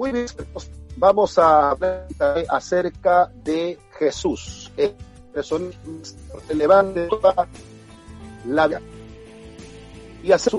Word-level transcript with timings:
Muy 0.00 0.12
bien, 0.12 0.26
vamos 0.96 1.36
a 1.36 1.72
hablar 1.72 2.08
acerca 2.48 3.30
de 3.44 3.78
Jesús, 3.98 4.72
el 4.78 4.94
personaje 5.30 5.76
relevante 6.48 7.06
toda 7.08 7.46
la 8.46 8.66
vida. 8.66 8.80
Y 10.22 10.32
hacer 10.32 10.54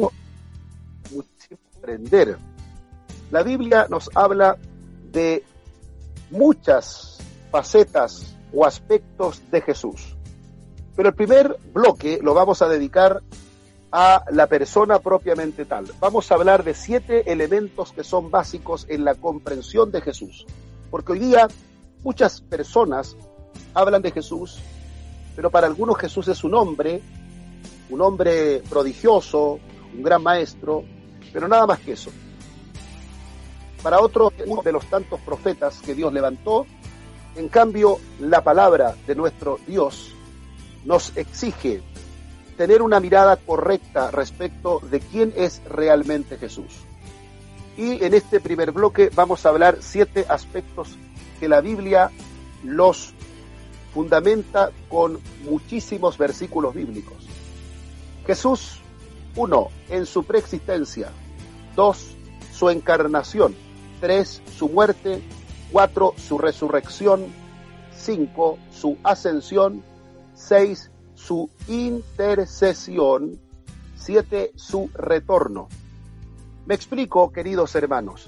aprender. 1.80 2.38
La 3.32 3.42
Biblia 3.42 3.88
nos 3.90 4.12
habla 4.14 4.58
de 5.12 5.44
muchas 6.30 7.18
facetas 7.50 8.36
o 8.54 8.64
aspectos 8.64 9.42
de 9.50 9.62
Jesús. 9.62 10.16
Pero 10.96 11.10
el 11.10 11.16
primer 11.16 11.58
bloque 11.74 12.20
lo 12.22 12.36
vamos 12.36 12.62
a 12.62 12.70
dedicar 12.70 13.24
a 13.92 14.24
la 14.32 14.48
persona 14.48 15.00
propiamente 15.00 15.66
tal. 15.66 15.86
Vamos 16.00 16.32
a 16.32 16.36
hablar 16.36 16.64
de 16.64 16.74
siete 16.74 17.32
elementos 17.32 17.92
que 17.92 18.04
son 18.04 18.32
básicos 18.32 18.86
en 18.90 19.04
la 19.04 19.16
comprensión 19.16 19.92
de 19.92 20.02
Jesús. 20.02 20.46
Porque 20.90 21.14
hoy 21.14 21.20
día 21.20 21.48
muchas 22.04 22.42
personas 22.42 23.16
hablan 23.74 24.02
de 24.02 24.12
Jesús, 24.12 24.60
pero 25.36 25.50
para 25.50 25.68
algunos 25.68 25.98
Jesús 25.98 26.28
es 26.30 26.44
un 26.44 26.56
hombre, 26.56 27.02
un 27.90 28.02
hombre 28.02 28.62
prodigioso, 28.70 29.60
un 29.94 30.04
gran 30.04 30.24
maestro, 30.24 30.84
pero 31.34 31.48
nada 31.48 31.68
más 31.68 31.80
que 31.80 31.94
eso. 31.94 32.12
Para 33.84 34.00
otros, 34.00 34.34
uno 34.46 34.62
de 34.62 34.72
los 34.72 34.86
tantos 34.86 35.20
profetas 35.22 35.82
que 35.82 35.96
Dios 35.96 36.14
levantó, 36.14 36.66
en 37.36 37.50
cambio, 37.50 37.98
la 38.20 38.44
palabra 38.44 38.96
de 39.08 39.16
nuestro 39.16 39.60
Dios 39.66 40.14
nos 40.86 41.16
exige 41.18 41.82
tener 42.62 42.84
una 42.84 43.00
mirada 43.00 43.38
correcta 43.38 44.12
respecto 44.12 44.82
de 44.82 45.00
quién 45.00 45.34
es 45.36 45.64
realmente 45.68 46.38
Jesús. 46.38 46.72
Y 47.76 48.06
en 48.06 48.14
este 48.14 48.40
primer 48.40 48.72
bloque 48.72 49.10
vamos 49.16 49.44
a 49.44 49.50
hablar 49.50 49.78
siete 49.80 50.28
aspectos 50.30 50.90
que 51.40 51.50
la 51.50 51.60
Biblia 51.60 52.12
los 52.64 53.16
fundamenta 53.96 54.70
con 54.90 55.20
muchísimos 55.44 56.20
versículos 56.20 56.76
bíblicos. 56.76 57.28
Jesús, 58.28 58.80
uno, 59.36 59.70
en 59.90 60.06
su 60.06 60.24
preexistencia. 60.24 61.10
Dos, 61.76 62.16
su 62.54 62.70
encarnación. 62.70 63.56
Tres, 64.00 64.40
su 64.56 64.70
muerte. 64.70 65.24
Cuatro, 65.72 66.14
su 66.16 66.38
resurrección. 66.38 67.26
Cinco, 67.98 68.60
su 68.72 69.00
ascensión. 69.04 69.82
Seis, 70.36 70.91
su 71.26 71.50
intercesión, 71.68 73.40
siete, 73.96 74.52
su 74.56 74.90
retorno. 74.94 75.68
Me 76.66 76.76
explico, 76.76 77.32
queridos 77.32 77.76
hermanos, 77.76 78.28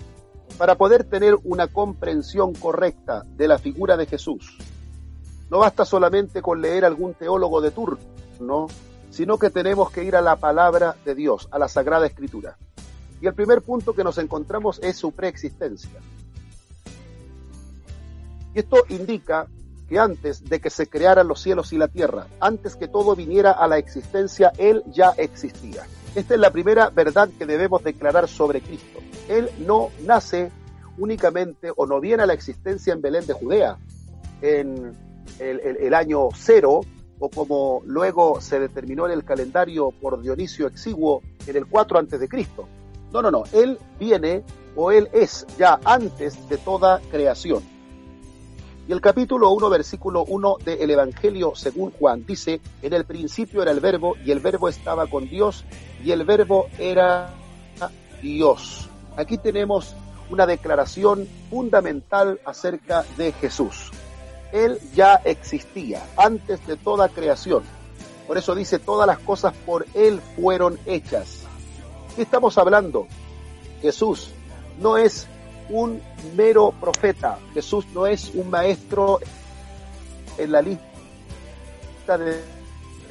para 0.58 0.76
poder 0.76 1.04
tener 1.04 1.38
una 1.44 1.68
comprensión 1.68 2.54
correcta 2.54 3.24
de 3.36 3.48
la 3.48 3.58
figura 3.58 3.98
de 3.98 4.06
Jesús, 4.06 4.58
no 5.50 5.60
basta 5.60 5.86
solamente 5.86 6.42
con 6.42 6.62
leer 6.62 6.86
algún 6.86 7.14
teólogo 7.14 7.62
de 7.62 7.72
turno, 7.72 8.68
sino 9.10 9.38
que 9.38 9.50
tenemos 9.50 9.92
que 9.92 10.04
ir 10.04 10.16
a 10.16 10.22
la 10.22 10.36
palabra 10.36 10.96
de 11.04 11.16
Dios, 11.16 11.48
a 11.52 11.60
la 11.60 11.68
Sagrada 11.68 12.06
Escritura. 12.06 12.58
Y 13.22 13.28
el 13.28 13.34
primer 13.34 13.62
punto 13.62 13.94
que 13.94 14.04
nos 14.04 14.18
encontramos 14.18 14.80
es 14.84 14.98
su 14.98 15.12
preexistencia. 15.12 16.00
Y 18.54 18.60
esto 18.60 18.84
indica 18.90 19.48
antes 19.98 20.44
de 20.44 20.60
que 20.60 20.70
se 20.70 20.88
crearan 20.88 21.28
los 21.28 21.42
cielos 21.42 21.74
y 21.74 21.78
la 21.78 21.88
tierra, 21.88 22.28
antes 22.40 22.76
que 22.76 22.88
todo 22.88 23.16
viniera 23.16 23.52
a 23.52 23.68
la 23.68 23.78
existencia, 23.78 24.52
Él 24.58 24.84
ya 24.88 25.14
existía. 25.18 25.84
Esta 26.16 26.36
es 26.36 26.40
la 26.40 26.52
primera 26.52 26.90
verdad 26.90 27.30
que 27.38 27.46
debemos 27.46 27.84
declarar 27.84 28.28
sobre 28.28 28.62
Cristo. 28.62 29.00
Él 29.28 29.50
no 29.66 29.90
nace 30.06 30.52
únicamente 30.98 31.72
o 31.76 31.86
no 31.86 32.00
viene 32.00 32.24
a 32.24 32.26
la 32.28 32.34
existencia 32.34 32.94
en 32.94 33.02
Belén 33.02 33.26
de 33.26 33.34
Judea 33.34 33.78
en 34.42 34.94
el, 35.40 35.94
año 35.94 36.30
cero 36.36 36.82
o 37.18 37.30
como 37.30 37.82
luego 37.86 38.42
se 38.42 38.60
determinó 38.60 39.06
en 39.06 39.14
el 39.14 39.24
calendario 39.24 39.92
por 39.92 40.22
Dionisio 40.22 40.68
Exiguo 40.68 41.22
en 41.48 41.56
el 41.56 41.66
4 41.66 42.00
antes 42.00 42.20
de 42.20 42.28
Cristo. 42.28 42.68
No, 43.12 43.22
no, 43.22 43.32
no, 43.32 43.44
Él 43.54 43.80
viene 44.00 44.44
o 44.76 44.92
Él 44.92 45.10
es 45.14 45.48
ya 45.58 45.80
antes 45.86 46.48
de 46.50 46.58
toda 46.58 47.00
creación. 47.12 47.73
Y 48.88 48.92
el 48.92 49.00
capítulo 49.00 49.52
1, 49.52 49.70
versículo 49.70 50.26
1 50.26 50.58
del 50.66 50.90
Evangelio 50.90 51.54
según 51.56 51.92
Juan 51.92 52.26
dice, 52.26 52.60
en 52.82 52.94
el 52.94 53.06
principio 53.06 53.62
era 53.62 53.72
el 53.72 53.80
verbo 53.80 54.16
y 54.26 54.32
el 54.32 54.40
verbo 54.40 54.68
estaba 54.68 55.08
con 55.08 55.30
Dios 55.30 55.64
y 56.04 56.12
el 56.12 56.26
verbo 56.26 56.68
era 56.78 57.30
Dios. 58.22 58.90
Aquí 59.16 59.38
tenemos 59.38 59.96
una 60.30 60.46
declaración 60.46 61.28
fundamental 61.50 62.42
acerca 62.46 63.06
de 63.16 63.32
Jesús. 63.32 63.92
Él 64.52 64.80
ya 64.94 65.16
existía 65.24 66.04
antes 66.18 66.66
de 66.68 66.76
toda 66.76 67.08
creación. 67.08 67.64
Por 68.28 68.38
eso 68.38 68.54
dice, 68.54 68.80
todas 68.80 69.08
las 69.08 69.20
cosas 69.20 69.54
por 69.66 69.86
Él 69.94 70.20
fueron 70.36 70.78
hechas. 70.86 71.44
¿Qué 72.16 72.24
estamos 72.24 72.58
hablando? 72.58 73.08
Jesús 73.82 74.30
no 74.80 74.98
es 74.98 75.28
un 75.70 76.02
mero 76.36 76.74
profeta. 76.80 77.40
Jesús 77.54 77.86
no 77.94 78.08
es 78.08 78.32
un 78.34 78.50
maestro 78.50 79.20
en 80.38 80.52
la 80.52 80.62
lista 80.62 82.18
de, 82.18 82.42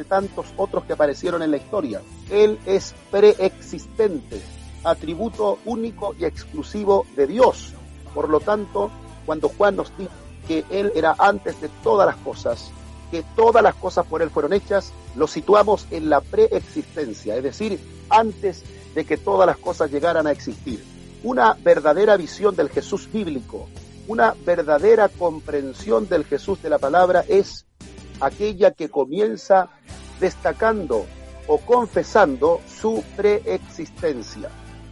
tantos 0.08 0.46
otros 0.56 0.84
que 0.84 0.94
aparecieron 0.94 1.42
en 1.42 1.52
la 1.52 1.58
historia. 1.58 2.02
Él 2.30 2.58
es 2.66 2.94
preexistente, 3.10 4.40
atributo 4.82 5.58
único 5.64 6.14
y 6.18 6.24
exclusivo 6.24 7.06
de 7.14 7.26
Dios. 7.26 7.72
Por 8.12 8.28
lo 8.28 8.40
tanto, 8.40 8.90
cuando 9.24 9.48
Juan 9.48 9.76
nos 9.76 9.96
dice 9.96 10.10
que 10.48 10.64
Él 10.70 10.92
era 10.96 11.14
antes 11.19 11.60
de 11.60 11.69
todas 11.84 12.06
las 12.06 12.16
cosas, 12.16 12.72
que 13.12 13.22
todas 13.36 13.62
las 13.62 13.76
cosas 13.76 14.04
por 14.06 14.22
Él 14.22 14.30
fueron 14.30 14.52
hechas, 14.52 14.92
lo 15.14 15.28
situamos 15.28 15.86
en 15.90 16.10
la 16.10 16.20
preexistencia, 16.20 17.36
es 17.36 17.42
decir, 17.44 17.78
antes 18.10 18.64
de 18.94 19.04
que 19.04 19.16
todas 19.16 19.46
las 19.46 19.58
cosas 19.58 19.90
llegaran 19.90 20.26
a 20.26 20.32
existir 20.32 20.91
una 21.22 21.54
verdadera 21.54 22.16
visión 22.16 22.56
del 22.56 22.68
Jesús 22.68 23.08
bíblico, 23.12 23.68
una 24.08 24.34
verdadera 24.44 25.08
comprensión 25.08 26.08
del 26.08 26.24
Jesús 26.24 26.60
de 26.62 26.70
la 26.70 26.78
palabra 26.78 27.24
es 27.28 27.66
aquella 28.20 28.72
que 28.72 28.88
comienza 28.88 29.68
destacando 30.20 31.06
o 31.46 31.58
confesando 31.58 32.60
su 32.66 33.04
preexistencia. 33.16 34.48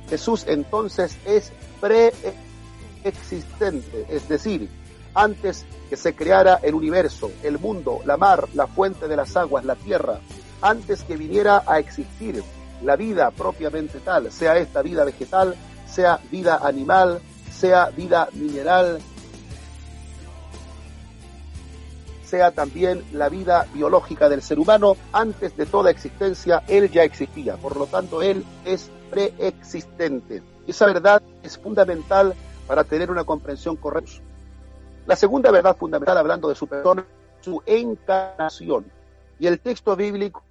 Jesús 0.09 0.45
entonces 0.49 1.17
es 1.25 1.53
preexistente, 1.81 4.07
es 4.09 4.29
decir, 4.29 4.69
antes 5.15 5.65
que 5.89 5.97
se 5.97 6.15
creara 6.15 6.61
el 6.63 6.75
universo, 6.75 7.31
el 7.43 7.59
mundo, 7.59 8.01
la 8.05 8.17
mar, 8.17 8.49
la 8.55 8.67
fuente 8.67 9.09
de 9.09 9.17
las 9.17 9.37
aguas, 9.37 9.65
la 9.65 9.75
tierra, 9.75 10.21
antes 10.63 11.03
que 11.03 11.17
viniera 11.17 11.63
a 11.67 11.79
existir 11.79 12.43
la 12.83 12.97
vida 12.97 13.31
propiamente 13.31 13.99
tal, 14.01 14.33
sea 14.33 14.59
esta 14.59 14.83
vida 14.83 15.05
vegetal, 15.05 15.55
sea 15.91 16.21
vida 16.31 16.61
animal, 16.63 17.21
sea 17.51 17.91
vida 17.91 18.29
mineral, 18.33 19.01
sea 22.25 22.53
también 22.53 23.05
la 23.13 23.29
vida 23.29 23.67
biológica 23.75 24.29
del 24.29 24.41
ser 24.41 24.61
humano, 24.61 24.97
antes 25.13 25.57
de 25.57 25.67
toda 25.67 25.91
existencia, 25.91 26.63
Él 26.69 26.91
ya 26.91 27.03
existía. 27.03 27.57
Por 27.57 27.77
lo 27.77 27.87
tanto, 27.87 28.23
Él 28.23 28.45
es 28.65 28.89
preexistente. 29.11 30.43
Esa 30.67 30.87
verdad 30.87 31.21
es 31.43 31.59
fundamental 31.59 32.35
para 32.69 32.85
tener 32.85 33.11
una 33.11 33.25
comprensión 33.25 33.75
correcta. 33.77 34.23
La 35.07 35.17
segunda 35.17 35.51
verdad 35.51 35.77
fundamental, 35.77 36.19
hablando 36.19 36.49
de 36.49 36.55
su 36.55 36.69
persona, 36.69 37.05
su 37.41 37.61
encarnación. 37.67 38.87
Y 39.41 39.49
el 39.49 39.59
texto 39.59 39.97
bíblico 39.97 40.45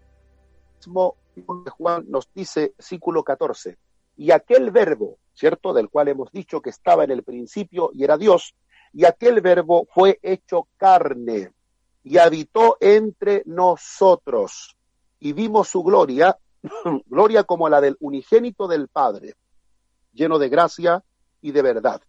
de 0.86 1.72
Juan 1.72 2.06
nos 2.10 2.28
dice, 2.34 2.74
versículo 2.78 3.24
14, 3.24 3.78
y 4.18 4.32
aquel 4.32 4.72
verbo 4.72 5.18
¿cierto? 5.40 5.74
Del 5.74 5.90
cual 5.90 6.10
hemos 6.10 6.32
dicho 6.32 6.62
que 6.62 6.70
estaba 6.70 7.06
en 7.06 7.12
el 7.12 7.24
principio 7.24 7.92
y 7.94 8.04
era 8.04 8.18
Dios, 8.18 8.56
y 8.92 9.06
aquel 9.06 9.40
verbo 9.40 9.88
fue 9.94 10.20
hecho 10.22 10.68
carne 10.76 11.54
y 12.04 12.18
habitó 12.18 12.78
entre 12.82 13.44
nosotros 13.46 14.76
y 15.20 15.34
vimos 15.34 15.70
su 15.70 15.84
gloria, 15.84 16.38
gloria 17.06 17.44
como 17.44 17.70
la 17.70 17.80
del 17.80 17.96
unigénito 18.02 18.68
del 18.68 18.90
Padre, 18.90 19.36
lleno 20.12 20.40
de 20.40 20.50
gracia 20.50 21.04
y 21.42 21.52
de 21.52 21.62
verdad. 21.62 22.02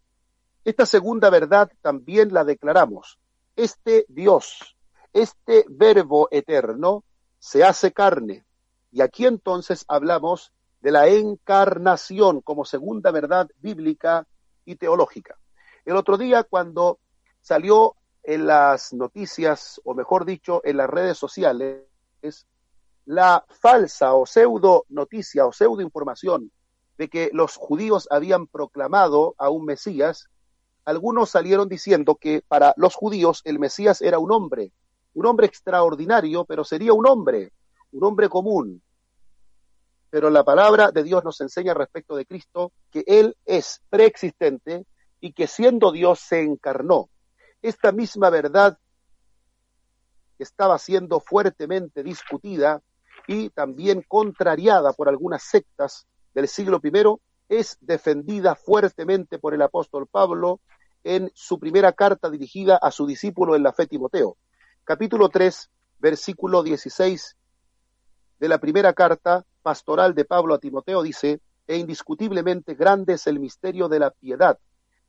Esta 0.65 0.85
segunda 0.85 1.31
verdad 1.31 1.71
también 1.83 2.33
la 2.33 2.45
declaramos. 2.45 3.19
Este 3.55 4.07
Dios, 4.09 4.77
este 5.13 5.65
verbo 5.69 6.29
eterno, 6.31 7.05
se 7.39 7.63
hace 7.63 7.93
carne. 7.93 8.45
Y 8.91 9.03
aquí 9.03 9.27
entonces 9.27 9.85
hablamos 9.87 10.53
de 10.81 10.91
la 10.91 11.09
encarnación 11.09 12.41
como 12.41 12.65
segunda 12.65 13.11
verdad 13.11 13.49
bíblica 13.61 14.27
y 14.65 14.77
teológica. 14.77 15.37
El 15.85 15.97
otro 15.97 16.17
día 16.17 16.45
cuando 16.45 16.99
salió 17.41 17.97
en 18.23 18.47
las 18.47 18.93
noticias, 18.93 19.81
o 19.85 19.95
mejor 19.95 20.25
dicho, 20.25 20.61
en 20.65 20.77
las 20.77 20.89
redes 20.89 21.19
sociales, 21.19 21.85
la 23.07 23.45
falsa 23.49 24.15
o 24.15 24.27
pseudo 24.27 24.85
noticia 24.89 25.47
o 25.47 25.53
pseudo 25.53 25.81
información 25.81 26.51
de 26.99 27.09
que 27.09 27.31
los 27.33 27.57
judíos 27.57 28.07
habían 28.11 28.47
proclamado 28.47 29.35
a 29.39 29.49
un 29.49 29.65
Mesías 29.65 30.29
algunos 30.85 31.31
salieron 31.31 31.69
diciendo 31.69 32.17
que 32.17 32.43
para 32.47 32.75
los 32.77 32.95
judíos 32.95 33.43
el 33.45 33.59
Mesías 33.59 34.01
era 34.01 34.19
un 34.19 34.33
hombre, 34.33 34.73
un 35.15 35.27
hombre 35.27 35.47
extraordinario, 35.47 36.45
pero 36.45 36.65
sería 36.65 36.93
un 36.93 37.07
hombre, 37.07 37.53
un 37.93 38.05
hombre 38.05 38.29
común. 38.29 38.83
Pero 40.11 40.29
la 40.29 40.45
palabra 40.45 40.91
de 40.91 41.03
Dios 41.03 41.25
nos 41.25 41.41
enseña 41.41 41.73
respecto 41.73 42.17
de 42.17 42.27
Cristo 42.27 42.73
que 42.91 43.05
Él 43.07 43.37
es 43.47 43.81
preexistente 43.89 44.85
y 45.21 45.33
que 45.33 45.47
siendo 45.47 45.93
Dios 45.93 46.21
se 46.21 46.43
encarnó. 46.43 47.09
Esta 47.63 47.93
misma 47.93 48.31
verdad 48.31 48.79
estaba 50.39 50.79
siendo 50.79 51.21
fuertemente 51.21 52.03
discutida 52.03 52.83
y 53.27 53.51
también 53.51 54.03
contrariada 54.07 54.93
por 54.93 55.09
algunas 55.09 55.43
sectas 55.43 56.07
del 56.35 56.49
siglo 56.49 56.81
I, 56.83 57.21
es 57.49 57.77
defendida 57.81 58.55
fuertemente 58.55 59.39
por 59.39 59.55
el 59.55 59.63
apóstol 59.63 60.07
Pablo 60.07 60.61
en 61.05 61.31
su 61.35 61.59
primera 61.59 61.93
carta 61.93 62.31
dirigida 62.31 62.77
a 62.77 62.91
su 62.91 63.07
discípulo 63.07 63.57
en 63.57 63.63
la 63.63 63.73
fe 63.73 63.87
Timoteo. 63.87 64.37
Capítulo 64.85 65.29
3, 65.29 65.71
versículo 65.99 66.63
16 66.63 67.37
de 68.39 68.49
la 68.49 68.59
primera 68.59 68.93
carta 68.93 69.45
pastoral 69.63 70.15
de 70.15 70.25
Pablo 70.25 70.55
a 70.55 70.59
Timoteo 70.59 71.03
dice, 71.03 71.41
e 71.67 71.77
indiscutiblemente 71.77 72.75
grande 72.75 73.15
es 73.15 73.27
el 73.27 73.39
misterio 73.39 73.89
de 73.89 74.01
la 74.01 74.11
piedad. 74.11 74.59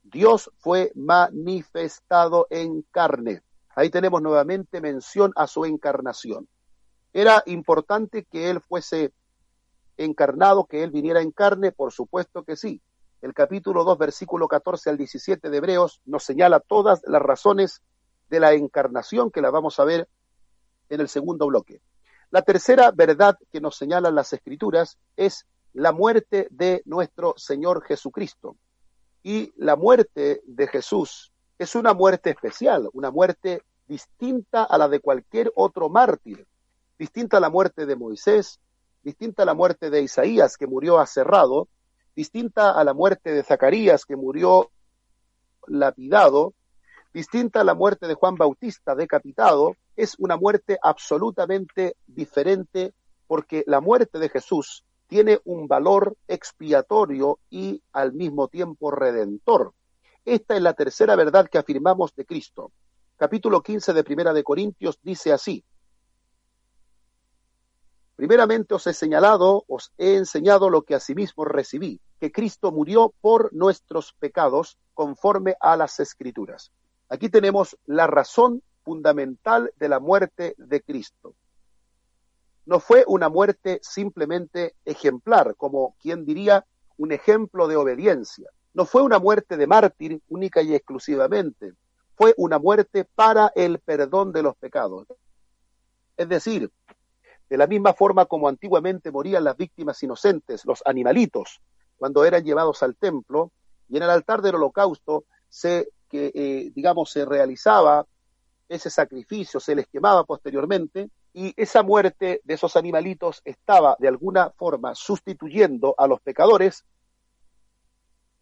Dios 0.03 0.51
fue 0.57 0.91
manifestado 0.95 2.47
en 2.49 2.83
carne. 2.91 3.41
Ahí 3.75 3.89
tenemos 3.89 4.21
nuevamente 4.21 4.81
mención 4.81 5.31
a 5.35 5.47
su 5.47 5.65
encarnación. 5.65 6.47
Era 7.13 7.43
importante 7.45 8.25
que 8.25 8.49
Él 8.49 8.61
fuese 8.61 9.11
encarnado, 9.97 10.65
que 10.65 10.83
Él 10.83 10.91
viniera 10.91 11.21
en 11.21 11.31
carne, 11.31 11.71
por 11.71 11.91
supuesto 11.91 12.43
que 12.43 12.55
sí. 12.55 12.81
El 13.21 13.33
capítulo 13.33 13.83
2, 13.83 13.97
versículo 13.97 14.47
14 14.47 14.89
al 14.89 14.97
17 14.97 15.49
de 15.49 15.57
Hebreos 15.57 16.01
nos 16.05 16.23
señala 16.23 16.59
todas 16.59 17.01
las 17.05 17.21
razones 17.21 17.81
de 18.29 18.39
la 18.39 18.53
encarnación 18.53 19.29
que 19.29 19.41
la 19.41 19.51
vamos 19.51 19.79
a 19.79 19.83
ver 19.83 20.07
en 20.89 21.01
el 21.01 21.07
segundo 21.07 21.47
bloque. 21.47 21.81
La 22.31 22.41
tercera 22.41 22.91
verdad 22.91 23.37
que 23.51 23.59
nos 23.59 23.75
señalan 23.75 24.15
las 24.15 24.31
escrituras 24.31 24.97
es 25.17 25.45
la 25.73 25.91
muerte 25.91 26.47
de 26.49 26.81
nuestro 26.85 27.33
Señor 27.37 27.83
Jesucristo. 27.83 28.55
Y 29.21 29.53
la 29.57 29.75
muerte 29.75 30.41
de 30.45 30.67
Jesús 30.67 31.33
es 31.59 31.75
una 31.75 31.93
muerte 31.93 32.29
especial, 32.29 32.89
una 32.93 33.11
muerte 33.11 33.63
distinta 33.85 34.63
a 34.63 34.77
la 34.77 34.87
de 34.87 35.01
cualquier 35.01 35.51
otro 35.55 35.89
mártir, 35.89 36.47
distinta 36.97 37.37
a 37.37 37.41
la 37.41 37.49
muerte 37.49 37.85
de 37.85 37.97
Moisés, 37.97 38.59
distinta 39.03 39.43
a 39.43 39.45
la 39.45 39.53
muerte 39.53 39.89
de 39.89 40.01
Isaías, 40.01 40.55
que 40.55 40.67
murió 40.67 40.99
aserrado, 40.99 41.67
distinta 42.15 42.71
a 42.71 42.83
la 42.85 42.93
muerte 42.93 43.31
de 43.31 43.43
Zacarías, 43.43 44.05
que 44.05 44.15
murió 44.15 44.71
lapidado, 45.67 46.53
distinta 47.13 47.61
a 47.61 47.63
la 47.65 47.73
muerte 47.73 48.07
de 48.07 48.13
Juan 48.13 48.35
Bautista, 48.35 48.95
decapitado, 48.95 49.75
es 49.95 50.15
una 50.19 50.37
muerte 50.37 50.77
absolutamente 50.81 51.95
diferente 52.05 52.93
porque 53.27 53.63
la 53.67 53.81
muerte 53.81 54.19
de 54.19 54.29
Jesús 54.29 54.83
tiene 55.07 55.39
un 55.45 55.67
valor 55.67 56.15
expiatorio 56.27 57.39
y 57.49 57.81
al 57.91 58.13
mismo 58.13 58.47
tiempo 58.47 58.91
redentor. 58.91 59.73
Esta 60.23 60.55
es 60.55 60.61
la 60.61 60.73
tercera 60.73 61.15
verdad 61.15 61.49
que 61.49 61.57
afirmamos 61.57 62.15
de 62.15 62.25
Cristo. 62.25 62.71
Capítulo 63.17 63.61
15 63.61 63.93
de 63.93 64.03
Primera 64.03 64.33
de 64.33 64.43
Corintios 64.43 64.99
dice 65.01 65.33
así: 65.33 65.63
Primeramente 68.15 68.75
os 68.75 68.85
he 68.85 68.93
señalado, 68.93 69.65
os 69.67 69.91
he 69.97 70.15
enseñado 70.15 70.69
lo 70.69 70.83
que 70.83 70.95
asimismo 70.95 71.43
recibí, 71.43 71.99
que 72.19 72.31
Cristo 72.31 72.71
murió 72.71 73.13
por 73.19 73.51
nuestros 73.51 74.13
pecados 74.13 74.77
conforme 74.93 75.55
a 75.59 75.75
las 75.75 75.99
Escrituras. 75.99 76.71
Aquí 77.09 77.29
tenemos 77.29 77.77
la 77.85 78.07
razón 78.07 78.61
fundamental 78.83 79.71
de 79.77 79.89
la 79.89 79.99
muerte 79.99 80.55
de 80.57 80.81
Cristo. 80.81 81.35
No 82.65 82.79
fue 82.79 83.03
una 83.07 83.29
muerte 83.29 83.79
simplemente 83.81 84.75
ejemplar, 84.85 85.55
como 85.55 85.95
quien 85.99 86.25
diría 86.25 86.65
un 86.97 87.11
ejemplo 87.11 87.67
de 87.67 87.75
obediencia. 87.75 88.49
No 88.73 88.85
fue 88.85 89.01
una 89.01 89.19
muerte 89.19 89.57
de 89.57 89.67
mártir 89.67 90.21
única 90.29 90.61
y 90.61 90.73
exclusivamente. 90.75 91.73
Fue 92.15 92.33
una 92.37 92.59
muerte 92.59 93.05
para 93.15 93.51
el 93.55 93.79
perdón 93.79 94.31
de 94.31 94.43
los 94.43 94.55
pecados. 94.55 95.07
Es 96.15 96.29
decir, 96.29 96.71
de 97.49 97.57
la 97.57 97.67
misma 97.67 97.93
forma 97.93 98.25
como 98.25 98.47
antiguamente 98.47 99.11
morían 99.11 99.43
las 99.43 99.57
víctimas 99.57 100.01
inocentes, 100.03 100.65
los 100.65 100.81
animalitos, 100.85 101.61
cuando 101.97 102.23
eran 102.23 102.43
llevados 102.43 102.81
al 102.83 102.95
templo, 102.95 103.51
y 103.89 103.97
en 103.97 104.03
el 104.03 104.09
altar 104.09 104.41
del 104.41 104.55
holocausto 104.55 105.25
se, 105.49 105.89
que, 106.09 106.31
eh, 106.33 106.71
digamos, 106.73 107.11
se 107.11 107.25
realizaba 107.25 108.05
ese 108.71 108.89
sacrificio, 108.89 109.59
se 109.59 109.75
les 109.75 109.87
quemaba 109.87 110.23
posteriormente, 110.23 111.09
y 111.33 111.53
esa 111.55 111.83
muerte 111.83 112.41
de 112.43 112.53
esos 112.53 112.75
animalitos 112.75 113.41
estaba 113.45 113.95
de 113.99 114.07
alguna 114.07 114.49
forma 114.51 114.95
sustituyendo 114.95 115.93
a 115.97 116.07
los 116.07 116.21
pecadores. 116.21 116.83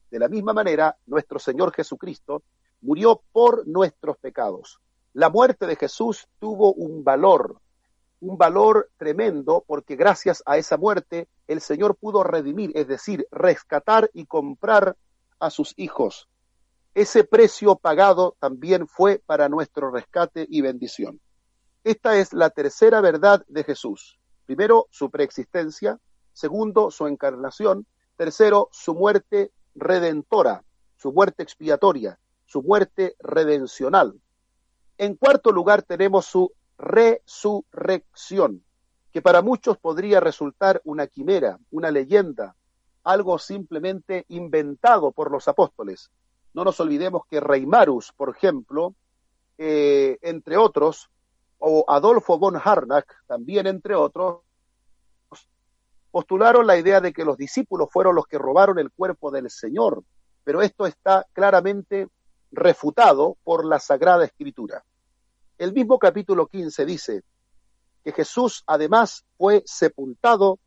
De 0.09 0.19
la 0.19 0.27
misma 0.27 0.53
manera, 0.53 0.97
nuestro 1.05 1.39
Señor 1.39 1.73
Jesucristo 1.73 2.43
murió 2.81 3.21
por 3.31 3.67
nuestros 3.67 4.17
pecados. 4.17 4.79
La 5.13 5.29
muerte 5.29 5.65
de 5.65 5.75
Jesús 5.75 6.27
tuvo 6.39 6.73
un 6.73 7.03
valor, 7.03 7.59
un 8.21 8.37
valor 8.37 8.91
tremendo 8.97 9.63
porque 9.65 9.95
gracias 9.95 10.43
a 10.45 10.57
esa 10.57 10.77
muerte 10.77 11.27
el 11.47 11.61
Señor 11.61 11.95
pudo 11.95 12.23
redimir, 12.23 12.71
es 12.75 12.87
decir, 12.87 13.27
rescatar 13.31 14.09
y 14.13 14.25
comprar 14.25 14.95
a 15.39 15.49
sus 15.49 15.73
hijos. 15.77 16.28
Ese 16.99 17.23
precio 17.23 17.77
pagado 17.77 18.35
también 18.41 18.85
fue 18.85 19.23
para 19.25 19.47
nuestro 19.47 19.89
rescate 19.89 20.45
y 20.49 20.59
bendición. 20.59 21.21
Esta 21.85 22.17
es 22.17 22.33
la 22.33 22.49
tercera 22.49 22.99
verdad 22.99 23.45
de 23.47 23.63
Jesús. 23.63 24.19
Primero, 24.45 24.87
su 24.89 25.09
preexistencia. 25.09 25.97
Segundo, 26.33 26.91
su 26.91 27.07
encarnación. 27.07 27.87
Tercero, 28.17 28.67
su 28.73 28.95
muerte 28.95 29.53
redentora, 29.75 30.65
su 30.97 31.13
muerte 31.13 31.41
expiatoria, 31.41 32.19
su 32.45 32.63
muerte 32.63 33.15
redencional. 33.19 34.19
En 34.97 35.15
cuarto 35.15 35.53
lugar, 35.53 35.83
tenemos 35.83 36.25
su 36.25 36.51
resurrección, 36.77 38.61
que 39.13 39.21
para 39.21 39.41
muchos 39.41 39.77
podría 39.77 40.19
resultar 40.19 40.81
una 40.83 41.07
quimera, 41.07 41.59
una 41.71 41.91
leyenda, 41.91 42.57
algo 43.05 43.39
simplemente 43.39 44.25
inventado 44.27 45.13
por 45.13 45.31
los 45.31 45.47
apóstoles. 45.47 46.11
No 46.59 46.65
nos 46.65 46.79
olvidemos 46.81 47.21
que 47.25 47.39
Reimarus, 47.39 48.11
por 48.11 48.35
ejemplo, 48.35 48.93
eh, 49.57 50.17
entre 50.21 50.57
otros, 50.57 51.09
o 51.57 51.85
Adolfo 51.87 52.37
von 52.37 52.59
Harnack, 52.61 53.23
también 53.27 53.65
entre 53.65 53.95
otros, 53.95 54.41
postularon 56.11 56.67
la 56.67 56.77
idea 56.77 56.99
de 56.99 57.13
que 57.13 57.23
los 57.23 57.37
discípulos 57.37 57.87
fueron 57.89 58.13
los 58.13 58.27
que 58.27 58.37
robaron 58.37 58.77
el 58.77 58.91
cuerpo 58.91 59.31
del 59.31 59.49
Señor, 59.49 60.03
pero 60.43 60.61
esto 60.61 60.85
está 60.85 61.25
claramente 61.31 62.09
refutado 62.51 63.37
por 63.45 63.63
la 63.63 63.79
Sagrada 63.79 64.25
Escritura. 64.25 64.83
El 65.57 65.71
mismo 65.71 65.97
capítulo 65.97 66.47
15 66.47 66.85
dice 66.85 67.23
que 68.03 68.11
Jesús 68.11 68.65
además 68.67 69.23
fue 69.37 69.63
sepultado 69.65 70.59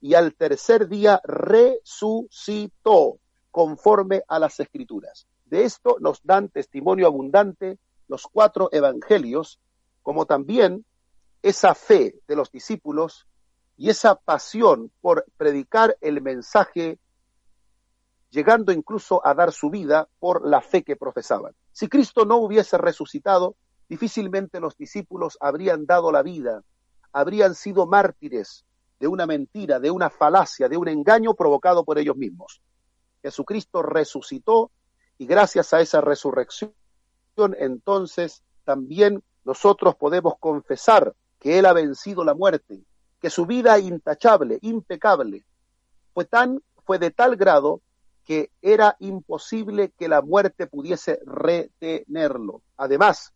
y 0.00 0.14
al 0.14 0.34
tercer 0.36 0.88
día 0.88 1.20
resucitó 1.22 3.18
conforme 3.50 4.22
a 4.26 4.38
las 4.38 4.58
escrituras. 4.58 5.28
De 5.54 5.62
esto 5.62 5.98
nos 6.00 6.20
dan 6.24 6.48
testimonio 6.48 7.06
abundante 7.06 7.78
los 8.08 8.26
cuatro 8.26 8.70
evangelios, 8.72 9.60
como 10.02 10.26
también 10.26 10.84
esa 11.42 11.76
fe 11.76 12.16
de 12.26 12.34
los 12.34 12.50
discípulos 12.50 13.28
y 13.76 13.88
esa 13.88 14.16
pasión 14.16 14.90
por 15.00 15.24
predicar 15.36 15.96
el 16.00 16.22
mensaje, 16.22 16.98
llegando 18.30 18.72
incluso 18.72 19.24
a 19.24 19.32
dar 19.32 19.52
su 19.52 19.70
vida 19.70 20.08
por 20.18 20.44
la 20.44 20.60
fe 20.60 20.82
que 20.82 20.96
profesaban. 20.96 21.54
Si 21.70 21.86
Cristo 21.86 22.24
no 22.24 22.38
hubiese 22.38 22.76
resucitado, 22.76 23.54
difícilmente 23.88 24.58
los 24.58 24.76
discípulos 24.76 25.38
habrían 25.40 25.86
dado 25.86 26.10
la 26.10 26.24
vida, 26.24 26.64
habrían 27.12 27.54
sido 27.54 27.86
mártires 27.86 28.64
de 28.98 29.06
una 29.06 29.24
mentira, 29.24 29.78
de 29.78 29.92
una 29.92 30.10
falacia, 30.10 30.68
de 30.68 30.76
un 30.76 30.88
engaño 30.88 31.34
provocado 31.34 31.84
por 31.84 31.96
ellos 31.98 32.16
mismos. 32.16 32.60
Jesucristo 33.22 33.82
resucitó 33.82 34.72
y 35.18 35.26
gracias 35.26 35.72
a 35.72 35.80
esa 35.80 36.00
resurrección 36.00 36.72
entonces 37.58 38.42
también 38.64 39.22
nosotros 39.44 39.96
podemos 39.96 40.34
confesar 40.38 41.14
que 41.38 41.58
Él 41.58 41.66
ha 41.66 41.72
vencido 41.72 42.24
la 42.24 42.34
muerte, 42.34 42.80
que 43.20 43.30
su 43.30 43.46
vida 43.46 43.78
intachable, 43.78 44.58
impecable, 44.62 45.44
fue 46.12 46.24
tan, 46.24 46.62
fue 46.84 46.98
de 46.98 47.10
tal 47.10 47.36
grado 47.36 47.80
que 48.24 48.50
era 48.62 48.96
imposible 49.00 49.92
que 49.98 50.08
la 50.08 50.22
muerte 50.22 50.66
pudiese 50.66 51.20
retenerlo. 51.26 52.62
Además, 52.76 53.34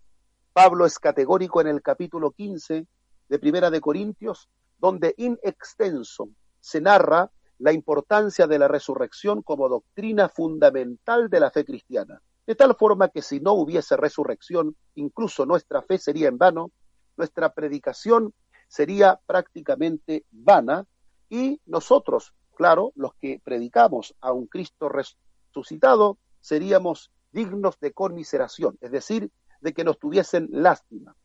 Pablo 0.55 0.87
es 0.87 0.99
categórico 0.99 1.61
en 1.61 1.67
el 1.67 1.83
capítulo 1.83 2.31
15 2.31 2.87
de 3.29 3.39
Primera 3.39 3.71
de 3.71 3.83
Corintios, 3.83 4.49
donde 4.79 5.15
in 5.19 5.39
extenso 5.43 6.31
se 6.61 6.81
narra 6.81 7.31
la 7.59 7.73
importancia 7.73 8.47
de 8.47 8.59
la 8.59 8.69
resurrección 8.69 9.43
como 9.43 9.69
doctrina 9.69 10.29
fundamental 10.29 11.29
de 11.29 11.41
la 11.41 11.51
fe 11.51 11.65
cristiana. 11.65 12.21
De 12.47 12.55
tal 12.55 12.75
forma 12.77 13.09
que 13.09 13.21
si 13.23 13.41
no 13.41 13.53
hubiese 13.53 13.97
resurrección, 13.97 14.77
incluso 14.95 15.45
nuestra 15.45 15.83
fe 15.83 15.99
sería 15.99 16.29
en 16.29 16.39
vano, 16.39 16.71
nuestra 17.17 17.53
predicación 17.53 18.33
sería 18.69 19.21
prácticamente 19.27 20.25
vana 20.31 20.87
y 21.29 21.61
nosotros, 21.67 22.33
claro, 22.55 22.93
los 22.95 23.15
que 23.21 23.41
predicamos 23.45 24.15
a 24.21 24.33
un 24.33 24.47
Cristo 24.47 24.89
resucitado, 24.89 26.19
seríamos 26.41 27.11
dignos 27.33 27.79
de 27.81 27.93
conmiseración, 27.93 28.79
es 28.81 28.93
decir, 28.93 29.31
de 29.61 29.73
que 29.73 29.85
nos 29.85 29.99
tuviesen 29.99 30.49
lástima. 30.51 31.17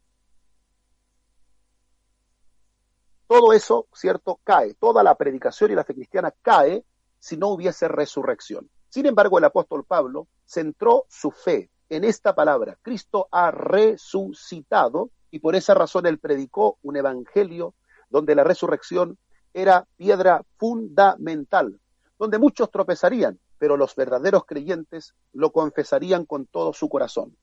Todo 3.34 3.52
eso, 3.52 3.88
¿cierto?, 3.92 4.40
cae. 4.44 4.76
Toda 4.76 5.02
la 5.02 5.16
predicación 5.16 5.72
y 5.72 5.74
la 5.74 5.84
fe 5.84 5.96
cristiana 5.96 6.32
cae 6.44 6.86
si 7.18 7.36
no 7.36 7.48
hubiese 7.48 7.88
resurrección. 7.88 8.70
Sin 8.90 9.08
embargo, 9.08 9.40
el 9.40 9.44
apóstol 9.44 9.86
Pablo 9.86 10.28
centró 10.46 11.08
su 11.10 11.32
fe 11.32 11.72
en 11.90 12.04
esta 12.04 12.36
palabra. 12.36 12.78
Cristo 12.84 13.30
ha 13.32 13.50
resucitado 13.50 15.10
y 15.32 15.40
por 15.40 15.56
esa 15.56 15.74
razón 15.74 16.06
él 16.06 16.20
predicó 16.20 16.78
un 16.84 16.96
evangelio 16.96 17.74
donde 18.08 18.36
la 18.36 18.44
resurrección 18.44 19.18
era 19.52 19.88
piedra 19.98 20.44
fundamental, 20.58 21.80
donde 22.20 22.38
muchos 22.38 22.70
tropezarían, 22.70 23.40
pero 23.58 23.78
los 23.78 23.96
verdaderos 23.96 24.46
creyentes 24.46 25.16
lo 25.32 25.52
confesarían 25.52 26.26
con 26.26 26.46
todo 26.46 26.72
su 26.72 26.88
corazón. 26.88 27.36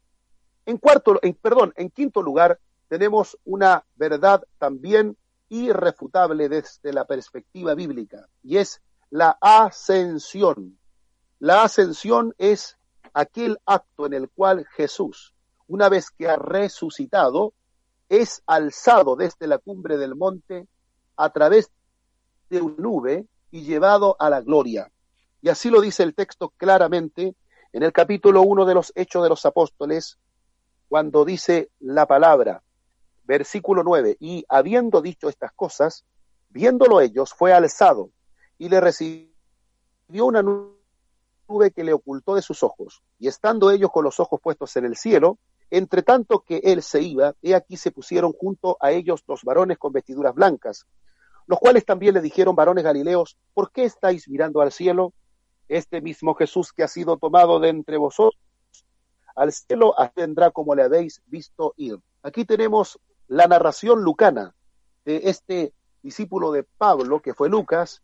En 0.67 0.77
cuarto, 0.77 1.19
en, 1.23 1.35
perdón, 1.35 1.73
en 1.75 1.91
quinto 1.91 2.23
lugar, 2.23 2.61
tenemos 2.87 3.37
una 3.45 3.85
verdad 3.97 4.45
también 4.59 5.17
irrefutable 5.51 6.49
desde 6.49 6.93
la 6.93 7.05
perspectiva 7.05 7.75
bíblica, 7.75 8.27
y 8.43 8.57
es 8.57 8.81
la 9.11 9.37
ascensión. 9.41 10.79
La 11.39 11.65
ascensión 11.65 12.35
es 12.39 12.79
aquel 13.13 13.59
acto 13.67 14.07
en 14.07 14.15
el 14.15 14.31
cual 14.31 14.67
Jesús, 14.77 15.35
una 15.67 15.89
vez 15.89 16.11
que 16.11 16.29
ha 16.29 16.37
resucitado, 16.37 17.53
es 18.09 18.43
alzado 18.47 19.17
desde 19.17 19.47
la 19.47 19.59
cumbre 19.59 19.99
del 19.99 20.17
monte 20.17 20.67
a 21.17 21.31
través 21.31 21.71
de 22.49 22.61
una 22.61 22.77
nube 22.79 23.27
y 23.51 23.63
llevado 23.63 24.17
a 24.19 24.31
la 24.31 24.41
gloria. 24.41 24.91
Y 25.43 25.49
así 25.49 25.71
lo 25.71 25.81
dice 25.81 26.03
el 26.03 26.15
texto 26.15 26.51
claramente 26.57 27.35
en 27.73 27.83
el 27.83 27.93
capítulo 27.93 28.43
1 28.43 28.65
de 28.65 28.75
los 28.75 28.93
Hechos 28.95 29.23
de 29.23 29.29
los 29.29 29.47
Apóstoles, 29.47 30.19
cuando 30.89 31.25
dice 31.25 31.71
la 31.79 32.07
palabra, 32.07 32.63
versículo 33.31 33.85
9, 33.85 34.17
y 34.19 34.45
habiendo 34.49 35.01
dicho 35.01 35.29
estas 35.29 35.53
cosas, 35.53 36.05
viéndolo 36.49 37.01
ellos, 37.01 37.33
fue 37.33 37.53
alzado 37.53 38.11
y 38.59 38.69
le 38.69 38.81
recibió 38.81 39.31
una 40.27 40.43
nube 40.43 41.71
que 41.71 41.85
le 41.85 41.93
ocultó 41.93 42.35
de 42.35 42.43
sus 42.43 42.65
ojos, 42.65 43.05
y 43.21 43.29
estando 43.29 43.71
ellos 43.71 43.93
con 43.93 44.03
los 44.03 44.19
ojos 44.19 44.41
puestos 44.43 44.75
en 44.77 44.85
el 44.85 44.97
cielo, 44.97 45.39
entre 45.71 46.03
tanto 46.03 46.41
que 46.41 46.57
él 46.65 46.83
se 46.83 47.03
iba, 47.03 47.37
he 47.41 47.55
aquí 47.55 47.77
se 47.77 47.93
pusieron 47.93 48.33
junto 48.33 48.77
a 48.81 48.91
ellos 48.91 49.23
dos 49.25 49.45
varones 49.45 49.79
con 49.79 49.93
vestiduras 49.93 50.35
blancas, 50.35 50.87
los 51.47 51.61
cuales 51.61 51.85
también 51.85 52.15
le 52.15 52.21
dijeron, 52.21 52.57
varones 52.57 52.83
galileos, 52.83 53.39
¿por 53.55 53.71
qué 53.71 53.85
estáis 53.85 54.29
mirando 54.29 54.61
al 54.61 54.73
cielo? 54.73 55.13
Este 55.69 56.01
mismo 56.01 56.35
Jesús 56.35 56.73
que 56.73 56.83
ha 56.83 56.89
sido 56.89 57.17
tomado 57.17 57.61
de 57.61 57.69
entre 57.69 57.97
vosotros 57.97 58.41
al 59.37 59.53
cielo 59.53 59.95
vendrá 60.17 60.51
como 60.51 60.75
le 60.75 60.83
habéis 60.83 61.23
visto 61.27 61.75
ir. 61.77 61.97
Aquí 62.23 62.45
tenemos 62.45 62.99
la 63.31 63.47
narración 63.47 64.03
lucana 64.03 64.57
de 65.05 65.21
este 65.31 65.73
discípulo 66.03 66.51
de 66.51 66.65
Pablo, 66.65 67.23
que 67.23 67.33
fue 67.33 67.49
Lucas, 67.49 68.03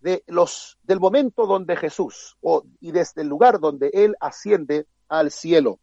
de 0.00 0.22
los, 0.28 0.78
del 0.84 1.00
momento 1.00 1.44
donde 1.46 1.74
Jesús, 1.74 2.38
y 2.78 2.92
desde 2.92 3.22
el 3.22 3.28
lugar 3.28 3.58
donde 3.58 3.90
él 3.92 4.14
asciende 4.20 4.86
al 5.08 5.32
cielo. 5.32 5.80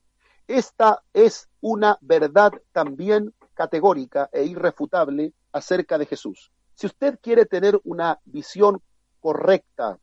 Esta 0.48 1.04
es 1.12 1.50
una 1.60 1.98
verdad 2.00 2.54
también 2.72 3.34
categórica 3.54 4.30
e 4.32 4.46
irrefutable 4.46 5.34
acerca 5.52 5.98
de 5.98 6.06
Jesús. 6.06 6.50
Si 6.76 6.88
usted 6.88 7.20
quiere 7.22 7.46
tener 7.46 7.78
una 7.84 8.22
visión 8.24 8.82
correcta, 9.20 10.00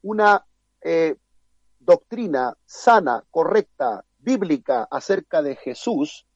una 0.00 0.46
eh, 0.80 1.16
doctrina 1.78 2.56
sana, 2.64 3.22
correcta, 3.30 4.02
bíblica 4.18 4.88
acerca 4.90 5.42
de 5.42 5.56
Jesús, 5.56 6.26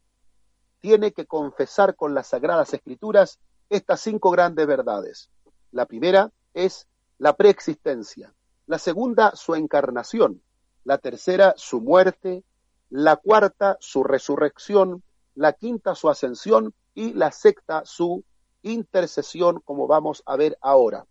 tiene 0.85 1.13
que 1.13 1.25
confesar 1.25 1.97
con 1.97 2.13
las 2.13 2.27
sagradas 2.27 2.75
escrituras 2.75 3.39
estas 3.71 4.03
cinco 4.03 4.31
grandes 4.31 4.67
verdades. 4.67 5.31
La 5.71 5.87
primera 5.87 6.31
es 6.53 6.87
la 7.17 7.35
preexistencia, 7.39 8.35
la 8.67 8.79
segunda 8.79 9.35
su 9.35 9.55
encarnación, 9.55 10.43
la 10.85 10.99
tercera 10.99 11.55
su 11.57 11.81
muerte, 11.81 12.45
la 12.91 13.17
cuarta 13.17 13.79
su 13.81 14.05
resurrección, 14.05 15.03
la 15.35 15.55
quinta 15.55 15.95
su 15.95 16.11
ascensión 16.11 16.75
y 16.95 17.15
la 17.15 17.33
sexta 17.33 17.87
su 17.87 18.23
intercesión, 18.61 19.61
como 19.65 19.87
vamos 19.87 20.23
a 20.27 20.37
ver 20.37 20.59
ahora. 20.61 21.07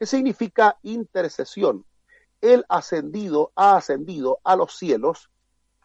¿Qué 0.00 0.06
significa 0.06 0.78
intercesión? 0.82 1.84
El 2.40 2.64
ascendido 2.68 3.52
ha 3.54 3.76
ascendido 3.76 4.40
a 4.42 4.56
los 4.56 4.76
cielos 4.76 5.30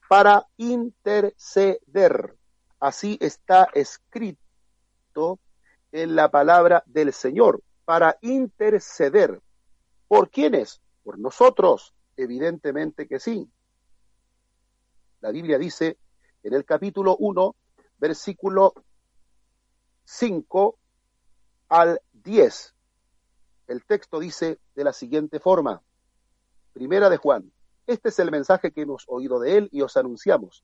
para 0.09 0.47
interceder. 0.57 2.35
Así 2.79 3.17
está 3.21 3.69
escrito 3.73 5.39
en 5.91 6.15
la 6.15 6.29
palabra 6.29 6.83
del 6.85 7.13
Señor, 7.13 7.63
para 7.85 8.17
interceder. 8.21 9.41
¿Por 10.07 10.29
quiénes? 10.29 10.81
Por 11.03 11.17
nosotros, 11.17 11.93
Evidentemente 12.17 13.07
que 13.07 13.19
sí. 13.19 13.47
La 15.21 15.29
Biblia 15.31 15.59
dice 15.59 15.99
en 16.41 16.53
el 16.55 16.65
capítulo 16.65 17.15
1, 17.17 17.55
versículo 17.99 18.73
5 20.03 20.79
al 21.69 22.01
10. 22.13 22.75
El 23.67 23.85
texto 23.85 24.19
dice 24.19 24.59
de 24.73 24.83
la 24.83 24.93
siguiente 24.93 25.39
forma. 25.39 25.83
Primera 26.73 27.09
de 27.09 27.17
Juan. 27.17 27.51
Este 27.85 28.09
es 28.09 28.17
el 28.17 28.31
mensaje 28.31 28.71
que 28.71 28.81
hemos 28.81 29.03
oído 29.07 29.39
de 29.39 29.57
él 29.57 29.69
y 29.71 29.81
os 29.81 29.95
anunciamos. 29.95 30.63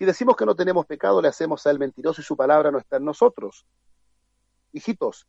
Si 0.00 0.06
decimos 0.06 0.34
que 0.34 0.46
no 0.46 0.54
tenemos 0.54 0.86
pecado, 0.86 1.20
le 1.20 1.28
hacemos 1.28 1.66
a 1.66 1.70
Él 1.70 1.78
mentiroso 1.78 2.22
y 2.22 2.24
su 2.24 2.34
palabra 2.34 2.70
no 2.70 2.78
está 2.78 2.96
en 2.96 3.04
nosotros. 3.04 3.66
Hijitos, 4.72 5.26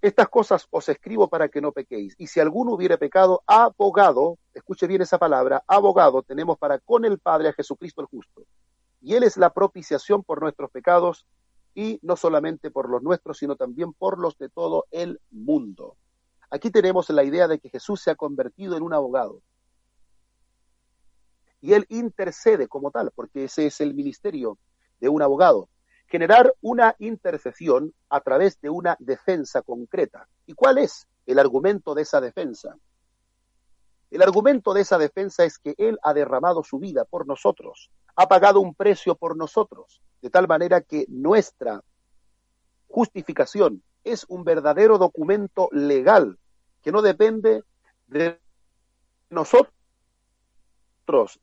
estas 0.00 0.28
cosas 0.28 0.68
os 0.70 0.88
escribo 0.88 1.26
para 1.26 1.48
que 1.48 1.60
no 1.60 1.72
pequéis. 1.72 2.14
Y 2.16 2.28
si 2.28 2.38
alguno 2.38 2.74
hubiere 2.74 2.96
pecado, 2.96 3.42
abogado, 3.44 4.38
escuche 4.54 4.86
bien 4.86 5.02
esa 5.02 5.18
palabra, 5.18 5.64
abogado 5.66 6.22
tenemos 6.22 6.58
para 6.58 6.78
con 6.78 7.04
el 7.04 7.18
Padre 7.18 7.48
a 7.48 7.52
Jesucristo 7.52 8.00
el 8.00 8.06
justo. 8.06 8.44
Y 9.00 9.14
Él 9.14 9.24
es 9.24 9.36
la 9.36 9.52
propiciación 9.52 10.22
por 10.22 10.42
nuestros 10.42 10.70
pecados, 10.70 11.26
y 11.74 11.98
no 12.02 12.14
solamente 12.14 12.70
por 12.70 12.88
los 12.88 13.02
nuestros, 13.02 13.38
sino 13.38 13.56
también 13.56 13.92
por 13.94 14.20
los 14.20 14.38
de 14.38 14.48
todo 14.48 14.86
el 14.92 15.20
mundo. 15.32 15.96
Aquí 16.50 16.70
tenemos 16.70 17.10
la 17.10 17.24
idea 17.24 17.48
de 17.48 17.58
que 17.58 17.68
Jesús 17.68 18.00
se 18.00 18.12
ha 18.12 18.14
convertido 18.14 18.76
en 18.76 18.84
un 18.84 18.94
abogado. 18.94 19.42
Y 21.60 21.72
Él 21.72 21.86
intercede 21.88 22.68
como 22.68 22.90
tal, 22.90 23.10
porque 23.14 23.44
ese 23.44 23.66
es 23.66 23.80
el 23.80 23.94
ministerio 23.94 24.58
de 25.00 25.08
un 25.08 25.22
abogado 25.22 25.68
generar 26.08 26.54
una 26.62 26.96
intercesión 26.98 27.92
a 28.08 28.20
través 28.20 28.60
de 28.60 28.70
una 28.70 28.96
defensa 28.98 29.62
concreta. 29.62 30.26
¿Y 30.46 30.54
cuál 30.54 30.78
es 30.78 31.06
el 31.26 31.38
argumento 31.38 31.94
de 31.94 32.02
esa 32.02 32.20
defensa? 32.20 32.76
El 34.10 34.22
argumento 34.22 34.72
de 34.72 34.80
esa 34.80 34.96
defensa 34.96 35.44
es 35.44 35.58
que 35.58 35.74
Él 35.76 35.98
ha 36.02 36.14
derramado 36.14 36.64
su 36.64 36.78
vida 36.78 37.04
por 37.04 37.26
nosotros, 37.26 37.90
ha 38.16 38.26
pagado 38.26 38.60
un 38.60 38.74
precio 38.74 39.16
por 39.16 39.36
nosotros, 39.36 40.00
de 40.22 40.30
tal 40.30 40.48
manera 40.48 40.80
que 40.80 41.04
nuestra 41.08 41.82
justificación 42.88 43.82
es 44.02 44.24
un 44.28 44.44
verdadero 44.44 44.96
documento 44.96 45.68
legal 45.72 46.38
que 46.82 46.90
no 46.90 47.02
depende 47.02 47.64
de 48.06 48.40
nosotros, 49.28 49.74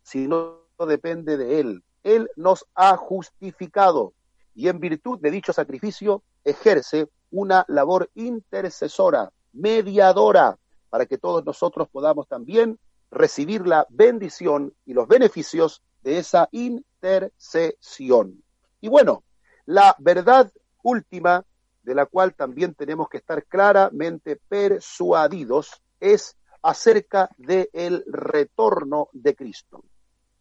sino 0.04 0.60
depende 0.88 1.38
de 1.38 1.60
Él. 1.60 1.84
Él 2.04 2.30
nos 2.36 2.66
ha 2.76 2.98
justificado 2.98 4.14
y 4.54 4.68
en 4.68 4.80
virtud 4.80 5.20
de 5.20 5.32
dicho 5.32 5.54
sacrificio 5.54 6.24
ejerce 6.44 7.10
una 7.32 7.66
labor 7.68 8.10
intercesora, 8.14 9.32
mediadora, 9.54 10.58
para 10.90 11.06
que 11.06 11.18
todos 11.18 11.44
nosotros 11.44 11.90
podamos 11.90 12.28
también 12.28 12.80
recibir 13.12 13.68
la 13.68 13.86
bendición 13.90 14.74
y 14.86 14.94
los 14.94 15.08
beneficios 15.08 15.82
de 16.04 16.20
esa 16.20 16.48
intercesión. 16.52 18.44
Y 18.82 18.88
bueno, 18.88 19.24
la 19.66 19.96
verdad 20.00 20.52
última, 20.84 21.44
de 21.84 21.96
la 21.96 22.06
cual 22.06 22.36
también 22.36 22.76
tenemos 22.76 23.10
que 23.10 23.18
estar 23.18 23.44
claramente 23.46 24.40
persuadidos, 24.48 25.82
es 26.00 26.38
acerca 26.66 27.30
del 27.38 28.04
retorno 28.08 29.10
de 29.14 29.36
Cristo. 29.36 29.84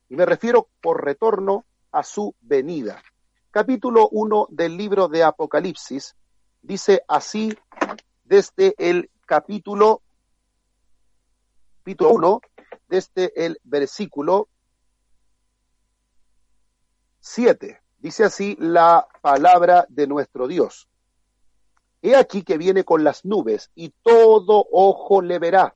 Y 0.08 0.16
me 0.16 0.24
refiero 0.24 0.70
por 0.80 1.04
retorno 1.04 1.66
a 1.92 2.02
su 2.02 2.34
venida. 2.40 3.02
Capítulo 3.50 4.08
1 4.10 4.46
del 4.48 4.74
libro 4.74 5.08
de 5.08 5.22
Apocalipsis 5.22 6.16
dice 6.62 7.04
así 7.08 7.54
desde 8.24 8.74
el 8.78 9.10
capítulo, 9.26 10.00
capítulo 11.80 12.10
1, 12.12 12.40
desde 12.88 13.44
el 13.44 13.60
versículo 13.62 14.48
7. 17.20 17.82
Dice 17.98 18.24
así 18.24 18.56
la 18.58 19.06
palabra 19.20 19.84
de 19.90 20.06
nuestro 20.06 20.48
Dios. 20.48 20.88
He 22.00 22.16
aquí 22.16 22.42
que 22.42 22.56
viene 22.56 22.82
con 22.82 23.04
las 23.04 23.26
nubes 23.26 23.70
y 23.74 23.90
todo 24.02 24.66
ojo 24.72 25.20
le 25.20 25.38
verá. 25.38 25.74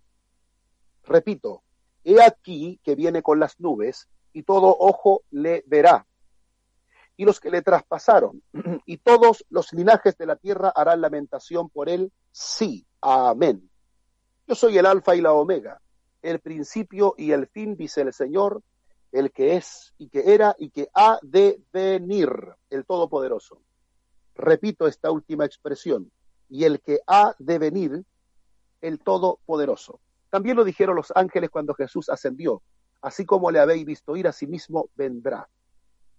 Repito, 1.08 1.62
he 2.04 2.22
aquí 2.22 2.78
que 2.84 2.94
viene 2.94 3.22
con 3.22 3.40
las 3.40 3.58
nubes 3.58 4.08
y 4.34 4.42
todo 4.42 4.76
ojo 4.78 5.22
le 5.30 5.64
verá. 5.66 6.06
Y 7.16 7.24
los 7.24 7.40
que 7.40 7.50
le 7.50 7.62
traspasaron 7.62 8.42
y 8.86 8.98
todos 8.98 9.44
los 9.48 9.72
linajes 9.72 10.18
de 10.18 10.26
la 10.26 10.36
tierra 10.36 10.68
harán 10.68 11.00
lamentación 11.00 11.70
por 11.70 11.88
él. 11.88 12.12
Sí, 12.30 12.86
amén. 13.00 13.70
Yo 14.46 14.54
soy 14.54 14.76
el 14.76 14.84
alfa 14.84 15.16
y 15.16 15.22
la 15.22 15.32
omega, 15.32 15.80
el 16.20 16.40
principio 16.40 17.14
y 17.16 17.32
el 17.32 17.48
fin, 17.48 17.74
dice 17.74 18.02
el 18.02 18.12
Señor, 18.12 18.62
el 19.10 19.32
que 19.32 19.56
es 19.56 19.94
y 19.96 20.10
que 20.10 20.34
era 20.34 20.54
y 20.58 20.68
que 20.68 20.88
ha 20.92 21.18
de 21.22 21.62
venir, 21.72 22.30
el 22.68 22.84
Todopoderoso. 22.84 23.62
Repito 24.34 24.86
esta 24.86 25.10
última 25.10 25.46
expresión, 25.46 26.12
y 26.50 26.64
el 26.64 26.80
que 26.80 27.00
ha 27.06 27.34
de 27.38 27.58
venir, 27.58 28.04
el 28.82 28.98
Todopoderoso. 29.00 30.00
También 30.30 30.56
lo 30.56 30.64
dijeron 30.64 30.96
los 30.96 31.12
ángeles 31.14 31.50
cuando 31.50 31.74
Jesús 31.74 32.08
ascendió, 32.08 32.62
así 33.00 33.24
como 33.24 33.50
le 33.50 33.60
habéis 33.60 33.84
visto 33.84 34.16
ir, 34.16 34.28
a 34.28 34.32
sí 34.32 34.46
mismo 34.46 34.90
vendrá. 34.94 35.48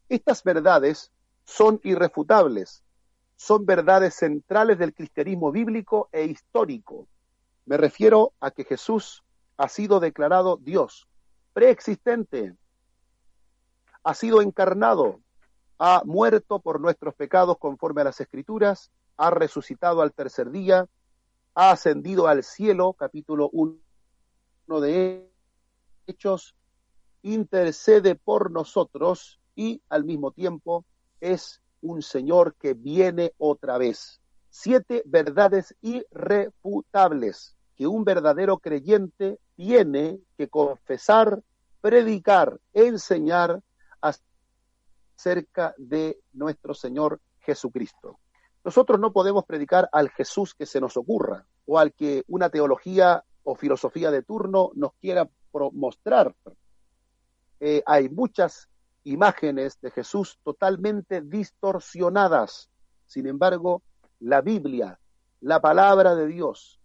Estas 0.07 0.43
verdades 0.43 1.11
son 1.45 1.79
irrefutables, 1.83 2.83
son 3.35 3.65
verdades 3.65 4.15
centrales 4.15 4.79
del 4.79 4.93
cristianismo 4.93 5.51
bíblico 5.51 6.09
e 6.11 6.25
histórico. 6.25 7.07
Me 7.65 7.77
refiero 7.77 8.33
a 8.39 8.49
que 8.51 8.63
Jesús 8.63 9.23
ha 9.57 9.69
sido 9.69 9.99
declarado 9.99 10.57
Dios, 10.57 11.07
preexistente, 11.53 12.55
ha 14.03 14.13
sido 14.15 14.41
encarnado, 14.41 15.19
ha 15.77 16.01
muerto 16.05 16.59
por 16.59 16.81
nuestros 16.81 17.13
pecados 17.13 17.57
conforme 17.59 18.01
a 18.01 18.05
las 18.05 18.19
escrituras, 18.19 18.91
ha 19.17 19.29
resucitado 19.29 20.01
al 20.01 20.13
tercer 20.13 20.49
día, 20.49 20.87
ha 21.53 21.71
ascendido 21.71 22.27
al 22.27 22.43
cielo, 22.43 22.93
capítulo 22.93 23.49
1 23.51 23.88
de 24.77 25.27
Hechos, 26.05 26.55
intercede 27.23 28.15
por 28.15 28.51
nosotros 28.51 29.39
y 29.55 29.81
al 29.89 30.03
mismo 30.05 30.31
tiempo 30.31 30.85
es 31.19 31.61
un 31.81 32.01
Señor 32.01 32.55
que 32.55 32.75
viene 32.75 33.33
otra 33.37 33.77
vez. 33.77 34.21
Siete 34.49 35.01
verdades 35.05 35.75
irrefutables 35.81 37.55
que 37.75 37.87
un 37.87 38.03
verdadero 38.03 38.57
creyente 38.59 39.39
tiene 39.55 40.19
que 40.37 40.47
confesar, 40.49 41.41
predicar, 41.81 42.59
enseñar 42.73 43.61
acerca 44.01 45.73
de 45.77 46.19
nuestro 46.33 46.73
Señor 46.73 47.19
Jesucristo. 47.39 48.19
Nosotros 48.63 48.99
no 48.99 49.13
podemos 49.13 49.45
predicar 49.45 49.89
al 49.91 50.09
Jesús 50.09 50.53
que 50.53 50.65
se 50.65 50.81
nos 50.81 50.97
ocurra 50.97 51.45
o 51.65 51.79
al 51.79 51.93
que 51.93 52.23
una 52.27 52.49
teología 52.49 53.23
o 53.43 53.55
filosofía 53.55 54.11
de 54.11 54.23
turno 54.23 54.71
nos 54.75 54.93
quiera 55.01 55.29
mostrar. 55.73 56.35
Eh, 57.59 57.83
hay 57.85 58.09
muchas 58.09 58.69
imágenes 59.03 59.79
de 59.81 59.91
Jesús 59.91 60.39
totalmente 60.43 61.21
distorsionadas. 61.21 62.69
Sin 63.05 63.27
embargo, 63.27 63.81
la 64.19 64.41
Biblia, 64.41 64.99
la 65.41 65.59
palabra 65.59 66.15
de 66.15 66.27
Dios, 66.27 66.79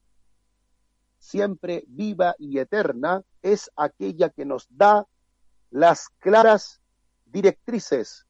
siempre 1.19 1.85
viva 1.87 2.35
y 2.39 2.59
eterna, 2.59 3.23
es 3.43 3.71
aquella 3.77 4.31
que 4.31 4.45
nos 4.45 4.67
da 4.71 5.07
las 5.71 6.09
claras 6.19 6.81
directrices 7.25 8.27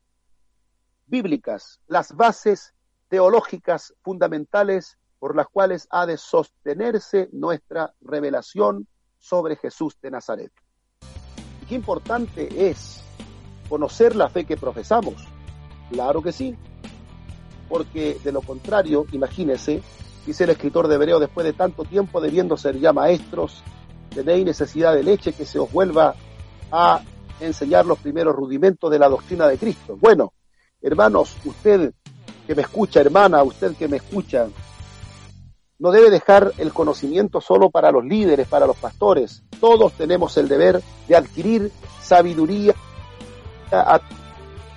bíblicas, 1.06 1.80
las 1.86 2.14
bases 2.14 2.74
teológicas 3.08 3.94
fundamentales 4.02 4.96
por 5.24 5.34
las 5.34 5.48
cuales 5.48 5.88
ha 5.88 6.04
de 6.04 6.18
sostenerse 6.18 7.30
nuestra 7.32 7.94
revelación 8.02 8.86
sobre 9.18 9.56
Jesús 9.56 9.96
de 10.02 10.10
Nazaret. 10.10 10.52
qué 11.66 11.74
importante 11.74 12.68
es 12.68 13.02
conocer 13.70 14.14
la 14.16 14.28
fe 14.28 14.44
que 14.44 14.58
profesamos. 14.58 15.14
Claro 15.90 16.20
que 16.20 16.30
sí, 16.30 16.54
porque 17.70 18.18
de 18.22 18.32
lo 18.32 18.42
contrario, 18.42 19.06
imagínese, 19.12 19.82
dice 20.26 20.44
el 20.44 20.50
escritor 20.50 20.88
de 20.88 20.96
Hebreo, 20.96 21.18
después 21.18 21.46
de 21.46 21.54
tanto 21.54 21.84
tiempo 21.84 22.20
debiendo 22.20 22.58
ser 22.58 22.78
ya 22.78 22.92
maestros, 22.92 23.62
tenéis 24.14 24.44
necesidad 24.44 24.94
de 24.94 25.04
leche 25.04 25.32
que 25.32 25.46
se 25.46 25.58
os 25.58 25.72
vuelva 25.72 26.14
a 26.70 27.00
enseñar 27.40 27.86
los 27.86 27.98
primeros 27.98 28.36
rudimentos 28.36 28.90
de 28.90 28.98
la 28.98 29.08
doctrina 29.08 29.48
de 29.48 29.56
Cristo. 29.56 29.96
Bueno, 29.98 30.34
hermanos, 30.82 31.34
usted 31.46 31.94
que 32.46 32.54
me 32.54 32.60
escucha, 32.60 33.00
hermana, 33.00 33.42
usted 33.42 33.74
que 33.74 33.88
me 33.88 33.96
escucha, 33.96 34.48
no 35.84 35.90
debe 35.90 36.08
dejar 36.08 36.54
el 36.56 36.72
conocimiento 36.72 37.42
solo 37.42 37.68
para 37.68 37.92
los 37.92 38.02
líderes, 38.06 38.48
para 38.48 38.66
los 38.66 38.78
pastores. 38.78 39.42
Todos 39.60 39.92
tenemos 39.92 40.34
el 40.38 40.48
deber 40.48 40.80
de 41.06 41.14
adquirir 41.14 41.70
sabiduría 42.00 42.74
a 43.70 44.00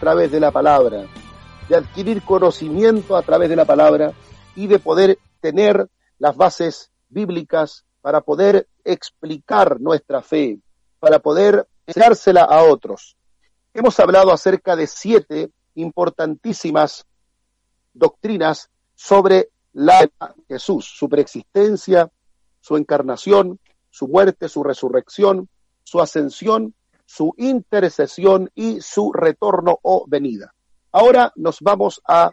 través 0.02 0.34
de 0.34 0.42
la 0.42 0.52
palabra, 0.52 1.06
de 1.70 1.76
adquirir 1.78 2.22
conocimiento 2.24 3.16
a 3.16 3.22
través 3.22 3.48
de 3.48 3.56
la 3.56 3.64
palabra 3.64 4.12
y 4.54 4.68
de 4.68 4.80
poder 4.80 5.18
tener 5.40 5.88
las 6.20 6.36
bases 6.36 6.92
bíblicas 7.08 7.86
para 8.02 8.20
poder 8.20 8.68
explicar 8.84 9.80
nuestra 9.80 10.22
fe, 10.22 10.60
para 11.00 11.20
poder 11.20 11.70
enseñársela 11.86 12.42
a 12.42 12.64
otros. 12.64 13.16
Hemos 13.74 13.98
hablado 14.02 14.34
acerca 14.34 14.76
de 14.76 14.88
siete 14.88 15.52
importantísimas 15.74 17.06
doctrinas 17.94 18.70
sobre 18.94 19.52
la 19.78 20.10
Jesús, 20.48 20.86
su 20.86 21.08
preexistencia, 21.08 22.12
su 22.62 22.78
encarnación, 22.78 23.60
su 23.92 24.08
muerte, 24.08 24.50
su 24.50 24.64
resurrección, 24.64 25.50
su 25.84 26.02
ascensión, 26.02 26.74
su 27.06 27.36
intercesión 27.38 28.50
y 28.56 28.82
su 28.82 29.14
retorno 29.14 29.78
o 29.84 30.06
venida. 30.08 30.56
Ahora 30.92 31.32
nos 31.36 31.62
vamos 31.62 32.02
a 32.08 32.32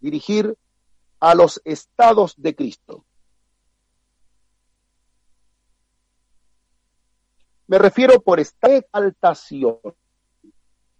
dirigir 0.00 0.56
a 1.20 1.34
los 1.34 1.60
estados 1.66 2.32
de 2.38 2.56
Cristo. 2.56 3.04
Me 7.66 7.76
refiero 7.78 8.22
por 8.22 8.40
esta 8.40 8.74
exaltación, 8.74 9.80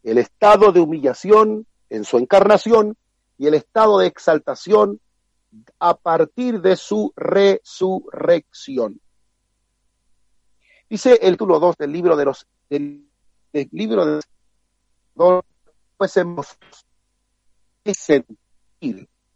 el 0.02 0.18
estado 0.18 0.72
de 0.72 0.80
humillación 0.80 1.66
en 1.88 2.04
su 2.04 2.18
encarnación 2.18 2.98
y 3.38 3.46
el 3.46 3.54
estado 3.54 4.00
de 4.00 4.08
exaltación 4.08 5.00
a 5.78 5.96
partir 5.96 6.60
de 6.60 6.76
su 6.76 7.12
resurrección. 7.16 9.00
Dice 10.88 11.18
el 11.20 11.32
título 11.32 11.58
2 11.58 11.76
del 11.76 11.92
libro 11.92 12.16
de 12.16 12.24
los 12.24 12.46
del, 12.70 13.10
libro 13.72 14.06
de 14.06 14.20
pues 15.96 16.12
sentir 16.12 16.36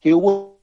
que 0.01 0.15
hubo 0.15 0.61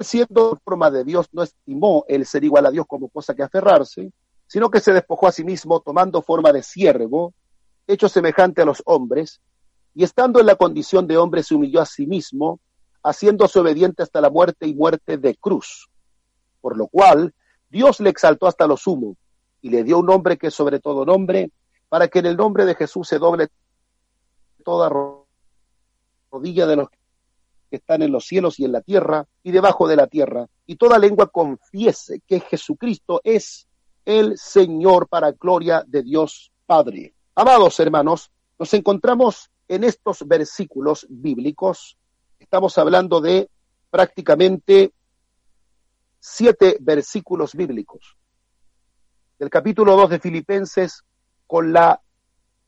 siendo 0.00 0.60
forma 0.64 0.90
de 0.90 1.04
Dios 1.04 1.28
no 1.32 1.42
estimó 1.42 2.04
el 2.08 2.26
ser 2.26 2.44
igual 2.44 2.66
a 2.66 2.70
Dios 2.70 2.86
como 2.86 3.08
cosa 3.08 3.34
que 3.34 3.42
aferrarse, 3.42 4.12
sino 4.46 4.70
que 4.70 4.80
se 4.80 4.92
despojó 4.92 5.26
a 5.26 5.32
sí 5.32 5.44
mismo 5.44 5.80
tomando 5.80 6.22
forma 6.22 6.52
de 6.52 6.62
siervo, 6.62 7.34
hecho 7.86 8.08
semejante 8.08 8.62
a 8.62 8.64
los 8.64 8.82
hombres, 8.86 9.40
y 9.94 10.04
estando 10.04 10.40
en 10.40 10.46
la 10.46 10.56
condición 10.56 11.06
de 11.06 11.16
hombre 11.16 11.42
se 11.42 11.54
humilló 11.54 11.80
a 11.80 11.86
sí 11.86 12.06
mismo, 12.06 12.60
haciéndose 13.06 13.60
obediente 13.60 14.02
hasta 14.02 14.20
la 14.20 14.30
muerte 14.30 14.66
y 14.66 14.74
muerte 14.74 15.16
de 15.16 15.36
cruz. 15.36 15.88
Por 16.60 16.76
lo 16.76 16.88
cual 16.88 17.32
Dios 17.70 18.00
le 18.00 18.10
exaltó 18.10 18.48
hasta 18.48 18.66
lo 18.66 18.76
sumo 18.76 19.16
y 19.62 19.70
le 19.70 19.84
dio 19.84 20.00
un 20.00 20.06
nombre 20.06 20.36
que 20.36 20.48
es 20.48 20.54
sobre 20.54 20.80
todo 20.80 21.06
nombre, 21.06 21.52
para 21.88 22.08
que 22.08 22.18
en 22.18 22.26
el 22.26 22.36
nombre 22.36 22.64
de 22.64 22.74
Jesús 22.74 23.06
se 23.06 23.18
doble 23.18 23.48
toda 24.64 24.90
rodilla 26.32 26.66
de 26.66 26.76
los 26.76 26.90
que 26.90 27.76
están 27.76 28.02
en 28.02 28.10
los 28.10 28.26
cielos 28.26 28.58
y 28.58 28.64
en 28.64 28.72
la 28.72 28.80
tierra 28.80 29.26
y 29.44 29.52
debajo 29.52 29.86
de 29.86 29.96
la 29.96 30.08
tierra, 30.08 30.48
y 30.66 30.74
toda 30.74 30.98
lengua 30.98 31.28
confiese 31.28 32.20
que 32.26 32.40
Jesucristo 32.40 33.20
es 33.22 33.68
el 34.04 34.36
Señor 34.36 35.08
para 35.08 35.30
gloria 35.30 35.84
de 35.86 36.02
Dios 36.02 36.52
Padre. 36.66 37.14
Amados 37.36 37.78
hermanos, 37.78 38.32
nos 38.58 38.74
encontramos 38.74 39.50
en 39.68 39.84
estos 39.84 40.26
versículos 40.26 41.06
bíblicos, 41.08 41.96
estamos 42.38 42.76
hablando 42.78 43.20
de 43.20 43.48
prácticamente 43.90 44.92
siete 46.18 46.76
versículos 46.80 47.54
bíblicos 47.54 48.16
del 49.38 49.50
capítulo 49.50 49.96
2 49.96 50.10
de 50.10 50.20
Filipenses 50.20 51.04
con 51.46 51.72
la 51.72 52.00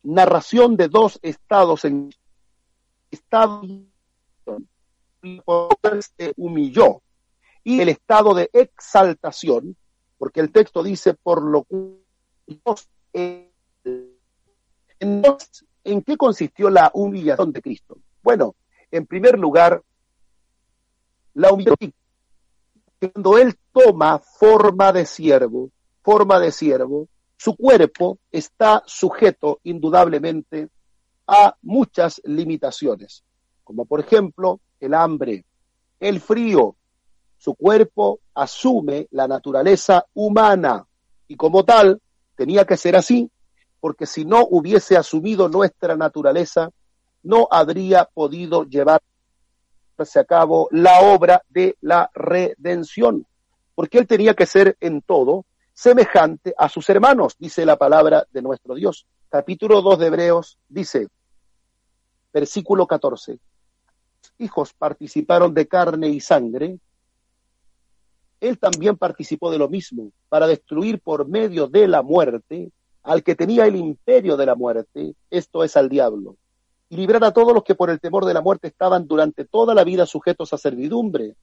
narración 0.02 0.76
de 0.76 0.88
dos 0.88 1.18
estados 1.22 1.84
en 1.84 2.10
estado 3.10 3.62
se 6.16 6.34
humilló 6.36 7.02
y 7.64 7.80
el 7.80 7.88
estado 7.88 8.34
de 8.34 8.50
exaltación, 8.52 9.76
porque 10.16 10.40
el 10.40 10.52
texto 10.52 10.82
dice 10.82 11.14
por 11.14 11.42
lo 11.42 11.66
entonces, 15.00 15.66
¿en 15.84 16.02
qué 16.02 16.16
consistió 16.16 16.70
la 16.70 16.90
humillación 16.94 17.52
de 17.52 17.62
Cristo? 17.62 17.98
Bueno, 18.22 18.56
en 18.90 19.06
primer 19.06 19.38
lugar, 19.38 19.82
la 21.34 21.52
humillación 21.52 21.92
cuando 22.98 23.38
él 23.38 23.54
toma 23.72 24.18
forma 24.18 24.92
de 24.92 25.06
siervo, 25.06 25.70
forma 26.02 26.40
de 26.40 26.50
siervo, 26.50 27.08
su 27.36 27.56
cuerpo 27.56 28.18
está 28.30 28.82
sujeto 28.86 29.60
indudablemente 29.62 30.68
a 31.26 31.54
muchas 31.62 32.20
limitaciones, 32.24 33.22
como 33.62 33.84
por 33.84 34.00
ejemplo 34.00 34.60
el 34.80 34.94
hambre, 34.94 35.44
el 36.00 36.20
frío. 36.20 36.74
Su 37.36 37.54
cuerpo 37.54 38.18
asume 38.34 39.06
la 39.12 39.28
naturaleza 39.28 40.04
humana 40.14 40.84
y 41.28 41.36
como 41.36 41.64
tal 41.64 42.00
tenía 42.34 42.64
que 42.64 42.76
ser 42.76 42.96
así, 42.96 43.30
porque 43.78 44.06
si 44.06 44.24
no 44.24 44.44
hubiese 44.50 44.96
asumido 44.96 45.48
nuestra 45.48 45.96
naturaleza, 45.96 46.70
no 47.22 47.48
habría 47.50 48.04
podido 48.04 48.64
llevarse 48.64 49.02
a 50.18 50.24
cabo 50.24 50.68
la 50.70 51.00
obra 51.00 51.42
de 51.48 51.76
la 51.80 52.10
redención, 52.14 53.26
porque 53.74 53.98
él 53.98 54.06
tenía 54.06 54.34
que 54.34 54.46
ser 54.46 54.76
en 54.80 55.02
todo 55.02 55.44
semejante 55.72 56.54
a 56.56 56.68
sus 56.68 56.88
hermanos, 56.88 57.36
dice 57.38 57.64
la 57.64 57.76
palabra 57.76 58.26
de 58.32 58.42
nuestro 58.42 58.74
Dios. 58.74 59.06
Capítulo 59.28 59.82
2 59.82 59.98
de 59.98 60.06
Hebreos 60.06 60.58
dice, 60.68 61.08
versículo 62.32 62.86
14, 62.86 63.38
hijos 64.38 64.72
participaron 64.72 65.54
de 65.54 65.68
carne 65.68 66.08
y 66.08 66.20
sangre, 66.20 66.78
él 68.40 68.58
también 68.58 68.96
participó 68.96 69.50
de 69.50 69.58
lo 69.58 69.68
mismo, 69.68 70.12
para 70.28 70.46
destruir 70.46 71.00
por 71.00 71.28
medio 71.28 71.66
de 71.66 71.88
la 71.88 72.02
muerte 72.02 72.70
al 73.02 73.22
que 73.22 73.34
tenía 73.34 73.66
el 73.66 73.76
imperio 73.76 74.36
de 74.36 74.46
la 74.46 74.54
muerte, 74.54 75.14
esto 75.30 75.64
es 75.64 75.76
al 75.76 75.88
diablo, 75.88 76.36
y 76.88 76.96
librar 76.96 77.22
a 77.24 77.32
todos 77.32 77.52
los 77.52 77.64
que 77.64 77.74
por 77.74 77.90
el 77.90 78.00
temor 78.00 78.24
de 78.24 78.34
la 78.34 78.40
muerte 78.40 78.68
estaban 78.68 79.06
durante 79.06 79.44
toda 79.44 79.74
la 79.74 79.84
vida 79.84 80.06
sujetos 80.06 80.52
a 80.52 80.58
servidumbre, 80.58 81.36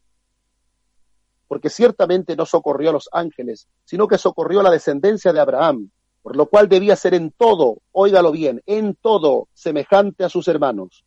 porque 1.47 1.69
ciertamente 1.69 2.35
no 2.35 2.45
socorrió 2.45 2.89
a 2.89 2.93
los 2.93 3.09
ángeles, 3.11 3.67
sino 3.83 4.07
que 4.07 4.17
socorrió 4.17 4.61
a 4.61 4.63
la 4.63 4.71
descendencia 4.71 5.31
de 5.31 5.39
Abraham, 5.39 5.91
por 6.23 6.35
lo 6.35 6.47
cual 6.47 6.67
debía 6.67 6.95
ser 6.95 7.13
en 7.13 7.31
todo, 7.31 7.77
óigalo 7.91 8.31
bien, 8.31 8.61
en 8.65 8.95
todo 8.95 9.47
semejante 9.53 10.23
a 10.23 10.29
sus 10.29 10.47
hermanos, 10.47 11.05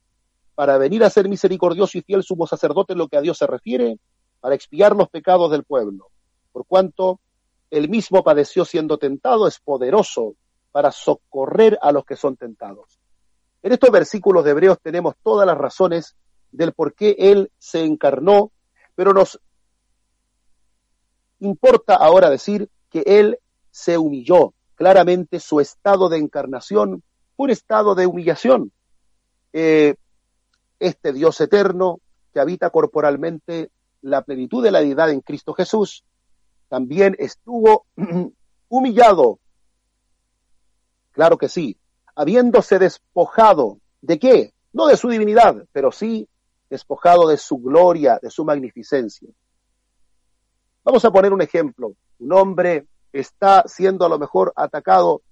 para 0.55 0.79
venir 0.79 1.03
a 1.03 1.11
ser 1.11 1.29
misericordioso 1.29 1.99
y 1.99 2.03
fiel 2.03 2.23
sumo 2.23 2.47
sacerdote 2.47 2.93
en 2.93 3.01
lo 3.01 3.09
que 3.09 3.17
a 3.17 3.21
Dios 3.21 3.39
se 3.39 3.47
refiere, 3.47 3.99
para 4.41 4.55
expiar 4.55 4.95
los 4.95 5.09
pecados 5.09 5.51
del 5.51 5.65
pueblo, 5.65 6.11
por 6.53 6.65
cuanto 6.67 7.21
él 7.71 7.89
mismo 7.89 8.23
padeció 8.23 8.65
siendo 8.65 8.99
tentado, 8.99 9.49
es 9.49 9.59
poderoso 9.59 10.35
para 10.71 10.93
socorrer 10.93 11.79
a 11.83 11.91
los 11.91 12.05
que 12.05 12.17
son 12.17 12.37
tentados. 12.37 12.98
En 13.63 13.73
estos 13.73 13.91
versículos 13.91 14.45
de 14.45 14.53
Hebreos 14.53 14.79
tenemos 14.83 15.15
todas 15.23 15.47
las 15.47 15.59
razones 15.59 16.17
del 16.53 16.73
por 16.73 16.95
qué 16.95 17.17
Él 17.19 17.51
se 17.59 17.85
encarnó, 17.85 18.53
pero 18.95 19.13
nos 19.13 19.41
Importa 21.41 21.95
ahora 21.95 22.31
decir 22.31 22.69
que 22.91 23.03
Él 23.07 23.39
se 23.71 23.97
humilló. 23.97 24.55
Claramente 24.75 25.41
su 25.41 25.61
estado 25.61 26.09
de 26.09 26.19
encarnación 26.19 27.03
un 27.37 27.51
estado 27.51 27.95
de 27.95 28.07
humillación. 28.07 28.73
Eh, 29.53 29.95
este 30.81 31.13
Dios 31.13 31.41
eterno 31.41 32.01
que 32.33 32.41
habita 32.41 32.71
corporalmente 32.71 33.71
la 34.03 34.23
plenitud 34.23 34.63
de 34.63 34.71
la 34.71 34.81
deidad 34.81 35.11
en 35.11 35.21
Cristo 35.21 35.55
Jesús, 35.55 36.05
también 36.69 37.17
estuvo 37.19 37.87
humillado. 38.69 39.39
Claro 41.13 41.39
que 41.39 41.49
sí, 41.49 41.79
habiéndose 42.19 42.81
despojado 42.81 43.79
de 44.03 44.19
qué? 44.19 44.53
No 44.73 44.89
de 44.89 44.97
su 44.97 45.09
divinidad, 45.09 45.65
pero 45.71 45.93
sí 45.93 46.29
despojado 46.69 47.29
de 47.29 47.37
su 47.37 47.59
gloria, 47.59 48.19
de 48.21 48.29
su 48.29 48.45
magnificencia. 48.45 49.29
Vamos 50.83 51.05
a 51.05 51.13
poner 51.13 51.33
un 51.33 51.43
ejemplo. 51.43 51.93
Un 52.19 52.33
hombre 52.33 52.87
está 53.13 53.63
siendo 53.69 54.05
a 54.05 54.09
lo 54.09 54.19
mejor 54.19 54.53
atacado 54.57 55.23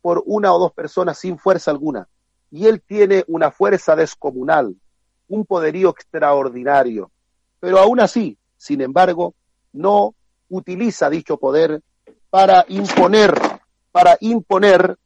por 0.00 0.22
una 0.24 0.54
o 0.54 0.58
dos 0.60 0.72
personas 0.72 1.18
sin 1.18 1.36
fuerza 1.36 1.72
alguna 1.72 2.08
y 2.52 2.66
él 2.66 2.80
tiene 2.80 3.24
una 3.26 3.50
fuerza 3.50 3.96
descomunal, 3.96 4.76
un 5.26 5.44
poderío 5.46 5.90
extraordinario, 5.90 7.10
pero 7.58 7.80
aún 7.80 7.98
así, 7.98 8.38
sin 8.56 8.82
embargo, 8.82 9.34
no 9.72 10.14
utiliza 10.48 11.10
dicho 11.10 11.38
poder 11.38 11.82
para 12.30 12.64
imponer, 12.68 13.34
para 13.90 14.16
imponer 14.20 14.96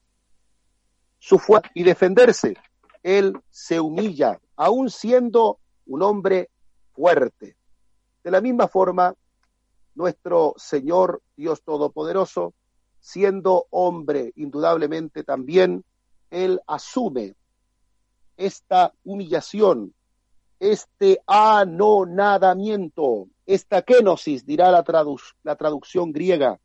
y 1.75 1.85
defenderse. 1.85 2.57
Él 3.03 3.39
se 3.51 3.81
humilla, 3.81 4.41
aún 4.57 4.91
siendo 4.91 5.59
un 5.87 6.03
hombre 6.03 6.51
fuerte. 6.93 7.57
De 8.23 8.31
la 8.31 8.41
misma 8.41 8.69
forma, 8.69 9.15
nuestro 9.95 10.55
Señor 10.57 11.23
Dios 11.37 11.63
Todopoderoso, 11.63 12.55
siendo 13.01 13.67
hombre 13.71 14.33
indudablemente 14.37 15.25
también, 15.25 15.85
Él 16.31 16.61
asume 16.67 17.35
esta 18.37 18.93
humillación, 19.05 19.95
este 20.59 21.21
anonadamiento, 21.27 23.29
esta 23.47 23.83
kenosis, 23.83 24.47
dirá 24.47 24.71
la, 24.71 24.85
la 25.43 25.57
traducción 25.57 26.13
griega, 26.13 26.61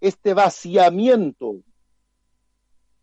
este 0.00 0.34
vaciamiento, 0.34 1.56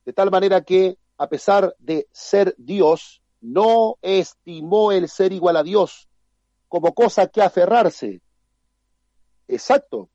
de 0.08 0.14
tal 0.14 0.32
manera 0.32 0.64
que, 0.64 0.98
a 1.18 1.28
pesar 1.28 1.76
de 1.80 2.08
ser 2.14 2.56
Dios, 2.58 3.22
no 3.42 3.98
estimó 4.02 4.94
el 4.94 5.10
ser 5.10 5.34
igual 5.34 5.58
a 5.58 5.64
Dios 5.64 6.08
como 6.70 6.94
cosa 6.94 7.28
que 7.28 7.42
aferrarse, 7.42 8.22
Exacto. 9.50 10.10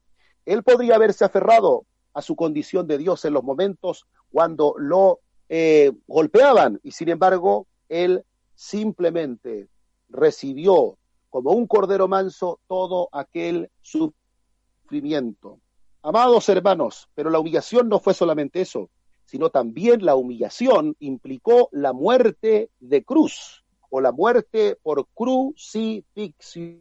Él 0.47 0.63
podría 0.63 0.95
haberse 0.97 1.27
aferrado 1.27 1.85
a 2.15 2.23
su 2.23 2.37
condición 2.37 2.87
de 2.87 2.97
Dios 2.97 3.23
en 3.27 3.35
los 3.35 3.45
momentos 3.45 4.07
cuando 4.31 4.75
lo 4.79 5.21
eh, 5.51 5.93
golpeaban 6.07 6.81
y 6.83 6.93
sin 6.93 7.11
embargo 7.11 7.67
él 7.91 8.25
simplemente 8.55 9.69
recibió 10.09 10.97
como 11.29 11.53
un 11.53 11.67
cordero 11.67 12.09
manso 12.09 12.61
todo 12.67 13.11
aquel 13.13 13.71
sufrimiento. 13.83 15.59
Amados 16.03 16.49
hermanos, 16.49 17.09
pero 17.15 17.29
la 17.29 17.39
humillación 17.39 17.89
no 17.89 18.01
fue 18.01 18.15
solamente 18.15 18.63
eso, 18.63 18.91
sino 19.33 19.49
también 19.49 20.05
la 20.05 20.15
humillación 20.15 20.95
implicó 20.99 21.71
la 21.73 21.95
muerte 21.95 22.69
de 22.81 23.03
cruz 23.03 23.65
o 23.89 24.03
la 24.03 24.13
muerte 24.13 24.79
por 24.83 25.07
crucifixión. 25.15 26.77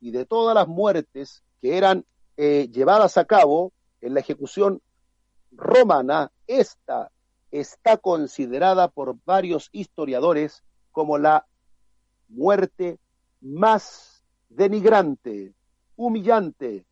Y 0.00 0.12
de 0.12 0.26
todas 0.26 0.54
las 0.54 0.68
muertes 0.68 1.42
que 1.60 1.76
eran 1.76 2.04
eh, 2.36 2.68
llevadas 2.70 3.16
a 3.16 3.24
cabo 3.24 3.72
en 4.00 4.14
la 4.14 4.20
ejecución 4.20 4.80
romana, 5.50 6.30
esta 6.46 7.10
está 7.50 7.96
considerada 7.96 8.86
por 8.86 9.16
varios 9.24 9.70
historiadores 9.72 10.62
como 10.92 11.18
la 11.18 11.48
muerte 12.28 13.00
más 13.40 14.22
denigrante, 14.48 15.52
humillante, 15.96 16.86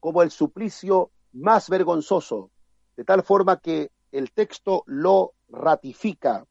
como 0.00 0.24
el 0.24 0.32
suplicio 0.32 1.12
más 1.36 1.68
vergonzoso, 1.68 2.50
de 2.96 3.04
tal 3.04 3.22
forma 3.22 3.58
que 3.58 3.90
el 4.12 4.32
texto 4.32 4.82
lo 4.86 5.34
ratifica 5.48 6.44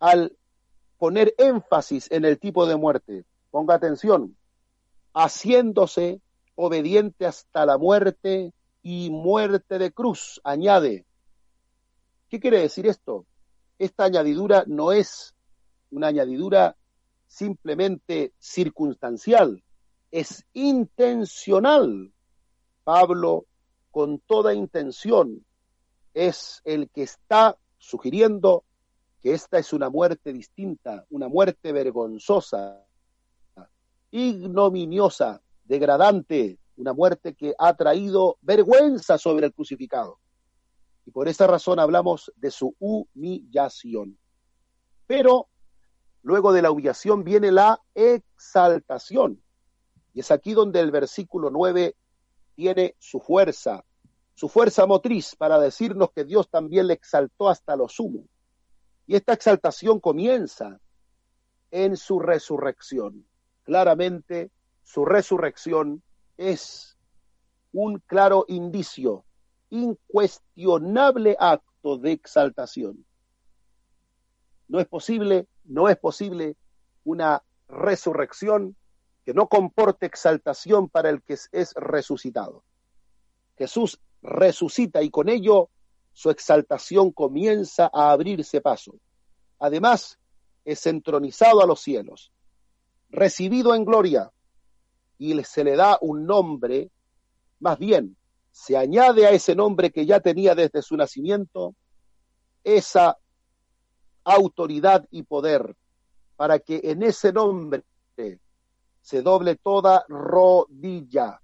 al 0.00 0.36
poner 0.98 1.34
énfasis 1.38 2.10
en 2.10 2.24
el 2.24 2.38
tipo 2.38 2.66
de 2.66 2.76
muerte 2.76 3.24
ponga 3.54 3.76
atención, 3.76 4.36
haciéndose 5.12 6.20
obediente 6.56 7.24
hasta 7.24 7.64
la 7.64 7.78
muerte 7.78 8.52
y 8.82 9.10
muerte 9.10 9.78
de 9.78 9.92
cruz, 9.92 10.40
añade. 10.42 11.06
¿Qué 12.28 12.40
quiere 12.40 12.58
decir 12.58 12.88
esto? 12.88 13.26
Esta 13.78 14.06
añadidura 14.06 14.64
no 14.66 14.90
es 14.90 15.36
una 15.92 16.08
añadidura 16.08 16.74
simplemente 17.28 18.32
circunstancial, 18.40 19.62
es 20.10 20.44
intencional. 20.52 22.12
Pablo, 22.82 23.46
con 23.94 24.18
toda 24.18 24.52
intención, 24.52 25.46
es 26.14 26.60
el 26.64 26.90
que 26.90 27.04
está 27.04 27.56
sugiriendo 27.78 28.64
que 29.22 29.34
esta 29.34 29.56
es 29.56 29.72
una 29.72 29.88
muerte 29.88 30.32
distinta, 30.32 31.06
una 31.10 31.28
muerte 31.28 31.70
vergonzosa, 31.70 32.84
ignominiosa, 34.10 35.40
degradante, 35.62 36.58
una 36.76 36.92
muerte 36.92 37.34
que 37.34 37.54
ha 37.56 37.72
traído 37.76 38.36
vergüenza 38.42 39.16
sobre 39.16 39.46
el 39.46 39.54
crucificado. 39.54 40.18
Y 41.06 41.12
por 41.12 41.28
esa 41.28 41.46
razón 41.46 41.78
hablamos 41.78 42.32
de 42.34 42.50
su 42.50 42.74
humillación. 42.80 44.18
Pero 45.06 45.46
luego 46.22 46.52
de 46.52 46.62
la 46.62 46.72
humillación 46.72 47.22
viene 47.22 47.52
la 47.52 47.80
exaltación. 47.94 49.40
Y 50.12 50.18
es 50.18 50.32
aquí 50.32 50.52
donde 50.52 50.80
el 50.80 50.90
versículo 50.90 51.48
9 51.50 51.94
tiene 52.54 52.94
su 52.98 53.20
fuerza, 53.20 53.84
su 54.34 54.48
fuerza 54.48 54.86
motriz 54.86 55.36
para 55.36 55.58
decirnos 55.58 56.10
que 56.12 56.24
Dios 56.24 56.48
también 56.48 56.86
le 56.86 56.94
exaltó 56.94 57.48
hasta 57.48 57.76
lo 57.76 57.88
sumo. 57.88 58.24
Y 59.06 59.16
esta 59.16 59.32
exaltación 59.32 60.00
comienza 60.00 60.80
en 61.70 61.96
su 61.96 62.18
resurrección. 62.18 63.26
Claramente, 63.64 64.50
su 64.82 65.04
resurrección 65.04 66.02
es 66.36 66.96
un 67.72 67.98
claro 68.06 68.44
indicio, 68.48 69.24
incuestionable 69.70 71.36
acto 71.38 71.98
de 71.98 72.12
exaltación. 72.12 73.04
No 74.68 74.80
es 74.80 74.86
posible, 74.86 75.46
no 75.64 75.88
es 75.88 75.96
posible 75.96 76.56
una 77.04 77.42
resurrección 77.68 78.76
que 79.24 79.34
no 79.34 79.48
comporte 79.48 80.06
exaltación 80.06 80.88
para 80.88 81.10
el 81.10 81.22
que 81.22 81.34
es 81.34 81.72
resucitado. 81.74 82.62
Jesús 83.56 84.00
resucita 84.22 85.02
y 85.02 85.10
con 85.10 85.28
ello 85.28 85.70
su 86.12 86.30
exaltación 86.30 87.10
comienza 87.10 87.90
a 87.92 88.12
abrirse 88.12 88.60
paso. 88.60 88.94
Además, 89.58 90.18
es 90.64 90.86
entronizado 90.86 91.62
a 91.62 91.66
los 91.66 91.80
cielos, 91.80 92.32
recibido 93.10 93.74
en 93.74 93.84
gloria, 93.84 94.30
y 95.18 95.42
se 95.44 95.64
le 95.64 95.76
da 95.76 95.98
un 96.00 96.26
nombre, 96.26 96.90
más 97.60 97.78
bien, 97.78 98.16
se 98.50 98.76
añade 98.76 99.26
a 99.26 99.30
ese 99.30 99.54
nombre 99.54 99.90
que 99.90 100.06
ya 100.06 100.20
tenía 100.20 100.54
desde 100.54 100.82
su 100.82 100.96
nacimiento, 100.96 101.74
esa 102.62 103.18
autoridad 104.24 105.06
y 105.10 105.22
poder, 105.22 105.76
para 106.36 106.58
que 106.58 106.80
en 106.84 107.02
ese 107.02 107.32
nombre 107.32 107.84
se 109.04 109.20
doble 109.20 109.56
toda 109.56 110.06
rodilla. 110.08 111.42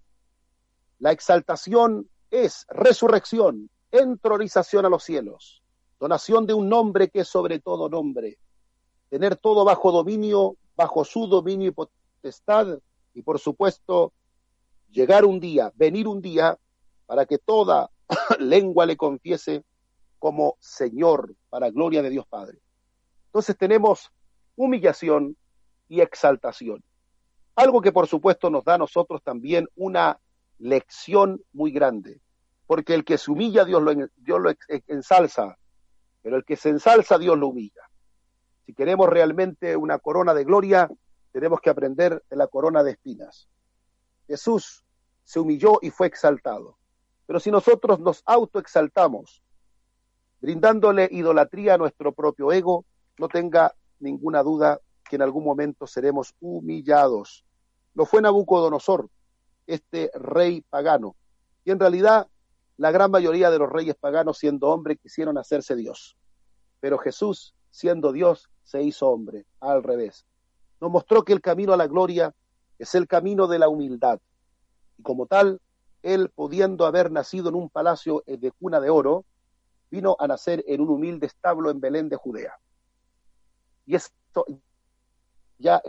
La 0.99 1.13
exaltación 1.13 2.09
es 2.31 2.65
resurrección, 2.71 3.69
entronización 3.91 4.87
a 4.87 4.89
los 4.89 5.05
cielos, 5.05 5.63
donación 5.99 6.47
de 6.47 6.55
un 6.55 6.71
nombre 6.71 7.11
que 7.11 7.21
es 7.21 7.29
sobre 7.29 7.59
todo 7.59 7.91
nombre, 7.91 8.39
tener 9.11 9.37
todo 9.37 9.67
bajo 9.67 9.93
dominio, 9.93 10.57
bajo 10.75 11.05
su 11.05 11.27
dominio 11.27 11.69
y 11.69 11.73
potestad, 11.73 12.79
y 13.13 13.21
por 13.21 13.39
supuesto, 13.39 14.15
llegar 14.91 15.27
un 15.27 15.39
día, 15.39 15.71
venir 15.75 16.09
un 16.09 16.23
día, 16.23 16.59
para 17.05 17.27
que 17.27 17.37
toda 17.37 17.91
lengua 18.39 18.87
le 18.87 18.97
confiese 18.97 19.65
como 20.19 20.57
Señor, 20.61 21.35
para 21.51 21.69
gloria 21.69 22.01
de 22.01 22.09
Dios 22.09 22.27
Padre. 22.27 22.59
Entonces 23.27 23.55
tenemos 23.59 24.11
humillación 24.57 25.37
y 25.89 26.01
exaltación. 26.01 26.83
Algo 27.61 27.81
que 27.81 27.93
por 27.93 28.07
supuesto 28.07 28.49
nos 28.49 28.65
da 28.65 28.75
a 28.75 28.79
nosotros 28.79 29.23
también 29.23 29.69
una 29.77 30.19
lección 30.59 31.43
muy 31.53 31.73
grande 31.73 32.21
porque 32.71 32.95
el 32.95 33.05
que 33.05 33.19
se 33.19 33.33
humilla 33.33 33.65
Dios 33.65 33.83
lo, 33.83 33.93
Dios 33.93 34.41
lo 34.41 34.53
ensalza, 34.87 35.59
pero 36.23 36.37
el 36.37 36.45
que 36.45 36.55
se 36.55 36.69
ensalza 36.69 37.19
Dios 37.19 37.37
lo 37.37 37.49
humilla. 37.49 37.83
Si 38.65 38.75
queremos 38.75 39.09
realmente 39.09 39.77
una 39.77 39.99
corona 39.99 40.35
de 40.35 40.45
gloria, 40.45 40.89
tenemos 41.33 41.61
que 41.61 41.69
aprender 41.69 42.23
de 42.31 42.37
la 42.37 42.47
corona 42.47 42.85
de 42.85 42.93
espinas. 42.93 43.49
Jesús 44.29 44.85
se 45.25 45.41
humilló 45.41 45.81
y 45.83 45.91
fue 45.91 46.07
exaltado. 46.07 46.79
Pero 47.27 47.41
si 47.41 47.51
nosotros 47.51 47.99
nos 47.99 48.23
autoexaltamos, 48.25 49.43
brindándole 50.41 51.09
idolatría 51.11 51.75
a 51.75 51.79
nuestro 51.79 52.13
propio 52.13 52.53
ego, 52.53 52.85
no 53.19 53.27
tenga 53.27 53.75
ninguna 53.99 54.45
duda 54.45 54.79
que 55.09 55.17
en 55.17 55.23
algún 55.23 55.43
momento 55.43 55.89
seremos 55.89 56.37
humillados. 56.39 57.45
Lo 58.01 58.07
fue 58.07 58.23
Nabucodonosor, 58.23 59.11
este 59.67 60.11
rey 60.15 60.63
pagano. 60.63 61.17
Y 61.67 61.71
en 61.71 61.79
realidad 61.79 62.29
la 62.79 62.93
gran 62.93 63.11
mayoría 63.11 63.51
de 63.51 63.59
los 63.59 63.71
reyes 63.71 63.95
paganos, 63.95 64.39
siendo 64.39 64.69
hombres, 64.69 64.97
quisieron 65.03 65.37
hacerse 65.37 65.77
Dios. 65.77 66.17
Pero 66.81 66.97
Jesús, 66.97 67.53
siendo 67.71 68.13
Dios, 68.13 68.49
se 68.65 68.83
hizo 68.83 69.11
hombre, 69.11 69.45
al 69.61 69.83
revés. 69.83 70.25
Nos 70.81 70.91
mostró 70.91 71.25
que 71.25 71.35
el 71.35 71.43
camino 71.43 71.75
a 71.75 71.77
la 71.77 71.89
gloria 71.89 72.35
es 72.79 72.95
el 72.95 73.07
camino 73.07 73.47
de 73.47 73.59
la 73.59 73.69
humildad. 73.69 74.19
Y 74.97 75.03
como 75.03 75.27
tal, 75.27 75.61
él, 76.03 76.31
pudiendo 76.31 76.87
haber 76.87 77.13
nacido 77.13 77.51
en 77.51 77.55
un 77.55 77.69
palacio 77.69 78.23
de 78.27 78.51
cuna 78.53 78.81
de 78.81 78.89
oro, 78.89 79.27
vino 79.91 80.17
a 80.19 80.27
nacer 80.27 80.65
en 80.67 80.81
un 80.81 80.89
humilde 80.89 81.27
establo 81.27 81.71
en 81.71 81.81
Belén 81.81 82.09
de 82.09 82.17
Judea. 82.17 82.55
Y 83.85 83.95
esto 83.95 84.47
ya 85.59 85.83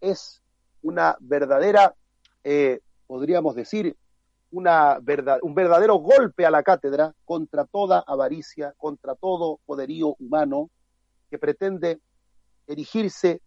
es 0.00 0.40
una 0.88 1.16
verdadera, 1.20 1.94
eh, 2.42 2.80
podríamos 3.06 3.54
decir, 3.54 3.94
una 4.50 4.98
verdad, 5.02 5.38
un 5.42 5.54
verdadero 5.54 5.96
golpe 5.96 6.46
a 6.46 6.50
la 6.50 6.62
cátedra 6.62 7.14
contra 7.26 7.66
toda 7.66 8.02
avaricia, 8.06 8.72
contra 8.78 9.14
todo 9.14 9.60
poderío 9.66 10.16
humano 10.18 10.70
que 11.30 11.38
pretende 11.38 12.00
erigirse 12.66 13.42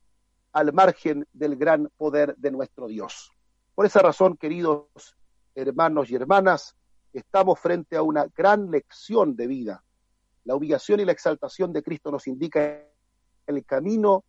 al 0.54 0.71
margen 0.71 1.25
del 1.34 1.56
gran 1.56 1.89
poder 1.97 2.36
de 2.38 2.51
nuestro 2.51 2.88
Dios. 2.88 3.32
Por 3.73 3.88
esa 3.88 4.01
razón, 4.01 4.38
queridos 4.38 5.15
hermanos 5.56 6.12
y 6.12 6.15
hermanas, 6.15 6.75
estamos 7.12 7.60
frente 7.60 7.97
a 7.97 8.04
una 8.04 8.27
gran 8.36 8.69
lección 8.69 9.36
de 9.36 9.47
vida. 9.47 9.84
La 10.43 10.56
humillación 10.56 10.99
y 10.99 11.06
la 11.06 11.12
exaltación 11.12 11.73
de 11.73 11.82
Cristo 11.82 12.12
nos 12.12 12.27
indica 12.27 12.84
el 13.47 13.65
camino 13.65 14.23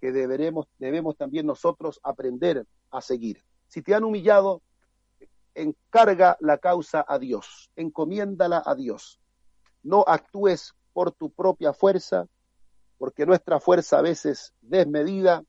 que 0.00 0.12
deberemos, 0.12 0.66
debemos 0.78 1.16
también 1.16 1.46
nosotros 1.46 2.00
aprender 2.02 2.66
a 2.90 3.00
seguir. 3.00 3.42
Si 3.66 3.82
te 3.82 3.94
han 3.94 4.04
humillado, 4.04 4.62
encarga 5.54 6.36
la 6.40 6.58
causa 6.58 7.04
a 7.06 7.18
Dios, 7.18 7.70
encomiéndala 7.76 8.62
a 8.64 8.74
Dios. 8.74 9.20
No 9.82 10.04
actúes 10.06 10.74
por 10.92 11.12
tu 11.12 11.30
propia 11.30 11.72
fuerza, 11.72 12.26
porque 12.96 13.26
nuestra 13.26 13.60
fuerza 13.60 13.98
a 13.98 14.02
veces 14.02 14.54
desmedida 14.60 15.44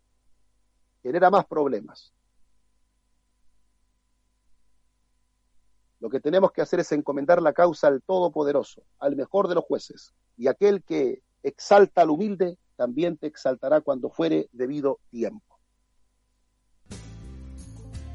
genera 1.02 1.30
más 1.30 1.46
problemas. 1.46 2.14
Lo 6.00 6.10
que 6.10 6.20
tenemos 6.20 6.52
que 6.52 6.62
hacer 6.62 6.80
es 6.80 6.92
encomendar 6.92 7.42
la 7.42 7.54
causa 7.54 7.88
al 7.88 8.02
Todopoderoso, 8.02 8.84
al 9.00 9.16
mejor 9.16 9.48
de 9.48 9.56
los 9.56 9.66
jueces, 9.66 10.14
y 10.38 10.48
aquel 10.48 10.84
que 10.84 11.22
exalta 11.44 12.02
al 12.02 12.10
humilde 12.10 12.58
también 12.80 13.18
te 13.18 13.28
exaltará 13.28 13.82
cuando 13.82 14.10
fuere 14.10 14.48
debido 14.54 15.00
tiempo. 15.12 15.60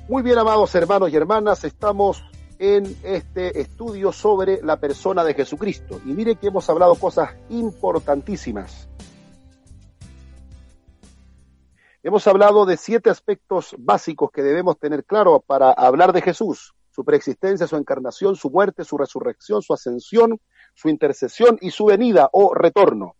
Muy 0.08 0.22
bien, 0.22 0.38
amados 0.38 0.74
hermanos 0.74 1.10
y 1.12 1.16
hermanas, 1.16 1.64
estamos 1.64 2.24
en 2.58 2.84
este 3.02 3.60
estudio 3.60 4.10
sobre 4.10 4.62
la 4.62 4.80
persona 4.80 5.22
de 5.22 5.34
Jesucristo. 5.34 6.00
Y 6.06 6.14
mire 6.14 6.36
que 6.36 6.46
hemos 6.46 6.70
hablado 6.70 6.94
cosas 6.94 7.36
importantísimas. 7.50 8.88
Hemos 12.02 12.26
hablado 12.26 12.64
de 12.64 12.78
siete 12.78 13.10
aspectos 13.10 13.76
básicos 13.78 14.30
que 14.30 14.42
debemos 14.42 14.78
tener 14.78 15.04
claro 15.04 15.40
para 15.40 15.72
hablar 15.72 16.14
de 16.14 16.22
Jesús. 16.22 16.72
Su 16.90 17.04
preexistencia, 17.04 17.66
su 17.66 17.76
encarnación, 17.76 18.34
su 18.34 18.48
muerte, 18.48 18.82
su 18.84 18.96
resurrección, 18.96 19.60
su 19.60 19.74
ascensión, 19.74 20.40
su 20.74 20.88
intercesión 20.88 21.58
y 21.60 21.70
su 21.70 21.84
venida 21.84 22.30
o 22.32 22.54
retorno. 22.54 23.16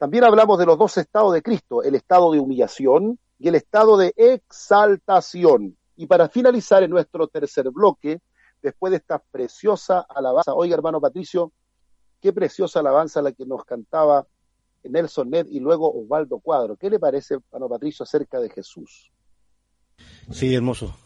También 0.00 0.24
hablamos 0.24 0.58
de 0.58 0.64
los 0.64 0.78
dos 0.78 0.96
estados 0.96 1.34
de 1.34 1.42
Cristo, 1.42 1.82
el 1.82 1.94
estado 1.94 2.32
de 2.32 2.40
humillación 2.40 3.18
y 3.38 3.48
el 3.48 3.54
estado 3.54 3.98
de 3.98 4.14
exaltación. 4.16 5.76
Y 5.94 6.06
para 6.06 6.30
finalizar 6.30 6.82
en 6.82 6.90
nuestro 6.90 7.28
tercer 7.28 7.68
bloque, 7.68 8.22
después 8.62 8.92
de 8.92 8.96
esta 8.96 9.18
preciosa 9.18 10.06
alabanza, 10.08 10.54
oiga 10.54 10.74
hermano 10.74 11.02
Patricio, 11.02 11.52
qué 12.18 12.32
preciosa 12.32 12.80
alabanza 12.80 13.20
la 13.20 13.32
que 13.32 13.44
nos 13.44 13.62
cantaba 13.66 14.26
Nelson 14.84 15.28
Ned 15.28 15.48
y 15.50 15.60
luego 15.60 15.92
Osvaldo 15.92 16.38
Cuadro. 16.38 16.76
¿Qué 16.76 16.88
le 16.88 16.98
parece, 16.98 17.34
hermano 17.34 17.68
Patricio, 17.68 18.04
acerca 18.04 18.40
de 18.40 18.48
Jesús? 18.48 19.12
Sí, 20.30 20.54
hermoso. 20.54 20.96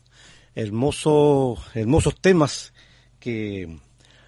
Hermoso, 0.55 1.57
hermosos 1.75 2.21
temas 2.21 2.73
que 3.19 3.77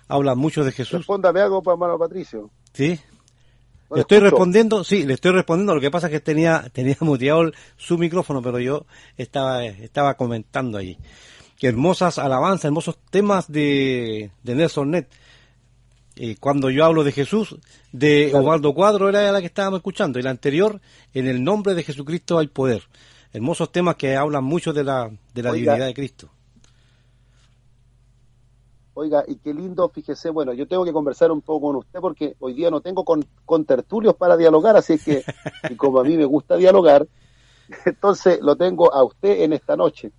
hablan 0.09 0.37
mucho 0.38 0.64
de 0.64 0.72
Jesús. 0.72 0.98
Respóndame 0.98 1.40
algo, 1.40 1.62
hermano 1.64 1.96
Patricio. 1.96 2.50
Sí, 2.72 2.98
le 3.94 4.01
estoy 4.01 4.18
respondiendo, 4.18 4.85
sí, 4.85 5.05
le 5.05 5.14
estoy 5.14 5.33
respondiendo. 5.33 5.75
Lo 5.75 5.81
que 5.81 5.90
pasa 5.90 6.09
es 6.09 6.12
que 6.12 6.20
tenía, 6.20 6.68
tenía 6.72 6.96
muteado 7.01 7.51
su 7.77 7.99
micrófono, 7.99 8.42
pero 8.42 8.59
yo 8.59 8.87
estaba, 9.16 9.64
estaba 9.64 10.14
comentando 10.14 10.79
allí. 10.79 10.99
Que 11.59 11.68
hermosas 11.68 12.18
alabanzas, 12.18 12.66
hermosos 12.66 12.99
temas 13.11 13.51
de, 13.51 14.31
de 14.42 14.55
Nelson 14.55 14.90
Net. 14.90 15.09
eh, 16.16 16.37
cuando 16.38 16.70
yo 16.70 16.85
hablo 16.85 17.05
de 17.05 17.12
Jesús, 17.12 17.57
de 17.92 18.33
Osvaldo 18.35 18.75
Cuadro 18.75 19.09
era 19.09 19.31
la 19.33 19.40
que 19.40 19.46
estábamos 19.46 19.79
escuchando, 19.79 20.18
y 20.18 20.22
la 20.22 20.31
anterior, 20.31 20.81
en 21.14 21.27
el 21.27 21.42
nombre 21.42 21.75
de 21.75 21.83
Jesucristo 21.83 22.38
hay 22.38 22.49
poder. 22.49 22.83
Hermosos 23.33 23.72
temas 23.72 23.96
que 23.96 24.16
hablan 24.16 24.44
mucho 24.44 24.72
de 24.72 24.85
la, 24.85 25.11
de 25.35 25.42
la 25.42 25.53
divinidad 25.53 25.87
de 25.87 25.94
Cristo. 25.94 26.31
Oiga, 28.98 29.24
y 29.28 29.37
qué 29.37 29.52
lindo, 29.52 29.87
fíjese, 29.90 30.30
bueno, 30.30 30.54
yo 30.54 30.66
tengo 30.66 30.82
que 30.82 30.92
conversar 30.92 31.30
un 31.30 31.42
poco 31.42 31.66
con 31.66 31.76
usted 31.76 32.00
porque 32.00 32.35
hoy 32.40 32.54
día 32.54 32.70
no 32.70 32.80
tengo 32.80 33.04
con, 33.04 33.22
con 33.44 33.66
tertulios 33.66 34.14
para 34.14 34.38
dialogar, 34.38 34.74
así 34.74 34.98
que, 34.98 35.22
y 35.68 35.76
como 35.76 36.00
a 36.00 36.02
mí 36.02 36.16
me 36.16 36.24
gusta 36.24 36.56
dialogar, 36.56 37.06
entonces 37.85 38.40
lo 38.40 38.56
tengo 38.56 38.94
a 38.94 39.04
usted 39.04 39.42
en 39.42 39.52
esta 39.52 39.76
noche. 39.76 40.12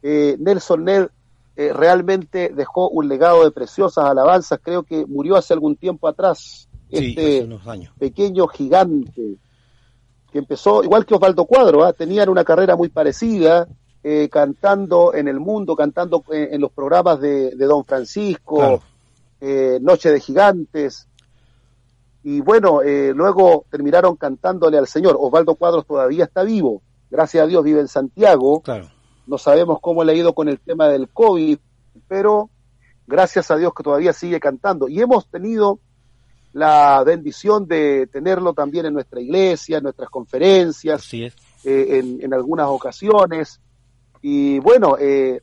Eh, 0.00 0.36
Nelson 0.38 0.84
Ned 0.84 1.08
eh, 1.56 1.72
realmente 1.72 2.52
dejó 2.54 2.88
un 2.88 3.08
legado 3.08 3.42
de 3.42 3.50
preciosas 3.50 4.04
alabanzas, 4.04 4.60
creo 4.62 4.84
que 4.84 5.04
murió 5.04 5.34
hace 5.34 5.52
algún 5.52 5.74
tiempo 5.74 6.06
atrás, 6.06 6.68
este 6.88 7.48
pequeño 7.98 8.46
gigante 8.46 9.38
que 10.30 10.38
empezó, 10.38 10.84
igual 10.84 11.04
que 11.04 11.14
Osvaldo 11.14 11.46
Cuadro, 11.46 11.82
¿ah? 11.82 11.92
tenían 11.92 12.28
una 12.28 12.44
carrera 12.44 12.76
muy 12.76 12.90
parecida, 12.90 13.66
eh, 14.04 14.28
cantando 14.28 15.14
en 15.14 15.28
el 15.28 15.38
mundo, 15.38 15.76
cantando 15.76 16.24
eh, 16.32 16.48
en, 16.50 16.60
los 16.60 16.72
programas 16.72 17.20
de, 17.20 17.54
Don 17.54 17.84
Francisco, 17.84 18.82
eh, 19.40 19.78
Noche 19.80 20.10
de 20.10 20.18
Gigantes. 20.18 21.06
Y 22.24 22.40
bueno, 22.40 22.80
luego 22.82 23.64
terminaron 23.70 24.16
cantándole 24.16 24.76
al 24.76 24.88
Señor. 24.88 25.16
Osvaldo 25.20 25.54
Cuadros 25.54 25.86
todavía 25.86 26.24
está 26.24 26.42
vivo, 26.42 26.82
gracias 27.10 27.44
a 27.44 27.46
Dios 27.46 27.62
vive 27.62 27.80
en 27.80 27.88
Santiago. 27.88 28.62
No 29.26 29.38
sabemos 29.38 29.78
cómo 29.80 30.02
le 30.02 30.12
ha 30.12 30.16
ido 30.16 30.32
con 30.32 30.48
el 30.48 30.58
tema 30.58 30.88
del 30.88 31.08
COVID, 31.08 31.58
pero 32.08 32.50
gracias 33.06 33.52
a 33.52 33.56
Dios 33.56 33.72
que 33.72 33.84
todavía 33.84 34.12
sigue 34.12 34.40
cantando. 34.40 34.88
Y 34.88 35.00
hemos 35.00 35.28
tenido 35.28 35.78
la 36.52 37.02
bendición 37.04 37.66
de 37.66 38.08
tenerlo 38.08 38.52
también 38.52 38.86
en 38.86 38.94
nuestra 38.94 39.20
iglesia, 39.20 39.78
en 39.78 39.84
nuestras 39.84 40.10
conferencias, 40.10 41.12
en, 41.12 42.18
en, 42.20 42.34
algunas 42.34 42.66
ocasiones. 42.68 43.60
Y 44.22 44.60
bueno, 44.60 44.96
eh, 44.98 45.40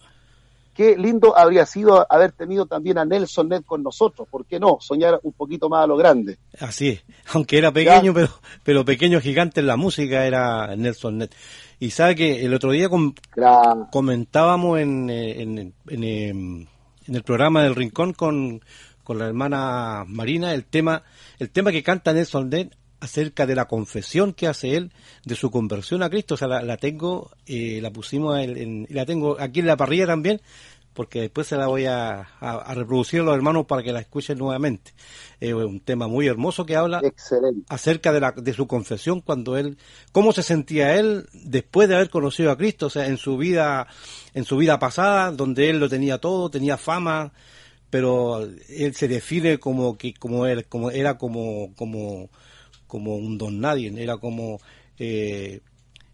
qué 0.73 0.95
lindo 0.97 1.37
habría 1.37 1.65
sido 1.65 2.07
haber 2.09 2.31
tenido 2.31 2.65
también 2.65 2.97
a 2.97 3.03
Nelson 3.03 3.49
Ned 3.49 3.63
con 3.65 3.83
nosotros, 3.83 4.27
¿por 4.31 4.45
qué 4.45 4.61
no? 4.61 4.77
Soñar 4.79 5.19
un 5.23 5.33
poquito 5.33 5.67
más 5.67 5.83
a 5.83 5.87
lo 5.87 5.97
grande. 5.97 6.37
Así 6.57 6.89
es, 6.89 7.03
aunque 7.33 7.57
era 7.57 7.73
pequeño, 7.73 8.13
pero, 8.13 8.29
pero 8.63 8.85
pequeño 8.85 9.19
gigante 9.19 9.59
en 9.59 9.67
la 9.67 9.75
música 9.75 10.25
era 10.25 10.73
Nelson 10.77 11.17
Ned. 11.17 11.29
Y 11.81 11.91
sabe 11.91 12.15
que 12.15 12.45
el 12.45 12.53
otro 12.53 12.71
día 12.71 12.89
comentábamos 13.91 14.79
en, 14.79 15.09
en, 15.09 15.73
em, 15.89 16.65
en, 17.07 17.15
el 17.15 17.23
programa 17.23 17.63
del 17.63 17.75
Rincón 17.75 18.13
con, 18.13 18.61
con 19.03 19.19
la 19.19 19.27
hermana 19.27 20.05
Marina 20.07 20.53
el 20.53 20.63
tema, 20.63 21.03
el 21.39 21.49
tema 21.49 21.71
que 21.73 21.83
canta 21.83 22.13
Nelson 22.13 22.49
Ned 22.49 22.69
acerca 22.99 23.45
de 23.45 23.55
la 23.55 23.65
confesión 23.65 24.33
que 24.33 24.47
hace 24.47 24.75
él 24.75 24.91
de 25.25 25.35
su 25.35 25.51
conversión 25.51 26.03
a 26.03 26.09
Cristo. 26.09 26.35
O 26.35 26.37
sea, 26.37 26.47
la, 26.47 26.77
tengo, 26.77 27.31
eh, 27.45 27.79
la 27.81 27.91
pusimos 27.91 28.39
en, 28.39 28.87
la 28.89 29.05
tengo 29.05 29.37
aquí 29.39 29.61
en 29.61 29.67
la 29.67 29.77
parrilla 29.77 30.05
también, 30.05 30.41
porque 30.93 31.21
después 31.21 31.47
se 31.47 31.55
la 31.55 31.67
voy 31.67 31.85
a, 31.85 32.27
reproducir 32.75 33.21
a 33.21 33.23
los 33.23 33.35
hermanos 33.35 33.65
para 33.65 33.83
que 33.83 33.93
la 33.93 34.01
escuchen 34.01 34.37
nuevamente. 34.37 34.91
Es 35.39 35.53
un 35.53 35.79
tema 35.79 36.07
muy 36.07 36.27
hermoso 36.27 36.65
que 36.65 36.75
habla 36.75 37.01
acerca 37.69 38.11
de, 38.11 38.19
la, 38.19 38.31
de 38.31 38.53
su 38.53 38.67
confesión 38.67 39.21
cuando 39.21 39.57
él, 39.57 39.77
cómo 40.11 40.33
se 40.33 40.43
sentía 40.43 40.95
él 40.97 41.27
después 41.33 41.87
de 41.87 41.95
haber 41.95 42.09
conocido 42.09 42.51
a 42.51 42.57
Cristo, 42.57 42.87
o 42.87 42.89
sea, 42.89 43.07
en 43.07 43.17
su 43.17 43.37
vida, 43.37 43.87
en 44.33 44.43
su 44.43 44.57
vida 44.57 44.77
pasada, 44.77 45.31
donde 45.31 45.69
él 45.69 45.79
lo 45.79 45.87
tenía 45.87 46.17
todo, 46.17 46.49
tenía 46.49 46.77
fama, 46.77 47.31
pero 47.89 48.43
él 48.67 48.93
se 48.93 49.07
define 49.07 49.57
como 49.57 49.97
que 49.97 50.13
como 50.13 50.45
él, 50.45 50.65
como 50.65 50.91
era 50.91 51.17
como 51.17 51.73
como 51.75 52.29
como 52.89 53.15
un 53.15 53.37
don 53.37 53.61
nadie, 53.61 53.93
era 53.95 54.17
como 54.17 54.59
eh, 54.97 55.61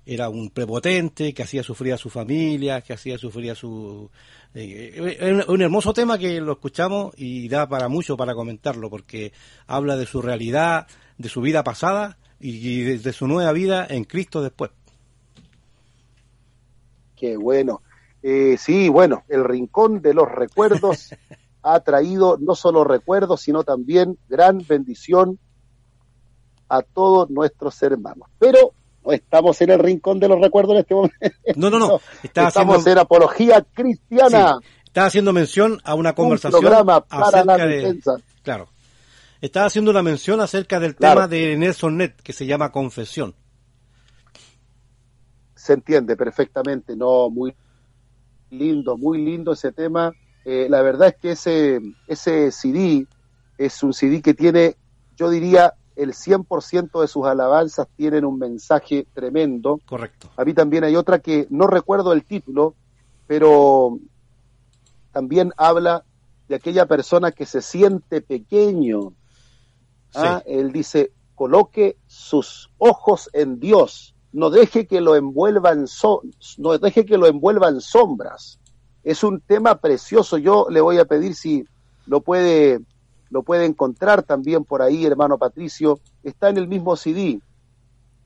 era 0.05 0.29
un 0.29 0.51
prepotente 0.51 1.33
que 1.33 1.41
hacía 1.41 1.63
sufrir 1.63 1.93
a 1.93 1.97
su 1.97 2.09
familia, 2.11 2.81
que 2.81 2.93
hacía 2.93 3.17
sufrir 3.17 3.51
a 3.51 3.55
su... 3.55 4.11
Eh, 4.53 5.43
un, 5.47 5.61
hermoso 5.61 5.93
tema 5.93 6.17
que 6.17 6.39
lo 6.39 6.53
escuchamos 6.53 7.13
y 7.17 7.49
da 7.49 7.67
para 7.67 7.87
mucho 7.87 8.15
para 8.15 8.35
comentarlo, 8.35 8.89
porque 8.89 9.33
habla 9.65 9.95
de 9.95 10.05
su 10.05 10.21
realidad, 10.21 10.85
de 11.17 11.29
su 11.29 11.41
vida 11.41 11.63
pasada 11.63 12.17
y 12.39 12.81
de, 12.83 13.13
su 13.13 13.27
nueva 13.27 13.51
vida 13.53 13.87
en 13.89 14.03
Cristo 14.03 14.43
después. 14.43 14.71
Qué 17.15 17.35
bueno. 17.37 17.81
Eh, 18.21 18.57
sí, 18.59 18.89
bueno, 18.89 19.23
el 19.29 19.43
rincón 19.43 20.01
de 20.01 20.13
los 20.13 20.31
recuerdos 20.31 21.15
ha 21.63 21.79
traído 21.79 22.37
no 22.39 22.53
solo 22.53 22.83
recuerdos, 22.83 23.41
sino 23.41 23.63
también 23.63 24.17
gran 24.29 24.63
bendición 24.67 25.39
a 26.69 26.81
todos 26.81 27.29
nuestros 27.29 27.81
hermanos. 27.83 28.27
Pero 28.39 28.73
no 29.05 29.11
estamos 29.11 29.61
en 29.61 29.71
el 29.71 29.79
rincón 29.79 30.19
de 30.19 30.27
los 30.27 30.39
recuerdos 30.41 30.73
en 30.73 30.79
este 30.81 30.95
momento. 30.95 31.17
No, 31.55 31.69
no, 31.69 31.79
no. 31.79 31.99
estamos 32.23 32.85
en 32.87 32.97
apología 32.97 33.65
cristiana. 33.73 34.57
Estaba 34.85 35.07
haciendo 35.07 35.33
mención 35.33 35.79
a 35.83 35.93
una 35.93 36.13
conversación 36.13 36.61
programa 36.61 37.01
para 37.01 37.43
la 37.43 37.57
de, 37.57 37.99
claro. 38.41 38.69
Estaba 39.41 39.67
haciendo 39.67 39.91
una 39.91 40.01
mención 40.01 40.39
acerca 40.39 40.79
del 40.79 40.95
tema 40.95 41.27
de 41.27 41.55
Nelson 41.57 41.97
Net 41.97 42.15
que 42.23 42.33
se 42.33 42.45
llama 42.45 42.71
confesión. 42.71 43.35
Se 45.53 45.73
entiende 45.73 46.15
perfectamente, 46.15 46.95
no 46.95 47.29
muy 47.29 47.53
lindo, 48.49 48.97
muy 48.97 49.23
lindo 49.23 49.53
ese 49.53 49.71
tema. 49.71 50.13
Eh, 50.45 50.67
la 50.69 50.81
verdad 50.81 51.09
es 51.09 51.15
que 51.15 51.31
ese 51.31 51.81
ese 52.07 52.51
CD 52.51 53.05
es 53.57 53.83
un 53.83 53.93
CD 53.93 54.21
que 54.21 54.33
tiene, 54.33 54.77
yo 55.15 55.29
diría, 55.29 55.73
el 55.95 56.13
100% 56.13 57.01
de 57.01 57.07
sus 57.07 57.25
alabanzas 57.25 57.87
tienen 57.95 58.25
un 58.25 58.37
mensaje 58.37 59.07
tremendo. 59.13 59.79
Correcto. 59.85 60.29
A 60.35 60.43
mí 60.43 60.53
también 60.53 60.83
hay 60.83 60.95
otra 60.95 61.19
que 61.19 61.47
no 61.49 61.67
recuerdo 61.67 62.13
el 62.13 62.23
título, 62.23 62.75
pero 63.27 63.97
también 65.11 65.53
habla 65.57 66.03
de 66.47 66.55
aquella 66.55 66.85
persona 66.85 67.31
que 67.31 67.45
se 67.45 67.61
siente 67.61 68.21
pequeño. 68.21 69.13
¿Ah? 70.13 70.41
Él 70.45 70.71
dice, 70.71 71.11
coloque 71.33 71.97
sus 72.07 72.69
ojos 72.77 73.29
en 73.33 73.59
Dios, 73.59 74.15
no 74.31 74.49
deje 74.49 74.85
que 74.85 74.99
lo 74.99 75.15
envuelvan 75.15 75.85
no 76.57 76.77
deje 76.77 77.05
que 77.05 77.17
lo 77.17 77.27
envuelvan 77.27 77.79
sombras. 77.79 78.59
Es 79.03 79.23
un 79.23 79.39
tema 79.39 79.75
precioso. 79.75 80.37
Yo 80.37 80.67
le 80.69 80.81
voy 80.81 80.97
a 80.97 81.05
pedir 81.05 81.35
si 81.35 81.65
lo 82.05 82.19
puede 82.21 82.81
lo 83.35 83.43
puede 83.43 83.65
encontrar 83.65 84.23
también 84.23 84.63
por 84.63 84.81
ahí, 84.81 85.05
hermano 85.05 85.37
Patricio, 85.37 85.99
está 86.23 86.47
en 86.47 86.55
el 86.55 86.69
mismo 86.69 86.95
CD. 86.95 87.41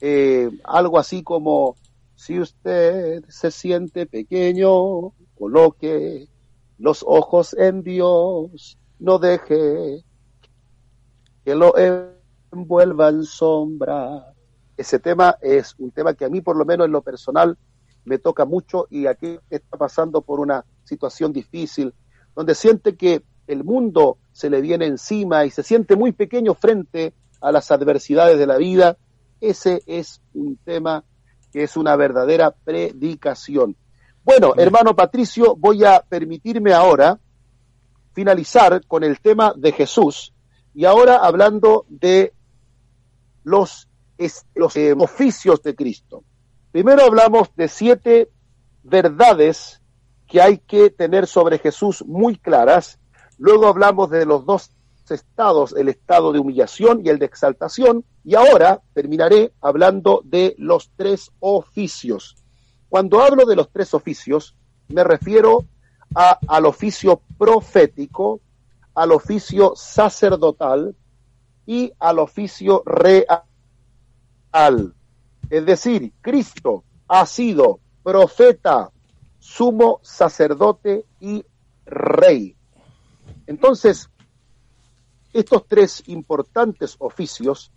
Eh, 0.01 0.51
algo 0.63 0.99
así 0.99 1.23
como, 1.23 1.75
si 2.13 2.39
usted 2.39 3.23
se 3.27 3.49
siente 3.49 4.05
pequeño, 4.05 5.13
coloque 5.35 6.27
los 6.77 7.03
ojos 7.07 7.55
en 7.55 7.81
Dios, 7.81 8.77
no 8.99 9.17
deje 9.17 10.03
que 11.43 11.55
lo 11.55 11.73
envuelva 12.51 13.09
en 13.09 13.23
sombra. 13.23 14.31
Ese 14.77 14.99
tema 14.99 15.37
es 15.41 15.73
un 15.79 15.89
tema 15.89 16.13
que 16.13 16.25
a 16.25 16.29
mí, 16.29 16.41
por 16.41 16.55
lo 16.55 16.65
menos 16.65 16.85
en 16.85 16.91
lo 16.91 17.01
personal, 17.01 17.57
me 18.05 18.19
toca 18.19 18.45
mucho 18.45 18.85
y 18.91 19.07
aquí 19.07 19.39
está 19.49 19.75
pasando 19.75 20.21
por 20.21 20.39
una 20.39 20.63
situación 20.83 21.33
difícil, 21.33 21.95
donde 22.35 22.53
siente 22.53 22.95
que 22.95 23.23
el 23.47 23.63
mundo 23.63 24.19
se 24.39 24.49
le 24.49 24.61
viene 24.61 24.85
encima 24.85 25.43
y 25.43 25.51
se 25.51 25.63
siente 25.63 25.97
muy 25.97 26.13
pequeño 26.13 26.53
frente 26.53 27.13
a 27.41 27.51
las 27.51 27.71
adversidades 27.71 28.39
de 28.39 28.47
la 28.47 28.55
vida, 28.55 28.95
ese 29.41 29.81
es 29.85 30.21
un 30.33 30.55
tema 30.55 31.03
que 31.51 31.63
es 31.63 31.75
una 31.75 31.97
verdadera 31.97 32.51
predicación. 32.51 33.75
Bueno, 34.23 34.53
hermano 34.55 34.95
Patricio, 34.95 35.57
voy 35.57 35.83
a 35.83 35.99
permitirme 36.07 36.71
ahora 36.71 37.19
finalizar 38.13 38.81
con 38.87 39.03
el 39.03 39.19
tema 39.19 39.53
de 39.57 39.73
Jesús 39.73 40.33
y 40.73 40.85
ahora 40.85 41.17
hablando 41.17 41.85
de 41.89 42.31
los, 43.43 43.89
los 44.55 44.77
eh, 44.77 44.95
oficios 44.97 45.61
de 45.63 45.75
Cristo. 45.75 46.23
Primero 46.71 47.03
hablamos 47.03 47.53
de 47.57 47.67
siete 47.67 48.29
verdades 48.83 49.81
que 50.27 50.41
hay 50.41 50.59
que 50.59 50.91
tener 50.91 51.27
sobre 51.27 51.59
Jesús 51.59 52.05
muy 52.07 52.37
claras 52.37 52.99
Luego 53.39 53.67
hablamos 53.67 54.09
de 54.09 54.25
los 54.25 54.45
dos 54.45 54.69
estados, 55.09 55.73
el 55.73 55.89
estado 55.89 56.31
de 56.31 56.39
humillación 56.39 57.01
y 57.03 57.09
el 57.09 57.17
de 57.19 57.25
exaltación. 57.25 58.05
Y 58.23 58.35
ahora 58.35 58.81
terminaré 58.93 59.53
hablando 59.61 60.21
de 60.23 60.55
los 60.57 60.91
tres 60.95 61.31
oficios. 61.39 62.35
Cuando 62.89 63.21
hablo 63.21 63.45
de 63.45 63.55
los 63.55 63.69
tres 63.71 63.93
oficios, 63.93 64.55
me 64.89 65.03
refiero 65.03 65.65
al 66.13 66.65
oficio 66.65 67.21
profético, 67.37 68.41
al 68.93 69.11
oficio 69.11 69.73
sacerdotal 69.75 70.95
y 71.65 71.91
al 71.99 72.19
oficio 72.19 72.83
real. 72.85 73.43
Es 75.49 75.65
decir, 75.65 76.13
Cristo 76.21 76.83
ha 77.07 77.25
sido 77.25 77.79
profeta, 78.03 78.91
sumo 79.37 79.99
sacerdote 80.03 81.05
y 81.19 81.43
rey. 81.85 82.55
Entonces, 83.49 84.09
Estos 85.31 85.67
tres 85.67 86.03
importantes 86.07 86.95
oficios 86.97 87.71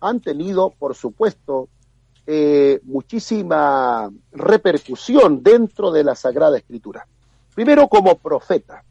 han 0.00 0.20
tenido, 0.20 0.70
por 0.70 0.96
supuesto, 0.96 1.68
eh, 2.26 2.80
muchísima 2.82 4.10
repercusión 4.32 5.42
dentro 5.42 5.92
de 5.92 6.02
la 6.02 6.16
Sagrada 6.16 6.58
Escritura. 6.58 7.06
Primero 7.54 7.86
como 7.86 8.16
profeta. 8.16 8.82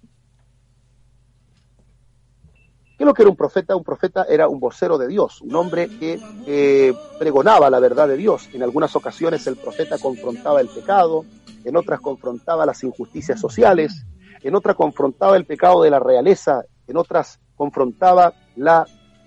¿Qué 2.97 3.03
es 3.03 3.05
lo 3.05 3.13
que 3.13 3.23
era 3.23 3.29
un 3.29 3.35
profeta? 3.35 3.75
Un 3.75 3.83
profeta 3.83 4.23
era 4.23 4.47
un 4.47 4.59
vocero 4.59 4.97
de 4.97 5.09
Dios, 5.09 5.41
un 5.41 5.53
hombre 5.55 5.89
que 5.99 6.19
eh, 6.47 6.93
pregonaba 7.19 7.69
la 7.69 7.79
verdad 7.79 8.07
de 8.07 8.15
Dios. 8.15 8.47
En 8.53 8.63
algunas 8.63 8.95
ocasiones 8.95 9.45
el 9.47 9.57
profeta 9.57 9.97
confrontaba 9.99 10.61
el 10.61 10.69
pecado, 10.69 11.25
en 11.65 11.75
otras 11.75 11.99
confrontaba 11.99 12.65
las 12.65 12.83
injusticias 12.85 13.39
sociales, 13.39 14.05
en 14.41 14.55
otras 14.55 14.75
confrontaba 14.75 15.35
el 15.35 15.45
pecado 15.45 15.81
de 15.83 15.89
la 15.89 15.99
realeza, 15.99 16.63
en 16.87 16.97
otras 16.97 17.39
confrontaba 17.55 18.33
la 18.55 18.85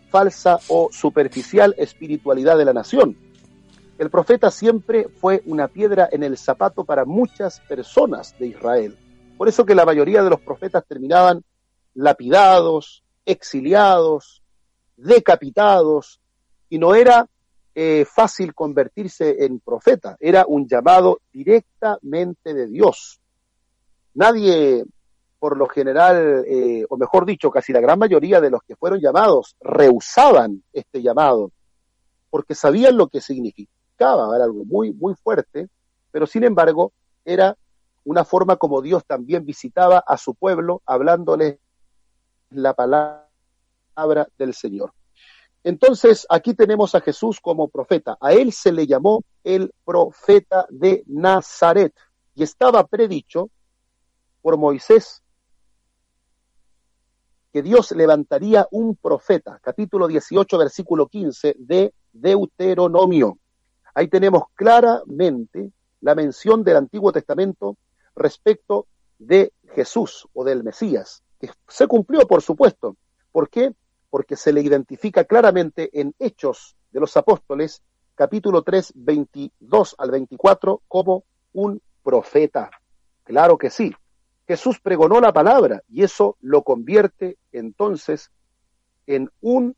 falsa 0.09 0.59
o 0.69 0.89
superficial 0.91 1.75
espiritualidad 1.79 2.59
de 2.59 2.65
la 2.65 2.73
nación. 2.73 3.17
El 3.99 4.11
profeta 4.11 4.51
siempre 4.51 5.09
fue 5.09 5.43
una 5.45 5.69
piedra 5.69 6.09
en 6.11 6.23
el 6.23 6.39
zapato 6.39 6.85
para 6.85 7.05
muchas 7.05 7.61
personas 7.61 8.35
de 8.39 8.47
Israel. 8.47 8.97
Por 9.37 9.49
eso 9.49 9.67
que 9.67 9.75
la 9.75 9.85
mayoría 9.85 10.23
de 10.23 10.31
los 10.31 10.41
profetas 10.41 10.85
terminaban 10.87 11.45
lapidados, 11.95 13.05
exiliados, 13.25 14.43
decapitados, 14.97 16.21
y 16.69 16.79
no 16.79 16.95
era 16.95 17.29
eh, 17.75 18.07
fácil 18.11 18.55
convertirse 18.55 19.45
en 19.45 19.61
profeta, 19.61 20.17
era 20.21 20.45
un 20.47 20.67
llamado 20.67 21.21
directamente 21.33 22.55
de 22.55 22.67
Dios. 22.69 23.21
Nadie, 24.15 24.85
por 25.41 25.57
lo 25.57 25.67
general, 25.67 26.45
eh, 26.47 26.85
o 26.89 26.99
mejor 26.99 27.25
dicho, 27.25 27.51
casi 27.51 27.73
la 27.73 27.81
gran 27.81 27.99
mayoría 27.99 28.43
de 28.43 28.51
los 28.51 28.63
que 28.63 28.77
fueron 28.77 29.01
llamados, 29.01 29.57
rehusaban 29.59 30.63
este 30.71 31.01
llamado, 31.01 31.51
porque 32.29 32.55
sabían 32.55 32.99
lo 32.99 33.09
que 33.09 33.23
significaba, 33.23 34.37
era 34.37 34.45
algo 34.45 34.65
muy, 34.67 34.93
muy 34.93 35.15
fuerte, 35.15 35.69
pero 36.13 36.27
sin 36.27 36.45
embargo 36.45 36.93
era 37.25 37.57
una 38.05 38.25
forma 38.25 38.57
como 38.57 38.83
Dios 38.83 39.05
también 39.07 39.47
visitaba 39.47 40.05
a 40.07 40.19
su 40.19 40.35
pueblo, 40.35 40.83
hablándoles 40.85 41.59
la 42.51 42.75
palabra 42.75 44.29
del 44.37 44.53
Señor. 44.53 44.93
Entonces, 45.65 46.27
aquí 46.29 46.55
tenemos 46.55 46.95
a 46.95 47.01
Jesús 47.01 47.41
como 47.41 47.69
profeta. 47.69 48.17
A 48.21 48.33
él 48.33 48.53
se 48.53 48.73
le 48.73 48.87
llamó 48.87 49.23
el 49.45 49.73
profeta 49.85 50.67
de 50.71 51.03
Nazaret 51.07 51.95
y 52.35 52.43
estaba 52.43 52.87
predicho 52.87 53.51
por 54.43 54.57
Moisés 54.57 55.20
que 57.53 57.63
Dios 57.63 57.93
levantaría 57.93 58.67
un 58.71 58.97
profeta. 58.97 59.59
Capítulo 59.63 60.07
18, 60.07 60.59
versículo 60.59 61.07
15 61.07 61.57
de 61.59 61.93
Deuteronomio. 62.13 63.39
Ahí 63.95 64.09
tenemos 64.09 64.45
claramente 64.55 65.73
la 66.01 66.15
mención 66.15 66.63
del 66.63 66.77
Antiguo 66.77 67.13
Testamento 67.13 67.77
respecto 68.15 68.87
de 69.19 69.53
Jesús 69.75 70.29
o 70.33 70.45
del 70.45 70.63
Mesías 70.63 71.23
que 71.41 71.51
se 71.67 71.87
cumplió, 71.89 72.27
por 72.29 72.43
supuesto. 72.43 72.97
¿Por 73.33 73.49
qué? 73.49 73.75
Porque 74.11 74.37
se 74.37 74.53
le 74.53 74.61
identifica 74.61 75.25
claramente 75.25 75.91
en 75.99 76.15
Hechos 76.19 76.77
de 76.93 77.01
los 77.01 77.17
Apóstoles, 77.17 77.83
capítulo 78.15 78.63
3, 78.63 78.93
22 78.95 79.95
al 79.99 80.11
24, 80.11 80.83
como 80.87 81.25
un 81.55 81.81
profeta. 82.03 82.71
Claro 83.25 83.57
que 83.57 83.71
sí. 83.71 83.95
Jesús 84.51 84.81
pregonó 84.81 85.21
la 85.21 85.33
palabra 85.33 85.85
y 85.89 86.03
eso 86.03 86.37
lo 86.41 86.63
convierte 86.63 87.37
entonces 87.53 88.33
en 89.07 89.31
un 89.41 89.77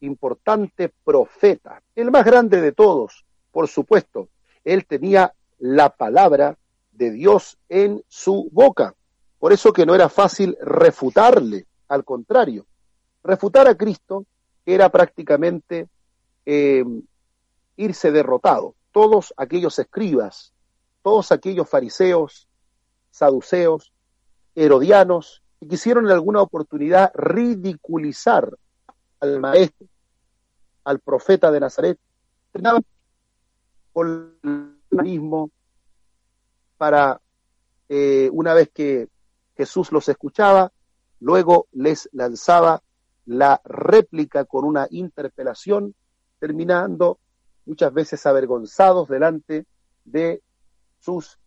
importante 0.00 0.90
profeta, 1.04 1.82
el 1.94 2.10
más 2.10 2.24
grande 2.24 2.62
de 2.62 2.72
todos, 2.72 3.26
por 3.52 3.68
supuesto. 3.68 4.30
Él 4.64 4.86
tenía 4.86 5.34
la 5.58 5.90
palabra 5.90 6.56
de 6.92 7.10
Dios 7.10 7.58
en 7.68 8.02
su 8.08 8.48
boca. 8.50 8.94
Por 9.38 9.52
eso 9.52 9.74
que 9.74 9.84
no 9.84 9.94
era 9.94 10.08
fácil 10.08 10.56
refutarle, 10.58 11.66
al 11.88 12.02
contrario, 12.02 12.64
refutar 13.22 13.68
a 13.68 13.74
Cristo 13.74 14.24
era 14.64 14.88
prácticamente 14.88 15.86
eh, 16.46 16.82
irse 17.76 18.10
derrotado. 18.10 18.74
Todos 18.90 19.34
aquellos 19.36 19.78
escribas, 19.78 20.54
todos 21.02 21.30
aquellos 21.30 21.68
fariseos, 21.68 22.48
saduceos, 23.10 23.92
herodianos, 24.54 25.42
que 25.60 25.68
quisieron 25.68 26.06
en 26.06 26.12
alguna 26.12 26.42
oportunidad 26.42 27.12
ridiculizar 27.14 28.50
al 29.20 29.40
maestro, 29.40 29.86
al 30.84 31.00
profeta 31.00 31.50
de 31.50 31.60
Nazaret, 31.60 31.98
con 33.92 34.36
el 34.42 35.02
mismo 35.02 35.50
para 36.76 37.20
eh, 37.88 38.28
una 38.32 38.54
vez 38.54 38.70
que 38.72 39.08
Jesús 39.56 39.92
los 39.92 40.08
escuchaba, 40.08 40.72
luego 41.20 41.68
les 41.72 42.08
lanzaba 42.12 42.82
la 43.26 43.60
réplica 43.64 44.44
con 44.44 44.64
una 44.64 44.86
interpelación, 44.90 45.94
terminando 46.38 47.18
muchas 47.66 47.92
veces 47.92 48.26
avergonzados 48.26 49.08
delante 49.08 49.66
de 50.04 50.42
sus 51.00 51.38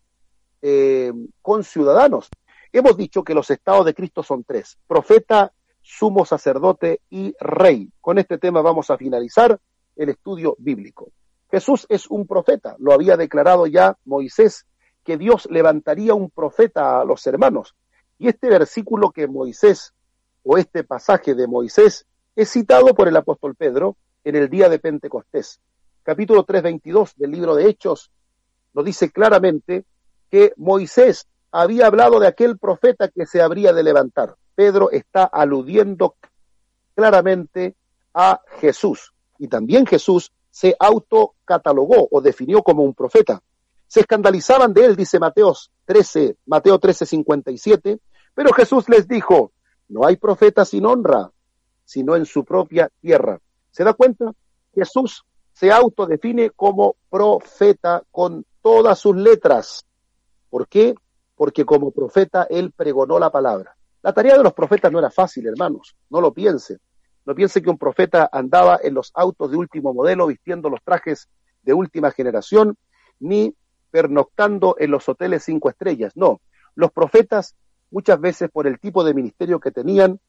eh, 0.62 1.12
conciudadanos. 1.42 2.30
Hemos 2.72 2.98
dicho 2.98 3.24
que 3.24 3.34
los 3.34 3.50
estados 3.50 3.86
de 3.86 3.94
Cristo 3.94 4.24
son 4.24 4.44
tres, 4.44 4.78
profeta, 4.88 5.54
sumo 5.82 6.26
sacerdote 6.26 7.02
y 7.10 7.34
rey. 7.40 7.92
Con 8.02 8.18
este 8.18 8.38
tema 8.38 8.62
vamos 8.62 8.90
a 8.90 8.98
finalizar 8.98 9.60
el 9.96 10.10
estudio 10.10 10.56
bíblico. 10.60 11.12
Jesús 11.50 11.86
es 11.90 12.08
un 12.08 12.28
profeta, 12.28 12.76
lo 12.80 12.92
había 12.92 13.16
declarado 13.16 13.68
ya 13.68 13.98
Moisés, 14.04 14.66
que 15.04 15.18
Dios 15.18 15.48
levantaría 15.50 16.14
un 16.14 16.30
profeta 16.30 17.00
a 17.00 17.06
los 17.06 17.26
hermanos. 17.26 17.76
Y 18.20 18.28
este 18.28 18.50
versículo 18.50 19.12
que 19.12 19.28
Moisés, 19.28 19.94
o 20.44 20.58
este 20.58 20.84
pasaje 20.84 21.36
de 21.36 21.48
Moisés, 21.48 22.06
es 22.36 22.52
citado 22.52 22.94
por 22.94 23.08
el 23.08 23.16
apóstol 23.16 23.56
Pedro 23.56 23.96
en 24.26 24.36
el 24.36 24.50
día 24.50 24.68
de 24.68 24.80
Pentecostés. 24.80 25.62
Capítulo 26.04 26.46
3.22 26.46 27.16
del 27.16 27.32
libro 27.32 27.56
de 27.56 27.70
Hechos 27.70 28.12
nos 28.74 28.84
dice 28.84 29.10
claramente 29.10 29.86
que 30.30 30.54
Moisés 30.58 31.28
había 31.52 31.88
hablado 31.88 32.20
de 32.20 32.28
aquel 32.28 32.58
profeta 32.58 33.08
que 33.08 33.26
se 33.26 33.42
habría 33.42 33.74
de 33.74 33.84
levantar. 33.84 34.36
Pedro 34.56 34.92
está 34.92 35.24
aludiendo 35.24 36.16
claramente 36.96 37.76
a 38.14 38.42
Jesús. 38.60 39.14
Y 39.38 39.48
también 39.48 39.86
Jesús 39.86 40.32
se 40.50 40.76
autocatalogó 40.80 42.08
o 42.10 42.22
definió 42.22 42.64
como 42.64 42.84
un 42.84 42.94
profeta. 42.94 43.42
Se 43.88 44.02
escandalizaban 44.02 44.74
de 44.74 44.86
él, 44.86 44.96
dice 44.96 45.20
Mateo 45.20 45.54
13, 45.86 46.38
Mateo 46.48 46.80
13, 46.80 47.06
57, 47.06 48.00
pero 48.34 48.52
Jesús 48.54 48.90
les 48.90 49.08
dijo, 49.08 49.52
no 49.88 50.06
hay 50.06 50.18
profeta 50.18 50.66
sin 50.66 50.86
honra, 50.86 51.32
sino 51.86 52.16
en 52.16 52.26
su 52.26 52.44
propia 52.44 52.90
tierra. 53.00 53.40
¿Se 53.72 53.84
da 53.84 53.94
cuenta? 53.94 54.34
Jesús 54.74 55.24
se 55.54 55.72
autodefine 55.72 56.50
como 56.50 56.96
profeta 57.10 58.04
con 58.12 58.46
todas 58.62 59.00
sus 59.00 59.16
letras. 59.16 59.86
¿Por 60.50 60.68
qué? 60.68 60.96
Porque 61.38 61.64
como 61.64 61.92
profeta 61.92 62.46
él 62.50 62.74
pregonó 62.76 63.20
la 63.20 63.32
palabra. 63.32 63.78
La 64.02 64.12
tarea 64.12 64.38
de 64.38 64.44
los 64.44 64.54
profetas 64.54 64.92
no 64.92 65.00
era 65.00 65.10
fácil, 65.10 65.48
hermanos, 65.48 65.96
no 66.10 66.20
lo 66.20 66.34
piensen. 66.34 66.80
No 67.26 67.36
piense 67.36 67.62
que 67.62 67.70
un 67.70 67.78
profeta 67.78 68.30
andaba 68.32 68.80
en 68.84 68.94
los 68.94 69.12
autos 69.14 69.52
de 69.52 69.58
último 69.58 69.94
modelo 69.94 70.28
vistiendo 70.28 70.70
los 70.70 70.82
trajes 70.84 71.30
de 71.62 71.74
última 71.74 72.12
generación, 72.12 72.78
ni 73.20 73.56
pernoctando 73.92 74.76
en 74.80 74.92
los 74.92 75.08
hoteles 75.08 75.44
cinco 75.44 75.70
estrellas. 75.70 76.14
No, 76.16 76.42
los 76.76 76.92
profetas 76.92 77.56
muchas 77.92 78.20
veces 78.20 78.50
por 78.50 78.68
el 78.68 78.80
tipo 78.80 79.04
de 79.04 79.14
ministerio 79.14 79.60
que 79.60 79.72
tenían, 79.72 80.20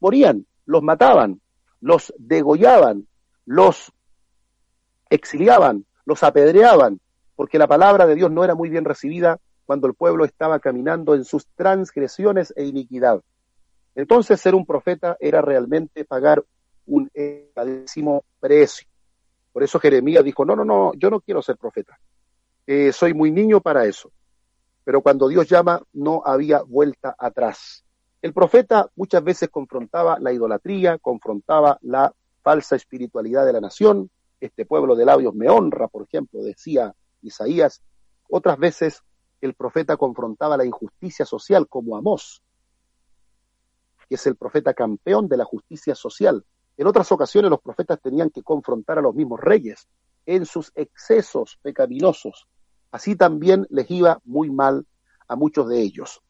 morían, 0.00 0.46
los 0.64 0.82
mataban, 0.82 1.40
los 1.80 2.12
degollaban, 2.18 3.06
los 3.44 3.92
exiliaban, 5.10 5.86
los 6.04 6.22
apedreaban, 6.22 7.00
porque 7.36 7.58
la 7.58 7.66
palabra 7.66 8.06
de 8.06 8.14
Dios 8.14 8.30
no 8.30 8.44
era 8.44 8.54
muy 8.54 8.68
bien 8.68 8.84
recibida 8.84 9.38
cuando 9.68 9.86
el 9.86 9.92
pueblo 9.92 10.24
estaba 10.24 10.60
caminando 10.60 11.14
en 11.14 11.26
sus 11.26 11.46
transgresiones 11.48 12.54
e 12.56 12.64
iniquidad. 12.64 13.20
Entonces 13.94 14.40
ser 14.40 14.54
un 14.54 14.64
profeta 14.64 15.18
era 15.20 15.42
realmente 15.42 16.06
pagar 16.06 16.42
un 16.86 17.10
elevadísimo 17.12 18.24
precio. 18.40 18.88
Por 19.52 19.62
eso 19.62 19.78
Jeremías 19.78 20.24
dijo, 20.24 20.46
no, 20.46 20.56
no, 20.56 20.64
no, 20.64 20.94
yo 20.94 21.10
no 21.10 21.20
quiero 21.20 21.42
ser 21.42 21.58
profeta. 21.58 21.98
Eh, 22.66 22.92
soy 22.92 23.12
muy 23.12 23.30
niño 23.30 23.60
para 23.60 23.84
eso 23.84 24.10
pero 24.88 25.02
cuando 25.02 25.28
Dios 25.28 25.46
llama 25.46 25.82
no 25.92 26.22
había 26.24 26.62
vuelta 26.62 27.14
atrás. 27.18 27.84
El 28.22 28.32
profeta 28.32 28.88
muchas 28.96 29.22
veces 29.22 29.50
confrontaba 29.50 30.18
la 30.18 30.32
idolatría, 30.32 30.96
confrontaba 30.96 31.76
la 31.82 32.10
falsa 32.40 32.74
espiritualidad 32.74 33.44
de 33.44 33.52
la 33.52 33.60
nación. 33.60 34.08
Este 34.40 34.64
pueblo 34.64 34.96
de 34.96 35.04
labios 35.04 35.34
me 35.34 35.50
honra, 35.50 35.88
por 35.88 36.04
ejemplo, 36.04 36.42
decía 36.42 36.94
Isaías. 37.20 37.82
Otras 38.30 38.56
veces 38.58 39.02
el 39.40 39.54
profeta 39.54 39.96
confrontaba 39.96 40.56
la 40.56 40.64
injusticia 40.64 41.24
social 41.24 41.68
como 41.68 41.96
Amós. 41.96 42.42
que 44.08 44.14
es 44.14 44.26
el 44.26 44.36
profeta 44.36 44.72
campeón 44.72 45.28
de 45.28 45.36
la 45.36 45.44
justicia 45.44 45.94
social. 45.94 46.42
En 46.78 46.86
otras 46.86 47.12
ocasiones 47.12 47.50
los 47.50 47.60
profetas 47.60 48.00
tenían 48.00 48.30
que 48.30 48.42
confrontar 48.42 48.98
a 48.98 49.02
los 49.02 49.14
mismos 49.14 49.38
reyes 49.38 49.86
en 50.24 50.46
sus 50.46 50.72
excesos 50.74 51.58
pecaminosos. 51.60 52.46
Así 52.90 53.16
también 53.16 53.66
les 53.68 53.90
iba 53.90 54.18
muy 54.24 54.50
mal 54.50 54.86
a 55.26 55.36
muchos 55.36 55.68
de 55.68 55.82
ellos. 55.82 56.22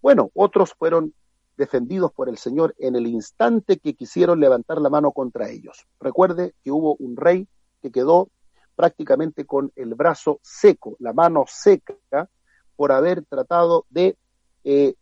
Bueno, 0.00 0.30
otros 0.34 0.72
fueron 0.72 1.12
defendidos 1.58 2.12
por 2.12 2.28
el 2.28 2.38
Señor 2.38 2.74
en 2.78 2.96
el 2.96 3.06
instante 3.06 3.78
que 3.78 3.94
quisieron 3.94 4.40
levantar 4.40 4.80
la 4.80 4.88
mano 4.88 5.12
contra 5.12 5.50
ellos. 5.50 5.86
Recuerde 6.00 6.54
que 6.62 6.70
hubo 6.70 6.94
un 6.98 7.16
rey 7.16 7.46
que 7.82 7.90
quedó 7.90 8.30
prácticamente 8.76 9.44
con 9.44 9.72
el 9.74 9.94
brazo 9.94 10.38
seco, 10.40 10.96
la 11.00 11.12
mano 11.12 11.44
seca, 11.48 11.96
por 12.78 12.92
haber 12.92 13.24
tratado 13.24 13.86
de 13.90 14.16
eh, 14.62 14.94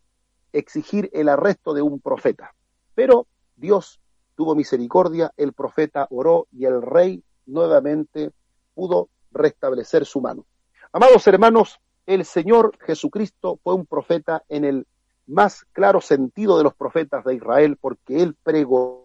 exigir 0.54 1.10
el 1.12 1.28
arresto 1.28 1.74
de 1.74 1.82
un 1.82 2.00
profeta. 2.00 2.54
Pero 2.94 3.26
Dios 3.54 4.00
tuvo 4.34 4.54
misericordia, 4.54 5.30
el 5.36 5.52
profeta 5.52 6.06
oró 6.08 6.46
y 6.50 6.64
el 6.64 6.80
rey 6.80 7.22
nuevamente 7.44 8.32
pudo 8.74 9.10
restablecer 9.30 10.06
su 10.06 10.22
mano. 10.22 10.46
Amados 10.90 11.26
hermanos, 11.26 11.78
el 12.06 12.24
Señor 12.24 12.78
Jesucristo 12.80 13.60
fue 13.62 13.74
un 13.74 13.84
profeta 13.84 14.42
en 14.48 14.64
el 14.64 14.86
más 15.26 15.66
claro 15.72 16.00
sentido 16.00 16.56
de 16.56 16.64
los 16.64 16.74
profetas 16.74 17.26
de 17.26 17.34
Israel, 17.34 17.76
porque 17.78 18.22
él 18.22 18.34
pregonó 18.42 19.04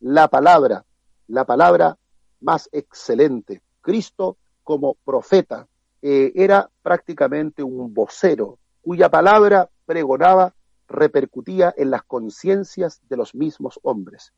la 0.00 0.28
palabra, 0.28 0.86
la 1.28 1.44
palabra 1.44 1.98
más 2.40 2.70
excelente. 2.72 3.60
Cristo 3.82 4.38
como 4.64 4.94
profeta 5.04 5.68
eh, 6.02 6.32
era 6.34 6.70
prácticamente 6.82 7.62
un 7.62 7.92
vocero 7.92 8.58
cuya 8.82 9.08
palabra 9.10 9.68
pregonaba 9.84 10.54
repercutía 10.88 11.74
en 11.76 11.90
las 11.90 12.04
conciencias 12.04 13.00
de 13.08 13.16
los 13.16 13.34
mismos 13.34 13.80
hombres. 13.82 14.32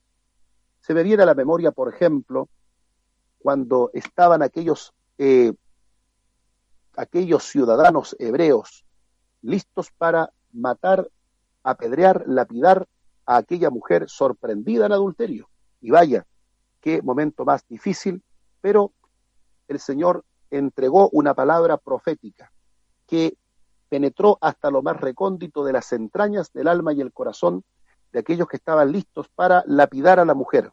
Se 0.80 0.94
me 0.94 1.02
viene 1.02 1.22
a 1.22 1.26
la 1.26 1.34
memoria, 1.34 1.72
por 1.72 1.92
ejemplo, 1.92 2.48
cuando 3.38 3.90
estaban 3.92 4.42
aquellos, 4.42 4.94
eh, 5.18 5.52
aquellos 6.96 7.44
ciudadanos 7.44 8.16
hebreos 8.18 8.84
listos 9.42 9.90
para 9.90 10.32
matar, 10.52 11.08
apedrear, 11.62 12.24
lapidar 12.26 12.86
a 13.26 13.36
aquella 13.36 13.70
mujer 13.70 14.08
sorprendida 14.08 14.86
en 14.86 14.92
adulterio. 14.92 15.48
Y 15.80 15.90
vaya, 15.90 16.26
qué 16.80 17.02
momento 17.02 17.44
más 17.44 17.66
difícil, 17.68 18.22
pero 18.60 18.92
el 19.68 19.78
Señor 19.78 20.24
entregó 20.50 21.08
una 21.12 21.34
palabra 21.34 21.76
profética 21.76 22.52
que 23.06 23.36
penetró 23.88 24.38
hasta 24.40 24.70
lo 24.70 24.82
más 24.82 25.00
recóndito 25.00 25.64
de 25.64 25.72
las 25.72 25.92
entrañas 25.92 26.52
del 26.52 26.68
alma 26.68 26.92
y 26.92 27.00
el 27.00 27.12
corazón 27.12 27.64
de 28.12 28.20
aquellos 28.20 28.48
que 28.48 28.56
estaban 28.56 28.92
listos 28.92 29.28
para 29.34 29.64
lapidar 29.66 30.18
a 30.20 30.24
la 30.24 30.34
mujer. 30.34 30.72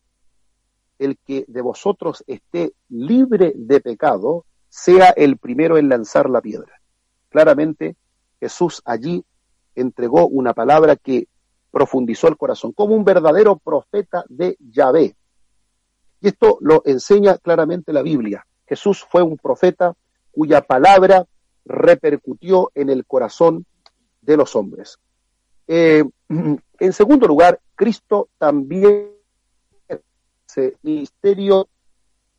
El 1.00 1.18
que 1.18 1.46
de 1.48 1.62
vosotros 1.62 2.24
esté 2.28 2.74
libre 2.90 3.54
de 3.56 3.82
pecado, 3.82 4.46
sea 4.70 5.10
el 5.10 5.38
primero 5.38 5.78
en 5.78 5.90
lanzar 5.90 6.30
la 6.30 6.42
piedra. 6.42 6.82
Claramente 7.30 7.96
Jesús 8.40 8.82
allí 8.86 9.24
entregó 9.76 10.28
una 10.28 10.54
palabra 10.54 10.96
que 10.96 11.28
profundizó 11.72 12.30
el 12.30 12.38
corazón, 12.38 12.72
como 12.72 12.96
un 12.96 13.04
verdadero 13.04 13.58
profeta 13.58 14.24
de 14.30 14.58
Yahvé. 14.60 15.18
Y 16.22 16.28
esto 16.30 16.58
lo 16.62 16.82
enseña 16.86 17.38
claramente 17.38 17.92
la 17.92 18.02
Biblia. 18.02 18.46
Jesús 18.68 19.06
fue 19.10 19.22
un 19.22 19.38
profeta 19.38 19.96
cuya 20.32 20.62
palabra 20.62 21.26
repercutió 21.66 22.72
en 22.76 22.90
el 22.90 23.06
corazón 23.06 23.66
de 24.22 24.38
los 24.38 24.56
hombres. 24.56 24.98
Eh, 25.68 26.04
en 26.30 26.94
segundo 26.94 27.28
lugar, 27.28 27.60
Cristo 27.76 28.30
también 28.38 29.12
ese 30.48 30.78
ministerio 30.84 31.68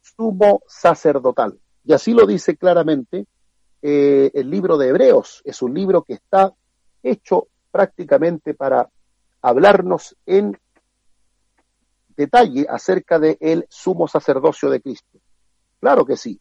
sumo 0.01 0.62
sacerdotal. 0.66 1.59
Y 1.85 1.93
así 1.93 2.12
lo 2.12 2.27
dice 2.27 2.57
claramente 2.57 3.27
eh, 3.83 4.31
el 4.35 4.51
libro 4.51 4.77
de 4.79 4.89
Hebreos. 4.89 5.43
Es 5.45 5.62
un 5.62 5.74
libro 5.74 6.03
que 6.03 6.14
está 6.14 6.53
hecho 7.03 7.49
prácticamente 7.70 8.55
para 8.55 8.89
hablarnos 9.43 10.16
en 10.27 10.59
detalle 12.16 12.66
acerca 12.68 13.18
del 13.18 13.37
el 13.41 13.66
sumo 13.68 14.09
sacerdocio 14.09 14.70
de 14.70 14.81
Cristo. 14.81 15.16
Claro 15.81 16.05
que 16.05 16.16
sí. 16.16 16.41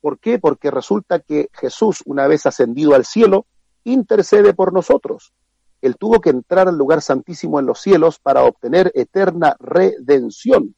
¿Por 0.00 0.18
qué? 0.18 0.38
Porque 0.38 0.70
resulta 0.70 1.20
que 1.20 1.48
Jesús, 1.52 2.02
una 2.06 2.26
vez 2.26 2.46
ascendido 2.46 2.94
al 2.94 3.04
cielo, 3.04 3.46
intercede 3.84 4.54
por 4.54 4.72
nosotros. 4.72 5.32
Él 5.80 5.96
tuvo 5.96 6.20
que 6.20 6.30
entrar 6.30 6.68
al 6.68 6.76
lugar 6.76 7.02
santísimo 7.02 7.60
en 7.60 7.66
los 7.66 7.80
cielos 7.80 8.18
para 8.18 8.44
obtener 8.44 8.90
eterna 8.94 9.56
redención. 9.58 10.74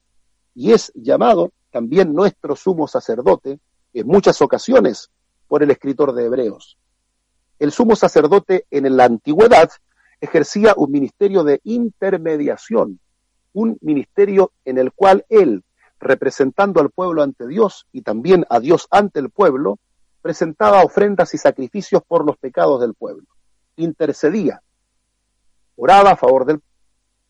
Y 0.54 0.72
es 0.72 0.92
llamado 0.94 1.52
también 1.70 2.12
nuestro 2.12 2.56
sumo 2.56 2.88
sacerdote 2.88 3.60
en 3.92 4.06
muchas 4.06 4.40
ocasiones 4.42 5.10
por 5.46 5.62
el 5.62 5.70
escritor 5.70 6.14
de 6.14 6.24
Hebreos. 6.24 6.78
El 7.58 7.72
sumo 7.72 7.96
sacerdote 7.96 8.66
en 8.70 8.96
la 8.96 9.04
antigüedad 9.04 9.70
ejercía 10.20 10.74
un 10.76 10.90
ministerio 10.90 11.44
de 11.44 11.60
intermediación, 11.64 13.00
un 13.52 13.78
ministerio 13.80 14.52
en 14.64 14.78
el 14.78 14.92
cual 14.92 15.24
él, 15.28 15.64
representando 16.00 16.80
al 16.80 16.90
pueblo 16.90 17.22
ante 17.22 17.46
Dios 17.46 17.86
y 17.92 18.02
también 18.02 18.46
a 18.50 18.60
Dios 18.60 18.86
ante 18.90 19.20
el 19.20 19.30
pueblo, 19.30 19.78
presentaba 20.22 20.82
ofrendas 20.82 21.34
y 21.34 21.38
sacrificios 21.38 22.02
por 22.06 22.24
los 22.24 22.36
pecados 22.36 22.80
del 22.80 22.94
pueblo. 22.94 23.26
Intercedía, 23.76 24.62
oraba 25.76 26.12
a 26.12 26.16
favor 26.16 26.44
del 26.44 26.62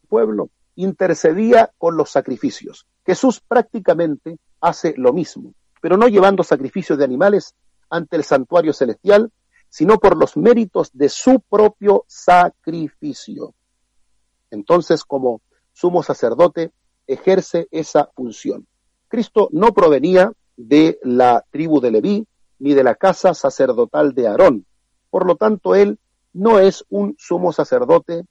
pueblo, 0.08 0.50
intercedía 0.74 1.70
con 1.78 1.96
los 1.96 2.10
sacrificios. 2.10 2.86
Jesús 3.04 3.40
prácticamente 3.40 4.38
hace 4.60 4.94
lo 4.96 5.12
mismo, 5.12 5.54
pero 5.80 5.96
no 5.96 6.08
llevando 6.08 6.42
sacrificios 6.42 6.98
de 6.98 7.04
animales, 7.04 7.54
ante 7.90 8.16
el 8.16 8.24
santuario 8.24 8.72
celestial, 8.72 9.32
sino 9.68 9.98
por 9.98 10.16
los 10.16 10.36
méritos 10.36 10.90
de 10.92 11.08
su 11.08 11.40
propio 11.40 12.04
sacrificio. 12.06 13.54
Entonces, 14.50 15.04
como 15.04 15.42
sumo 15.72 16.02
sacerdote, 16.02 16.72
ejerce 17.08 17.66
esa 17.72 18.08
función. 18.14 18.68
Cristo 19.08 19.48
no 19.50 19.72
provenía 19.72 20.30
de 20.56 21.00
la 21.02 21.44
tribu 21.50 21.80
de 21.80 21.90
Leví 21.90 22.26
ni 22.60 22.74
de 22.74 22.84
la 22.84 22.94
casa 22.94 23.34
sacerdotal 23.34 24.14
de 24.14 24.28
Aarón. 24.28 24.66
Por 25.10 25.26
lo 25.26 25.34
tanto, 25.36 25.74
él 25.74 25.98
no 26.32 26.60
es 26.60 26.84
un 26.88 27.16
sumo 27.18 27.52
sacerdote 27.52 28.24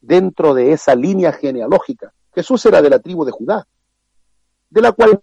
dentro 0.00 0.54
de 0.54 0.72
esa 0.72 0.94
línea 0.94 1.32
genealógica. 1.32 2.12
Jesús 2.32 2.64
era 2.66 2.82
de 2.82 2.90
la 2.90 2.98
tribu 2.98 3.24
de 3.24 3.32
Judá, 3.32 3.66
de 4.70 4.80
la 4.80 4.92
cual 4.92 5.20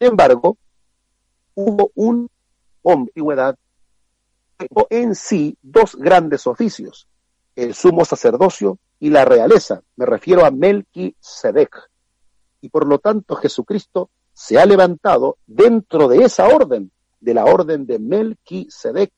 sin 0.00 0.08
embargo, 0.08 0.56
hubo 1.54 1.90
un 1.94 2.30
antigüedad 2.84 3.56
en 4.88 5.14
sí 5.14 5.56
dos 5.62 5.94
grandes 5.96 6.46
oficios, 6.46 7.06
el 7.54 7.74
sumo 7.74 8.04
sacerdocio 8.04 8.78
y 9.00 9.10
la 9.10 9.24
realeza. 9.24 9.82
Me 9.96 10.06
refiero 10.06 10.44
a 10.44 10.50
Melquisedec. 10.50 11.90
Y 12.60 12.68
por 12.68 12.86
lo 12.86 12.98
tanto 12.98 13.34
Jesucristo 13.34 14.10
se 14.32 14.58
ha 14.58 14.66
levantado 14.66 15.38
dentro 15.46 16.06
de 16.06 16.24
esa 16.24 16.46
orden, 16.46 16.92
de 17.18 17.34
la 17.34 17.46
orden 17.46 17.86
de 17.86 17.98
Melquisedec, 17.98 19.10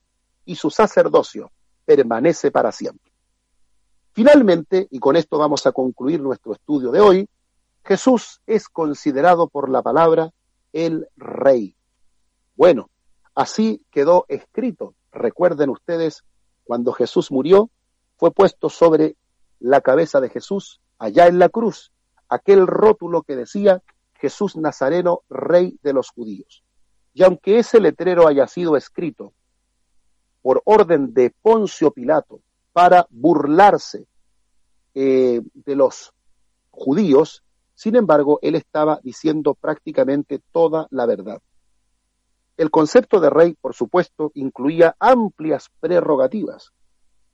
y 0.45 0.55
su 0.55 0.71
sacerdocio 0.71 1.51
permanece 1.85 2.51
para 2.51 2.73
siempre. 2.73 3.13
Finalmente, 4.13 4.89
y 4.91 4.99
con 4.99 5.17
esto 5.17 5.39
vamos 5.39 5.67
a 5.67 5.73
concluir 5.73 6.21
nuestro 6.21 6.53
estudio 6.53 6.91
de 6.91 7.01
hoy, 7.01 7.29
Jesús 7.85 8.41
es 8.47 8.69
considerado 8.69 9.49
por 9.49 9.69
la 9.69 9.83
palabra 9.83 10.31
el 10.73 11.09
rey. 11.17 11.75
Bueno, 12.55 12.91
así 13.35 13.83
quedó 13.91 14.27
escrito. 14.29 14.95
Recuerden 15.11 15.71
ustedes, 15.71 16.23
cuando 16.65 16.93
Jesús 16.93 17.33
murió, 17.33 17.71
fue 18.17 18.31
puesto 18.31 18.69
sobre 18.69 19.17
la 19.63 19.81
cabeza 19.81 20.21
de 20.21 20.29
Jesús, 20.29 20.81
allá 20.99 21.29
en 21.29 21.39
la 21.39 21.49
cruz, 21.49 21.93
aquel 22.29 22.67
rótulo 22.67 23.23
que 23.23 23.37
decía 23.37 23.81
Jesús 24.15 24.57
Nazareno, 24.57 25.23
rey 25.31 25.79
de 25.83 25.93
los 25.93 26.11
judíos. 26.11 26.65
Y 27.15 27.23
aunque 27.23 27.59
ese 27.59 27.81
letrero 27.81 28.27
haya 28.27 28.47
sido 28.47 28.77
escrito 28.77 29.33
por 30.41 30.63
orden 30.65 31.15
de 31.15 31.31
Poncio 31.31 31.93
Pilato 31.93 32.41
para 32.73 33.07
burlarse 33.11 34.07
eh, 34.95 35.43
de 35.55 35.77
los 35.77 36.13
judíos, 36.71 37.45
sin 37.75 37.97
embargo, 37.97 38.39
él 38.43 38.57
estaba 38.57 38.99
diciendo 39.03 39.55
prácticamente 39.55 40.41
toda 40.53 40.89
la 40.91 41.07
verdad. 41.07 41.41
El 42.57 42.71
concepto 42.71 43.21
de 43.21 43.31
rey, 43.31 43.55
por 43.61 43.75
supuesto, 43.75 44.33
incluía 44.35 44.97
amplias 44.99 45.69
prerrogativas. 45.81 46.73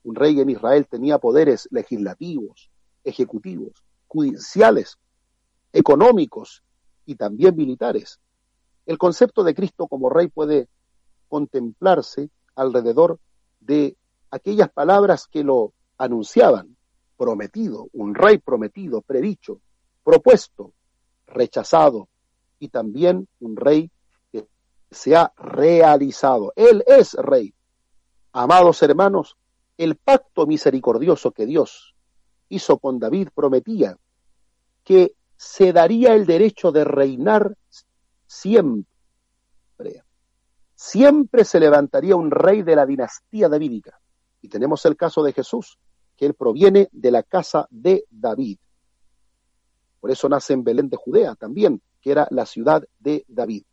Un 0.08 0.14
rey 0.14 0.40
en 0.40 0.48
Israel 0.48 0.86
tenía 0.88 1.18
poderes 1.18 1.68
legislativos, 1.70 2.70
ejecutivos, 3.04 3.84
judiciales, 4.06 4.96
económicos 5.70 6.62
y 7.04 7.16
también 7.16 7.54
militares. 7.54 8.18
El 8.86 8.96
concepto 8.96 9.44
de 9.44 9.54
Cristo 9.54 9.86
como 9.86 10.08
rey 10.08 10.28
puede 10.28 10.66
contemplarse 11.28 12.30
alrededor 12.54 13.20
de 13.60 13.98
aquellas 14.30 14.70
palabras 14.70 15.26
que 15.30 15.44
lo 15.44 15.74
anunciaban, 15.98 16.74
prometido, 17.18 17.88
un 17.92 18.14
rey 18.14 18.38
prometido, 18.38 19.02
predicho, 19.02 19.60
propuesto, 20.02 20.72
rechazado, 21.26 22.08
y 22.58 22.68
también 22.68 23.28
un 23.40 23.56
rey 23.56 23.90
que 24.32 24.48
se 24.90 25.14
ha 25.14 25.34
realizado. 25.36 26.54
Él 26.56 26.82
es 26.86 27.12
rey. 27.12 27.52
Amados 28.32 28.82
hermanos, 28.82 29.36
el 29.78 29.96
pacto 29.96 30.46
misericordioso 30.46 31.30
que 31.30 31.46
Dios 31.46 31.94
hizo 32.48 32.78
con 32.78 32.98
David 32.98 33.28
prometía 33.34 33.96
que 34.84 35.14
se 35.36 35.72
daría 35.72 36.14
el 36.14 36.26
derecho 36.26 36.72
de 36.72 36.84
reinar 36.84 37.56
siempre. 38.26 38.88
Siempre 40.74 41.44
se 41.44 41.60
levantaría 41.60 42.16
un 42.16 42.30
rey 42.30 42.62
de 42.62 42.76
la 42.76 42.86
dinastía 42.86 43.48
davídica. 43.48 44.00
Y 44.42 44.48
tenemos 44.48 44.84
el 44.84 44.96
caso 44.96 45.22
de 45.22 45.32
Jesús, 45.32 45.78
que 46.16 46.26
él 46.26 46.34
proviene 46.34 46.88
de 46.92 47.10
la 47.10 47.22
casa 47.22 47.66
de 47.70 48.04
David. 48.10 48.58
Por 50.00 50.10
eso 50.10 50.28
nace 50.28 50.52
en 50.52 50.64
Belén 50.64 50.88
de 50.88 50.96
Judea 50.96 51.34
también, 51.34 51.82
que 52.00 52.10
era 52.12 52.26
la 52.30 52.46
ciudad 52.46 52.82
de 52.98 53.24
David. 53.28 53.64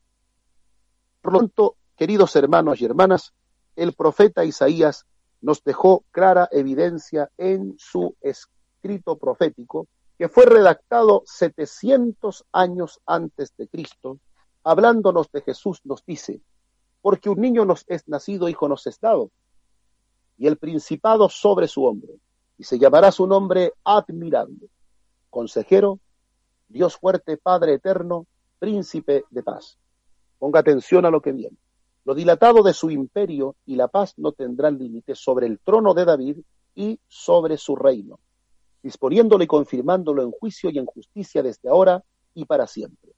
Por 1.22 1.34
lo 1.34 1.40
tanto, 1.40 1.78
queridos 1.96 2.36
hermanos 2.36 2.82
y 2.82 2.86
hermanas, 2.86 3.34
el 3.76 3.94
profeta 3.94 4.46
Isaías 4.46 5.06
nos 5.46 5.64
dejó 5.64 6.04
clara 6.10 6.50
evidencia 6.52 7.30
en 7.38 7.76
su 7.78 8.16
escrito 8.20 9.16
profético, 9.20 9.88
que 10.18 10.28
fue 10.28 10.48
redactado 10.48 11.22
700 11.24 12.46
años 12.52 13.00
antes 13.06 13.56
de 13.56 13.68
Cristo, 13.68 14.18
hablándonos 14.64 15.32
de 15.32 15.42
Jesús, 15.42 15.82
nos 15.84 16.04
dice, 16.04 16.42
porque 17.00 17.30
un 17.30 17.42
niño 17.42 17.64
nos 17.64 17.84
es 17.86 18.08
nacido, 18.08 18.50
hijo 18.50 18.68
nos 18.68 18.88
es 18.88 19.00
dado, 19.00 19.30
y 20.36 20.48
el 20.48 20.58
principado 20.58 21.30
sobre 21.30 21.68
su 21.68 21.86
hombro, 21.86 22.16
y 22.58 22.64
se 22.64 22.80
llamará 22.80 23.12
su 23.12 23.28
nombre 23.28 23.74
admirable, 23.84 24.68
consejero, 25.30 26.00
Dios 26.68 26.98
fuerte, 26.98 27.38
Padre 27.38 27.76
eterno, 27.76 28.26
príncipe 28.58 29.26
de 29.30 29.44
paz. 29.44 29.78
Ponga 30.40 30.62
atención 30.62 31.06
a 31.06 31.12
lo 31.12 31.22
que 31.22 31.34
viene. 31.34 31.56
Lo 32.06 32.16
dilatado 32.16 32.64
de 32.64 32.74
su 32.74 32.90
imperio 32.90 33.56
y 33.66 33.76
la 33.76 33.88
paz 33.88 34.14
no 34.18 34.32
tendrán 34.32 34.78
límite 34.78 35.16
sobre 35.16 35.48
el 35.48 35.60
trono 35.60 35.94
de 35.94 36.06
David 36.06 36.38
y 36.76 37.00
sobre 37.08 37.58
su 37.58 37.76
reino, 37.76 38.20
disponiéndolo 38.82 39.44
y 39.44 39.48
confirmándolo 39.48 40.22
en 40.24 40.32
juicio 40.32 40.70
y 40.70 40.78
en 40.78 40.86
justicia 40.86 41.44
desde 41.44 41.68
ahora 41.70 42.04
y 42.34 42.46
para 42.46 42.68
siempre. 42.68 43.12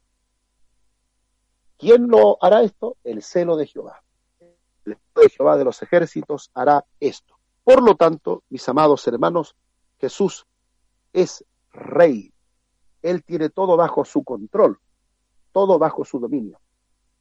¿Quién 1.78 2.08
lo 2.08 2.38
hará 2.42 2.64
esto? 2.64 2.98
El 3.04 3.22
celo 3.22 3.56
de 3.58 3.68
Jehová. 3.68 4.02
El 4.40 4.96
celo 4.96 5.22
de 5.22 5.30
Jehová 5.30 5.58
de 5.58 5.66
los 5.66 5.82
ejércitos 5.84 6.50
hará 6.56 6.86
esto. 7.00 7.36
Por 7.64 7.84
lo 7.84 7.96
tanto, 7.96 8.44
mis 8.50 8.68
amados 8.68 9.06
hermanos, 9.08 9.56
Jesús 10.00 10.48
es 11.14 11.46
rey 11.72 12.34
él 13.02 13.24
tiene 13.24 13.50
todo 13.50 13.78
bajo 13.78 14.04
su 14.06 14.24
control, 14.24 14.80
todo 15.52 15.80
bajo 15.80 16.04
su 16.04 16.20
dominio. 16.20 16.60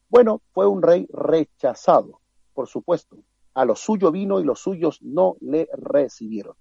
Bueno, 0.08 0.42
fue 0.52 0.66
un 0.66 0.82
rey 0.82 1.06
rechazado, 1.12 2.20
por 2.54 2.68
supuesto. 2.68 3.18
A 3.54 3.64
lo 3.64 3.74
suyo 3.74 4.12
vino 4.12 4.38
y 4.40 4.44
los 4.44 4.60
suyos 4.60 5.00
no 5.02 5.36
le 5.40 5.68
recibieron. 5.72 6.54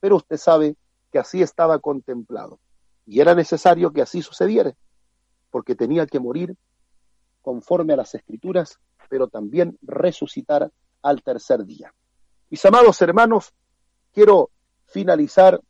Pero 0.00 0.16
usted 0.16 0.36
sabe 0.36 0.76
que 1.10 1.18
así 1.18 1.42
estaba 1.42 1.78
contemplado. 1.78 2.60
Y 3.06 3.20
era 3.20 3.34
necesario 3.34 3.92
que 3.92 4.02
así 4.02 4.22
sucediera, 4.22 4.74
porque 5.50 5.74
tenía 5.74 6.06
que 6.06 6.20
morir 6.20 6.56
conforme 7.40 7.94
a 7.94 7.96
las 7.96 8.14
escrituras, 8.14 8.78
pero 9.08 9.28
también 9.28 9.76
resucitar 9.82 10.70
al 11.02 11.22
tercer 11.22 11.64
día. 11.64 11.92
Mis 12.48 12.64
amados 12.64 13.02
hermanos, 13.02 13.52
quiero 14.12 14.50
finalizar 14.86 15.60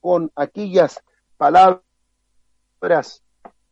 con 0.00 0.30
aquellas 0.36 1.02
palabras 1.36 1.82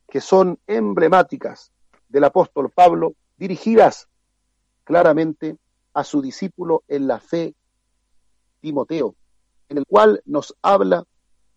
que 0.07 0.19
son 0.19 0.59
emblemáticas 0.67 1.71
del 2.15 2.23
apóstol 2.23 2.69
Pablo, 2.69 3.13
dirigidas 3.35 4.07
claramente 4.85 5.57
a 5.93 6.05
su 6.05 6.21
discípulo 6.21 6.85
en 6.87 7.07
la 7.07 7.19
fe, 7.19 7.53
Timoteo, 8.61 9.15
en 9.67 9.79
el 9.79 9.85
cual 9.85 10.21
nos 10.23 10.55
habla 10.61 11.03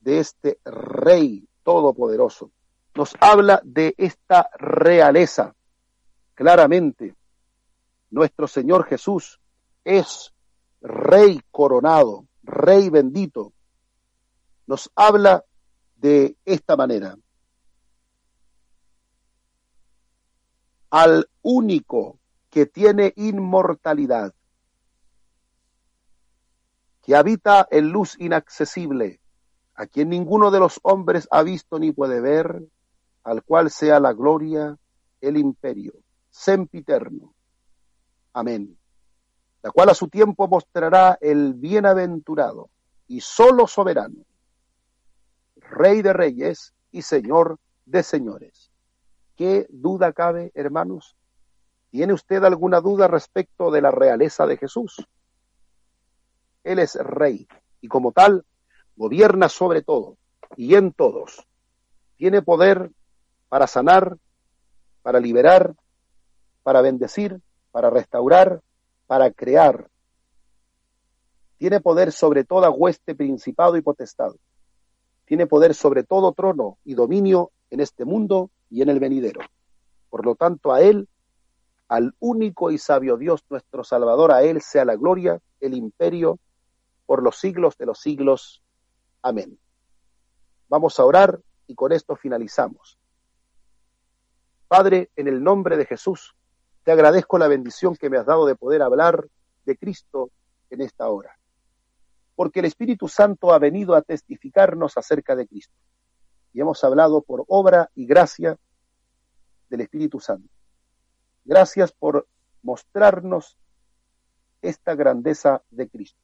de 0.00 0.18
este 0.18 0.58
Rey 0.64 1.46
Todopoderoso, 1.62 2.50
nos 2.96 3.14
habla 3.20 3.60
de 3.62 3.94
esta 3.98 4.50
realeza. 4.58 5.54
Claramente, 6.34 7.14
nuestro 8.10 8.48
Señor 8.48 8.84
Jesús 8.84 9.38
es 9.84 10.34
Rey 10.80 11.40
coronado, 11.52 12.26
Rey 12.42 12.90
bendito. 12.90 13.52
Nos 14.66 14.90
habla 14.96 15.44
de 15.94 16.36
esta 16.44 16.76
manera. 16.76 17.16
Al 20.90 21.28
único 21.42 22.18
que 22.50 22.66
tiene 22.66 23.12
inmortalidad, 23.16 24.34
que 27.02 27.14
habita 27.14 27.66
en 27.70 27.90
luz 27.90 28.16
inaccesible, 28.18 29.20
a 29.74 29.86
quien 29.86 30.08
ninguno 30.08 30.50
de 30.50 30.58
los 30.58 30.80
hombres 30.82 31.28
ha 31.30 31.42
visto 31.42 31.78
ni 31.78 31.92
puede 31.92 32.20
ver, 32.20 32.62
al 33.22 33.42
cual 33.42 33.70
sea 33.70 34.00
la 34.00 34.12
gloria, 34.12 34.76
el 35.20 35.36
imperio, 35.36 35.92
sempiterno. 36.30 37.34
Amén. 38.32 38.76
La 39.62 39.70
cual 39.70 39.90
a 39.90 39.94
su 39.94 40.08
tiempo 40.08 40.48
mostrará 40.48 41.18
el 41.20 41.54
bienaventurado 41.54 42.70
y 43.06 43.20
solo 43.20 43.66
soberano, 43.66 44.24
Rey 45.56 46.02
de 46.02 46.12
reyes 46.12 46.72
y 46.90 47.02
Señor 47.02 47.58
de 47.84 48.02
señores 48.02 48.67
¿Qué 49.38 49.68
duda 49.70 50.12
cabe, 50.12 50.50
hermanos? 50.56 51.16
¿Tiene 51.90 52.12
usted 52.12 52.42
alguna 52.42 52.80
duda 52.80 53.06
respecto 53.06 53.70
de 53.70 53.80
la 53.80 53.92
realeza 53.92 54.48
de 54.48 54.56
Jesús? 54.56 55.06
Él 56.64 56.80
es 56.80 56.96
rey 56.96 57.46
y 57.80 57.86
como 57.86 58.10
tal 58.10 58.44
gobierna 58.96 59.48
sobre 59.48 59.82
todo 59.82 60.16
y 60.56 60.74
en 60.74 60.92
todos. 60.92 61.46
Tiene 62.16 62.42
poder 62.42 62.90
para 63.48 63.68
sanar, 63.68 64.18
para 65.02 65.20
liberar, 65.20 65.76
para 66.64 66.80
bendecir, 66.80 67.40
para 67.70 67.90
restaurar, 67.90 68.60
para 69.06 69.30
crear. 69.30 69.88
Tiene 71.58 71.80
poder 71.80 72.10
sobre 72.10 72.42
toda 72.42 72.70
hueste, 72.70 73.14
principado 73.14 73.76
y 73.76 73.82
potestad. 73.82 74.32
Tiene 75.26 75.46
poder 75.46 75.76
sobre 75.76 76.02
todo 76.02 76.32
trono 76.32 76.78
y 76.82 76.94
dominio 76.94 77.52
en 77.70 77.78
este 77.78 78.04
mundo 78.04 78.50
y 78.70 78.82
en 78.82 78.88
el 78.88 79.00
venidero. 79.00 79.40
Por 80.10 80.24
lo 80.24 80.34
tanto, 80.34 80.72
a 80.72 80.80
Él, 80.80 81.08
al 81.88 82.14
único 82.18 82.70
y 82.70 82.78
sabio 82.78 83.16
Dios 83.16 83.44
nuestro 83.48 83.84
Salvador, 83.84 84.32
a 84.32 84.42
Él 84.42 84.60
sea 84.60 84.84
la 84.84 84.96
gloria, 84.96 85.40
el 85.60 85.74
imperio, 85.74 86.38
por 87.06 87.22
los 87.22 87.38
siglos 87.38 87.76
de 87.78 87.86
los 87.86 88.00
siglos. 88.00 88.62
Amén. 89.22 89.58
Vamos 90.68 90.98
a 90.98 91.04
orar 91.04 91.40
y 91.66 91.74
con 91.74 91.92
esto 91.92 92.16
finalizamos. 92.16 92.98
Padre, 94.68 95.10
en 95.16 95.28
el 95.28 95.42
nombre 95.42 95.78
de 95.78 95.86
Jesús, 95.86 96.34
te 96.84 96.92
agradezco 96.92 97.38
la 97.38 97.48
bendición 97.48 97.96
que 97.96 98.10
me 98.10 98.18
has 98.18 98.26
dado 98.26 98.44
de 98.46 98.54
poder 98.54 98.82
hablar 98.82 99.26
de 99.64 99.76
Cristo 99.76 100.30
en 100.68 100.82
esta 100.82 101.08
hora, 101.08 101.38
porque 102.34 102.60
el 102.60 102.66
Espíritu 102.66 103.08
Santo 103.08 103.52
ha 103.52 103.58
venido 103.58 103.94
a 103.94 104.02
testificarnos 104.02 104.98
acerca 104.98 105.34
de 105.34 105.46
Cristo 105.46 105.74
y 106.52 106.60
hemos 106.60 106.82
hablado 106.84 107.22
por 107.22 107.44
obra 107.48 107.90
y 107.94 108.06
gracia 108.06 108.58
del 109.68 109.82
Espíritu 109.82 110.20
Santo. 110.20 110.48
Gracias 111.44 111.92
por 111.92 112.26
mostrarnos 112.62 113.56
esta 114.62 114.94
grandeza 114.94 115.62
de 115.70 115.88
Cristo, 115.88 116.20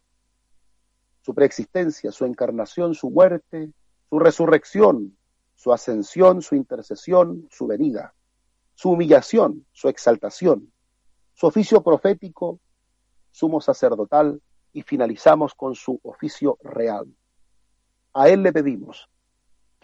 su 1.22 1.34
preexistencia, 1.34 2.10
su 2.12 2.24
encarnación, 2.24 2.94
su 2.94 3.10
muerte, 3.10 3.72
su 4.10 4.18
resurrección, 4.18 5.16
su 5.54 5.72
ascensión, 5.72 6.42
su 6.42 6.56
intercesión, 6.56 7.48
su 7.50 7.66
venida, 7.66 8.14
su 8.74 8.90
humillación, 8.90 9.66
su 9.72 9.88
exaltación, 9.88 10.72
su 11.32 11.46
oficio 11.46 11.82
profético, 11.82 12.60
sumo 13.30 13.60
sacerdotal 13.60 14.42
y 14.72 14.82
finalizamos 14.82 15.54
con 15.54 15.74
su 15.74 16.00
oficio 16.02 16.58
real. 16.62 17.06
A 18.12 18.28
Él 18.28 18.42
le 18.42 18.52
pedimos 18.52 19.08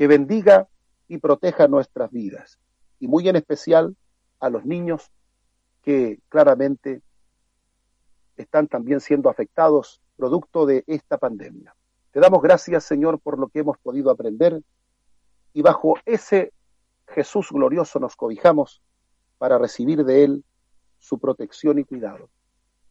que 0.01 0.07
bendiga 0.07 0.67
y 1.09 1.19
proteja 1.19 1.69
nuestras 1.69 2.11
vidas, 2.11 2.59
y 3.01 3.07
muy 3.07 3.29
en 3.29 3.37
especial 3.37 3.99
a 4.39 4.49
los 4.49 4.65
niños 4.65 5.13
que 5.83 6.21
claramente 6.31 7.03
están 8.39 8.67
también 8.67 9.01
siendo 9.03 9.29
afectados 9.29 10.01
producto 10.17 10.65
de 10.65 10.85
esta 10.87 11.19
pandemia. 11.19 11.77
Te 12.13 12.21
damos 12.21 12.41
gracias, 12.41 12.85
Señor, 12.85 13.21
por 13.21 13.39
lo 13.39 13.49
que 13.49 13.59
hemos 13.59 13.77
podido 13.77 14.11
aprender 14.11 14.63
y 15.53 15.61
bajo 15.61 15.97
ese 16.07 16.55
Jesús 17.09 17.51
glorioso 17.51 18.01
nos 18.01 18.17
cobijamos 18.17 18.81
para 19.37 19.59
recibir 19.59 20.03
de 20.07 20.25
Él 20.25 20.45
su 20.99 21.19
protección 21.19 21.79
y 21.79 21.85
cuidado. 21.85 22.31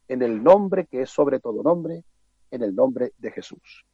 En 0.06 0.22
el 0.22 0.44
nombre 0.44 0.86
que 0.86 1.02
es 1.02 1.10
sobre 1.10 1.40
todo 1.40 1.64
nombre, 1.64 2.04
en 2.52 2.62
el 2.62 2.72
nombre 2.72 3.14
de 3.18 3.32
Jesús. 3.32 3.84